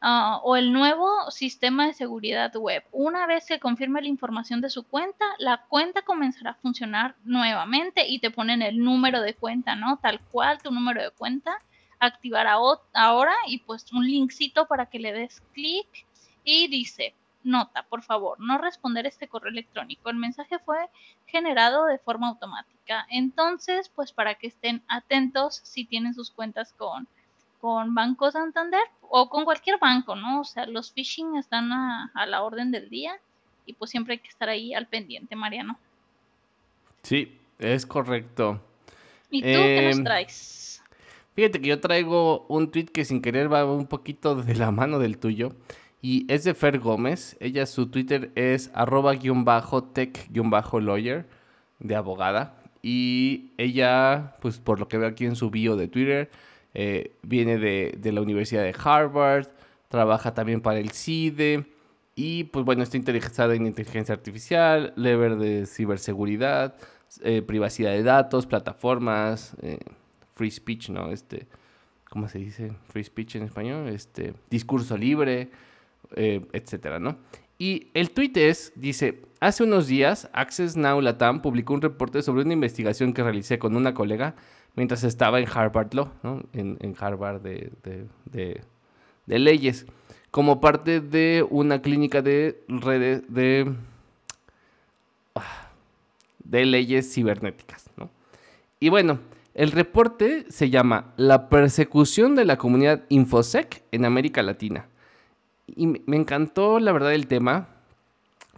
Ah, 0.04 0.40
o 0.42 0.56
el 0.56 0.72
nuevo 0.72 1.30
sistema 1.30 1.86
de 1.86 1.94
seguridad 1.94 2.52
web. 2.56 2.82
Una 2.90 3.24
vez 3.28 3.46
que 3.46 3.60
confirme 3.60 4.02
la 4.02 4.08
información 4.08 4.60
de 4.60 4.68
su 4.68 4.82
cuenta, 4.82 5.24
la 5.38 5.64
cuenta 5.68 6.02
comenzará 6.02 6.50
a 6.50 6.54
funcionar 6.54 7.14
nuevamente 7.22 8.08
y 8.08 8.18
te 8.18 8.32
ponen 8.32 8.62
el 8.62 8.78
número 8.78 9.20
de 9.20 9.34
cuenta, 9.34 9.76
¿no? 9.76 9.98
Tal 9.98 10.18
cual 10.18 10.60
tu 10.60 10.72
número 10.72 11.00
de 11.00 11.12
cuenta. 11.12 11.56
Activar 12.00 12.48
ahora 12.48 13.32
y 13.46 13.58
pues 13.58 13.92
un 13.92 14.04
linkcito 14.04 14.66
para 14.66 14.86
que 14.86 14.98
le 14.98 15.12
des 15.12 15.40
clic 15.52 15.86
y 16.42 16.66
dice, 16.66 17.14
nota, 17.44 17.84
por 17.84 18.02
favor, 18.02 18.40
no 18.40 18.58
responder 18.58 19.06
este 19.06 19.28
correo 19.28 19.52
electrónico. 19.52 20.10
El 20.10 20.16
mensaje 20.16 20.58
fue 20.58 20.90
generado 21.26 21.86
de 21.86 21.98
forma 21.98 22.26
automática. 22.26 23.06
Entonces, 23.08 23.88
pues 23.88 24.12
para 24.12 24.34
que 24.34 24.48
estén 24.48 24.82
atentos 24.88 25.60
si 25.62 25.84
tienen 25.84 26.14
sus 26.14 26.32
cuentas 26.32 26.72
con 26.72 27.06
con 27.62 27.94
Banco 27.94 28.28
Santander 28.32 28.82
o 29.02 29.28
con 29.28 29.44
cualquier 29.44 29.78
banco, 29.78 30.16
¿no? 30.16 30.40
O 30.40 30.44
sea, 30.44 30.66
los 30.66 30.92
phishing 30.92 31.36
están 31.36 31.70
a, 31.70 32.10
la 32.26 32.42
orden 32.42 32.72
del 32.72 32.90
día 32.90 33.12
y 33.64 33.74
pues 33.74 33.92
siempre 33.92 34.14
hay 34.14 34.18
que 34.18 34.26
estar 34.26 34.48
ahí 34.48 34.74
al 34.74 34.88
pendiente, 34.88 35.36
Mariano. 35.36 35.78
Sí, 37.04 37.38
es 37.60 37.86
correcto. 37.86 38.60
¿Y 39.30 39.42
tú 39.42 39.46
qué 39.46 39.82
nos 39.86 39.98
em, 39.98 40.04
traes? 40.04 40.82
Fíjate 41.36 41.60
que 41.60 41.68
yo 41.68 41.78
traigo 41.78 42.46
un 42.48 42.72
tweet 42.72 42.86
que 42.86 43.04
sin 43.04 43.22
querer 43.22 43.50
va 43.50 43.64
un 43.64 43.86
poquito 43.86 44.34
de 44.42 44.56
la 44.56 44.72
mano 44.72 44.98
del 44.98 45.18
tuyo. 45.18 45.54
Y 46.00 46.26
es 46.26 46.42
de 46.42 46.54
Fer 46.54 46.80
Gómez. 46.80 47.36
Ella, 47.38 47.64
su 47.66 47.86
Twitter 47.86 48.32
es 48.34 48.72
arroba 48.74 49.14
guion 49.14 49.44
bajo 49.44 49.84
tech 49.84 50.28
guion 50.32 50.50
bajo 50.50 50.80
lawyer 50.80 51.28
de 51.78 51.94
abogada. 51.94 52.60
Y 52.82 53.52
ella, 53.56 54.34
pues 54.40 54.58
por 54.58 54.80
lo 54.80 54.88
que 54.88 54.98
veo 54.98 55.08
aquí 55.08 55.26
en 55.26 55.36
su 55.36 55.50
bio 55.50 55.76
de 55.76 55.86
Twitter, 55.86 56.28
eh, 56.74 57.16
viene 57.22 57.58
de, 57.58 58.12
la 58.12 58.20
Universidad 58.20 58.62
de 58.62 58.74
Harvard, 58.76 59.48
trabaja 59.88 60.34
también 60.34 60.60
para 60.60 60.78
el 60.78 60.90
CIDE 60.90 61.66
y 62.14 62.44
pues 62.44 62.64
bueno, 62.64 62.82
está 62.82 62.96
interesada 62.96 63.54
en 63.54 63.66
inteligencia 63.66 64.14
artificial, 64.14 64.92
lever 64.96 65.36
de 65.36 65.66
ciberseguridad, 65.66 66.74
eh, 67.22 67.42
privacidad 67.42 67.92
de 67.92 68.02
datos, 68.02 68.46
plataformas, 68.46 69.54
eh, 69.62 69.78
free 70.34 70.50
speech, 70.50 70.88
¿no? 70.88 71.10
Este, 71.10 71.46
¿cómo 72.08 72.28
se 72.28 72.38
dice? 72.38 72.72
Free 72.88 73.04
speech 73.04 73.36
en 73.36 73.44
español, 73.44 73.88
este, 73.88 74.34
discurso 74.50 74.96
libre, 74.96 75.50
etcétera, 76.14 76.98
¿no? 76.98 77.16
Y 77.62 77.90
el 77.94 78.10
tweet 78.10 78.32
es, 78.34 78.72
dice, 78.74 79.22
hace 79.40 79.62
unos 79.62 79.86
días 79.86 80.28
Access 80.32 80.76
Now 80.76 81.00
Latam 81.00 81.42
publicó 81.42 81.74
un 81.74 81.80
reporte 81.80 82.20
sobre 82.20 82.42
una 82.42 82.54
investigación 82.54 83.12
que 83.12 83.22
realicé 83.22 83.58
con 83.58 83.76
una 83.76 83.94
colega 83.94 84.34
mientras 84.74 85.04
estaba 85.04 85.40
en 85.40 85.48
Harvard 85.52 85.92
Law, 85.94 86.10
¿no? 86.22 86.42
en, 86.52 86.96
Harvard 86.98 87.40
de, 87.40 87.70
de, 88.32 89.38
leyes, 89.38 89.86
como 90.30 90.60
parte 90.60 91.00
de 91.00 91.46
una 91.48 91.82
clínica 91.82 92.22
de 92.22 92.62
redes 92.68 93.22
de, 93.28 93.72
ah, 95.34 95.68
de 96.44 96.66
leyes 96.66 97.12
cibernéticas. 97.12 97.90
¿no? 97.96 98.10
Y 98.80 98.88
bueno, 98.88 99.18
el 99.54 99.72
reporte 99.72 100.46
se 100.48 100.70
llama 100.70 101.12
La 101.16 101.48
persecución 101.48 102.34
de 102.34 102.44
la 102.44 102.56
comunidad 102.56 103.02
InfoSec 103.08 103.82
en 103.92 104.04
América 104.04 104.42
Latina. 104.42 104.86
y 105.66 105.86
me 105.86 106.16
encantó 106.16 106.80
la 106.80 106.92
verdad 106.92 107.14
el 107.14 107.26
tema, 107.26 107.68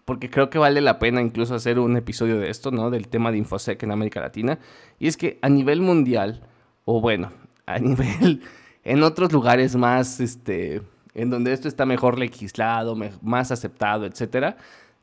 porque 0.04 0.30
creo 0.30 0.50
que 0.50 0.58
vale 0.58 0.80
la 0.80 0.98
pena 0.98 1.20
incluso 1.20 1.54
hacer 1.54 1.78
un 1.78 1.96
episodio 1.96 2.38
de 2.38 2.50
esto, 2.50 2.70
¿no? 2.70 2.90
Del 2.90 3.08
tema 3.08 3.32
de 3.32 3.38
InfoSec 3.38 3.82
en 3.82 3.90
América 3.90 4.20
Latina. 4.20 4.58
Y 4.98 5.06
es 5.06 5.16
que 5.16 5.38
a 5.42 5.48
nivel 5.48 5.80
mundial, 5.80 6.42
o 6.84 7.00
bueno, 7.00 7.32
a 7.66 7.78
nivel 7.78 8.42
en 8.84 9.02
otros 9.02 9.32
lugares 9.32 9.76
más, 9.76 10.20
este, 10.20 10.82
en 11.14 11.30
donde 11.30 11.52
esto 11.52 11.68
está 11.68 11.86
mejor 11.86 12.18
legislado, 12.18 12.96
más 13.22 13.50
aceptado, 13.50 14.04
etcétera, 14.04 14.56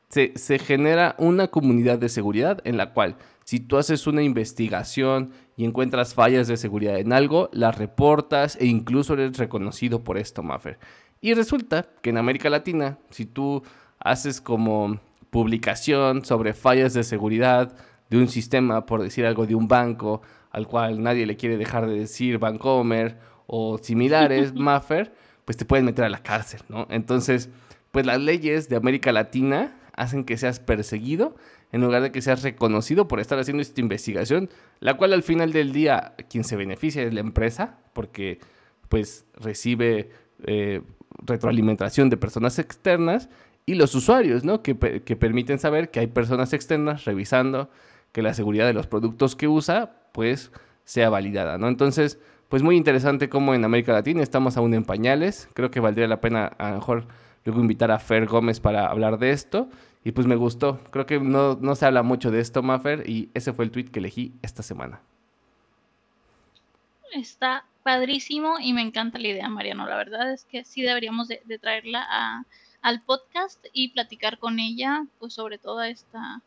se, 0.10 0.34
se, 0.36 0.60
genera 0.60 1.16
una 1.18 1.47
comunidad 1.47 1.97
de 1.97 2.10
seguridad 2.10 2.60
en 2.66 2.76
la 2.76 2.93
cual 2.93 3.16
si 3.45 3.60
tú 3.62 3.78
haces 3.78 4.08
una 4.08 4.22
investigación 4.22 5.32
y 5.56 5.66
encuentras 5.66 6.14
fallas 6.14 6.47
de 6.47 6.58
seguridad 6.58 6.99
en 6.99 7.14
algo, 7.14 7.49
las 7.54 7.78
reportas 7.78 8.58
e 8.60 8.66
incluso 8.66 9.14
eres 9.14 9.38
reconocido 9.38 10.04
por 10.04 10.18
esto, 10.18 10.43
Maffer. 10.43 10.80
Y 11.22 11.34
resulta 11.34 11.88
que 12.02 12.10
en 12.10 12.18
América 12.18 12.49
Latina, 12.49 12.97
si 13.10 13.26
tú 13.26 13.64
haces 14.04 14.41
como 14.41 14.99
publicación 15.30 16.26
sobre 16.26 16.54
fallas 16.54 16.93
de 16.93 17.04
seguridad 17.04 17.74
de 18.10 18.18
un 18.18 18.28
sistema, 18.28 18.86
por 18.86 19.02
decir 19.02 19.26
algo, 19.26 19.45
de 19.45 19.56
un 19.56 19.68
banco, 19.68 20.22
al 20.52 20.68
cual 20.68 21.02
nadie 21.02 21.26
le 21.26 21.38
quiere 21.38 21.58
dejar 21.58 21.88
de 21.88 21.97
decir 21.97 22.38
Bancomer 22.38 23.18
o 23.47 23.78
similares, 23.78 24.54
Maffer, 24.56 25.14
pues 25.45 25.58
te 25.58 25.66
pueden 25.66 25.86
meter 25.86 26.06
a 26.06 26.10
la 26.10 26.22
cárcel, 26.22 26.62
¿no? 26.68 26.88
Entonces, 26.89 27.49
pues 27.91 28.06
las 28.06 28.20
leyes 28.20 28.70
de 28.70 28.76
América 28.76 29.12
Latina 29.12 29.78
hacen 29.93 30.26
que 30.26 30.38
seas 30.38 30.60
perseguido 30.60 31.36
en 31.72 31.82
lugar 31.82 32.02
de 32.02 32.12
que 32.12 32.22
seas 32.22 32.43
reconocido 32.43 33.08
por 33.08 33.20
estar 33.20 33.39
haciendo 33.39 33.62
esta 33.62 33.80
investigación, 33.80 34.49
la 34.80 34.97
cual 34.97 35.14
al 35.14 35.24
final 35.24 35.54
del 35.54 35.72
día 35.72 36.16
quien 36.30 36.43
se 36.43 36.58
beneficia 36.58 37.04
es 37.04 37.14
la 37.14 37.22
empresa, 37.22 37.78
porque 37.93 38.39
pues 38.89 39.26
recibe 39.36 40.10
eh, 40.43 40.82
retroalimentación 41.24 42.10
de 42.10 42.18
personas 42.18 42.60
externas 42.60 43.30
y 43.66 43.76
los 43.76 43.93
usuarios, 43.95 44.43
¿no? 44.43 44.62
Que, 44.62 44.78
que, 45.03 45.16
permiten 45.16 45.59
saber 45.59 45.91
que 45.91 45.99
hay 45.99 46.07
personas 46.07 46.53
externas 46.53 47.05
revisando 47.05 47.70
que 48.12 48.22
la 48.22 48.34
seguridad 48.34 48.66
de 48.66 48.74
los 48.74 48.88
productos 48.88 49.36
que 49.36 49.47
usa, 49.47 49.95
pues, 50.12 50.51
sea 50.84 51.09
validada, 51.09 51.57
¿no? 51.57 51.68
Entonces, 51.68 52.20
pues 52.49 52.64
muy 52.64 52.76
interesante 52.76 53.30
cómo 53.30 53.53
en 53.53 53.64
América 53.64 53.93
Latina 53.93 54.22
estamos 54.22 54.57
aún 54.57 54.74
en 54.74 54.84
pañales. 54.84 55.47
Creo 55.53 55.72
que 55.72 55.80
valdría 55.80 56.07
la 56.07 56.20
pena 56.20 56.47
a 56.47 56.72
lo 56.72 56.76
mejor 56.76 57.07
luego 57.45 57.62
invitar 57.62 57.91
a 57.91 57.99
Fer 57.99 58.26
Gómez 58.26 58.59
para 58.59 58.88
hablar 58.88 59.20
de 59.20 59.32
esto. 59.32 59.70
Y 60.03 60.12
pues 60.12 60.28
me 60.28 60.36
gustó. 60.36 60.80
Creo 60.91 61.05
que 61.05 61.20
no, 61.20 61.57
no 61.62 61.76
se 61.76 61.86
habla 61.86 62.03
mucho 62.03 62.32
de 62.32 62.39
esto, 62.39 62.64
Maffer, 62.64 63.07
y 63.07 63.30
ese 63.34 63.53
fue 63.53 63.66
el 63.66 63.72
tweet 63.72 63.86
que 63.86 63.99
elegí 63.99 64.34
esta 64.41 64.64
semana. 64.64 65.01
Está 67.14 67.66
padrísimo 67.84 68.55
y 68.59 68.74
me 68.74 68.82
encanta 68.82 69.20
la 69.20 69.28
idea, 69.28 69.49
Mariano. 69.49 69.86
La 69.88 69.95
verdad 69.95 70.32
es 70.34 70.45
que 70.45 70.64
sí 70.64 70.82
deberíamos 70.82 71.28
de, 71.28 71.59
traerla 71.59 72.05
a, 72.09 72.45
al 72.82 73.02
podcast 73.02 73.64
y 73.74 73.90
platicar 73.90 74.38
con 74.38 74.60
ella, 74.60 75.06
pues 75.20 75.34
sobre 75.34 75.58
toda 75.58 75.88
esta... 75.88 76.42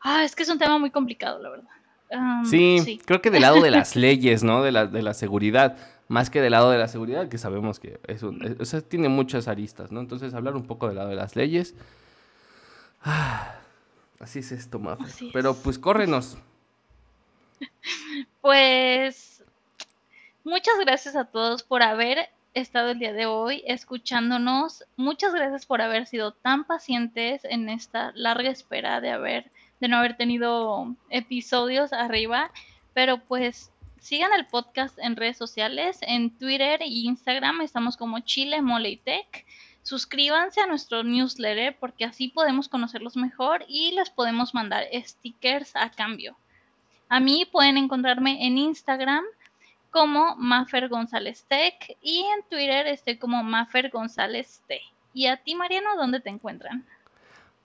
Ah, 0.00 0.24
es 0.24 0.34
que 0.34 0.42
es 0.42 0.48
un 0.48 0.58
tema 0.58 0.78
muy 0.78 0.90
complicado, 0.90 1.40
la 1.40 1.50
verdad. 1.50 2.44
sí, 2.44 3.00
creo 3.04 3.22
que 3.22 3.30
del 3.30 3.42
lado 3.42 3.60
de 3.60 3.70
las 3.70 3.94
leyes, 3.94 4.42
¿no? 4.42 4.62
De 4.62 4.72
la, 4.72 4.86
de 4.86 5.02
la 5.02 5.14
seguridad, 5.14 5.76
más 6.08 6.28
que 6.28 6.40
del 6.40 6.52
lado 6.52 6.70
de 6.70 6.78
la 6.78 6.88
seguridad, 6.88 7.28
que 7.28 7.38
sabemos 7.38 7.78
que 7.78 8.00
es 8.06 8.22
un, 8.22 8.56
o 8.60 8.64
sea, 8.64 8.80
tiene 8.80 9.08
muchas 9.08 9.48
aristas, 9.48 9.92
¿no? 9.92 10.00
Entonces, 10.00 10.34
hablar 10.34 10.56
un 10.56 10.66
poco 10.66 10.88
del 10.88 10.96
lado 10.96 11.08
de 11.08 11.16
las 11.16 11.36
leyes. 11.36 11.74
Ah, 13.04 13.56
así 14.18 14.40
es 14.40 14.52
esto, 14.52 14.78
Mafe. 14.78 15.30
Pero 15.32 15.54
pues 15.54 15.78
córrenos. 15.78 16.38
Pues 18.40 19.44
muchas 20.42 20.74
gracias 20.80 21.14
a 21.14 21.26
todos 21.26 21.62
por 21.62 21.82
haber 21.84 22.28
estado 22.54 22.90
el 22.90 22.98
día 22.98 23.12
de 23.12 23.26
hoy 23.26 23.62
escuchándonos. 23.66 24.84
Muchas 24.96 25.34
gracias 25.34 25.66
por 25.66 25.80
haber 25.80 26.06
sido 26.06 26.32
tan 26.32 26.64
pacientes 26.64 27.44
en 27.44 27.68
esta 27.68 28.12
larga 28.14 28.50
espera 28.50 29.00
de 29.00 29.10
haber 29.10 29.50
de 29.80 29.88
no 29.88 29.96
haber 29.96 30.16
tenido 30.16 30.94
episodios 31.10 31.92
arriba, 31.92 32.52
pero 32.94 33.18
pues 33.18 33.72
sigan 33.98 34.32
el 34.32 34.46
podcast 34.46 34.96
en 35.00 35.16
redes 35.16 35.36
sociales, 35.36 35.98
en 36.02 36.30
Twitter 36.30 36.80
e 36.82 36.86
Instagram 36.86 37.62
estamos 37.62 37.96
como 37.96 38.20
Chile 38.20 38.62
Mole. 38.62 39.00
Suscríbanse 39.82 40.60
a 40.60 40.68
nuestro 40.68 41.02
newsletter 41.02 41.76
porque 41.80 42.04
así 42.04 42.28
podemos 42.28 42.68
conocerlos 42.68 43.16
mejor 43.16 43.64
y 43.66 43.90
les 43.92 44.10
podemos 44.10 44.54
mandar 44.54 44.84
stickers 44.92 45.74
a 45.74 45.90
cambio. 45.90 46.36
A 47.08 47.18
mí 47.18 47.44
pueden 47.44 47.76
encontrarme 47.76 48.46
en 48.46 48.58
Instagram 48.58 49.24
como 49.92 50.34
Maffer 50.36 50.88
González 50.88 51.44
Tech 51.46 51.96
y 52.02 52.20
en 52.20 52.42
Twitter 52.48 52.86
estoy 52.88 53.18
como 53.18 53.44
Maffer 53.44 53.90
González 53.90 54.62
T. 54.66 54.80
¿Y 55.14 55.26
a 55.26 55.36
ti, 55.36 55.54
Mariano, 55.54 55.90
dónde 55.96 56.18
te 56.18 56.30
encuentran? 56.30 56.84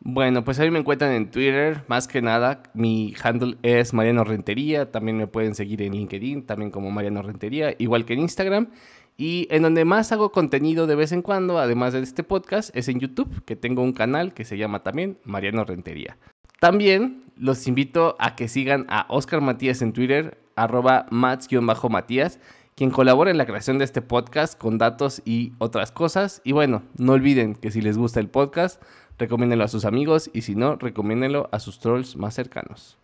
Bueno, 0.01 0.43
pues 0.43 0.59
ahí 0.59 0.69
me 0.69 0.79
encuentran 0.79 1.13
en 1.13 1.31
Twitter, 1.31 1.83
más 1.87 2.07
que 2.07 2.21
nada. 2.21 2.63
Mi 2.73 3.15
handle 3.23 3.57
es 3.63 3.93
Mariano 3.93 4.25
Rentería. 4.25 4.91
También 4.91 5.17
me 5.17 5.27
pueden 5.27 5.55
seguir 5.55 5.81
en 5.81 5.93
LinkedIn, 5.93 6.45
también 6.45 6.69
como 6.69 6.91
Mariano 6.91 7.21
Rentería, 7.21 7.73
igual 7.79 8.05
que 8.05 8.13
en 8.13 8.19
Instagram. 8.19 8.67
Y 9.15 9.47
en 9.49 9.63
donde 9.63 9.85
más 9.85 10.11
hago 10.11 10.31
contenido 10.31 10.85
de 10.85 10.95
vez 10.95 11.13
en 11.13 11.21
cuando, 11.21 11.57
además 11.57 11.93
de 11.93 12.01
este 12.01 12.23
podcast, 12.23 12.75
es 12.75 12.89
en 12.89 12.99
YouTube, 12.99 13.43
que 13.45 13.55
tengo 13.55 13.81
un 13.81 13.93
canal 13.93 14.33
que 14.33 14.45
se 14.45 14.57
llama 14.57 14.83
también 14.83 15.17
Mariano 15.23 15.63
Rentería. 15.63 16.17
También 16.59 17.23
los 17.37 17.67
invito 17.67 18.17
a 18.19 18.35
que 18.35 18.49
sigan 18.49 18.85
a 18.89 19.05
Oscar 19.09 19.41
Matías 19.41 19.81
en 19.81 19.93
Twitter, 19.93 20.37
arroba 20.57 21.05
mats-matías, 21.09 22.39
quien 22.75 22.91
colabora 22.91 23.31
en 23.31 23.37
la 23.37 23.45
creación 23.45 23.77
de 23.77 23.85
este 23.85 24.01
podcast 24.01 24.59
con 24.59 24.77
datos 24.77 25.21
y 25.23 25.53
otras 25.59 25.91
cosas. 25.91 26.41
Y 26.43 26.51
bueno, 26.51 26.83
no 26.97 27.13
olviden 27.13 27.55
que 27.55 27.71
si 27.71 27.81
les 27.81 27.97
gusta 27.97 28.19
el 28.19 28.29
podcast, 28.29 28.81
recomiéndenlo 29.17 29.63
a 29.63 29.69
sus 29.69 29.85
amigos 29.85 30.29
y 30.33 30.41
si 30.41 30.55
no, 30.55 30.75
recomiéndenlo 30.75 31.49
a 31.51 31.59
sus 31.59 31.79
trolls 31.79 32.17
más 32.17 32.35
cercanos. 32.35 32.97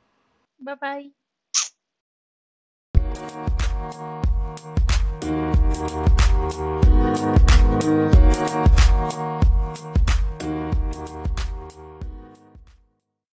Bye 0.60 0.76
bye. 0.82 1.14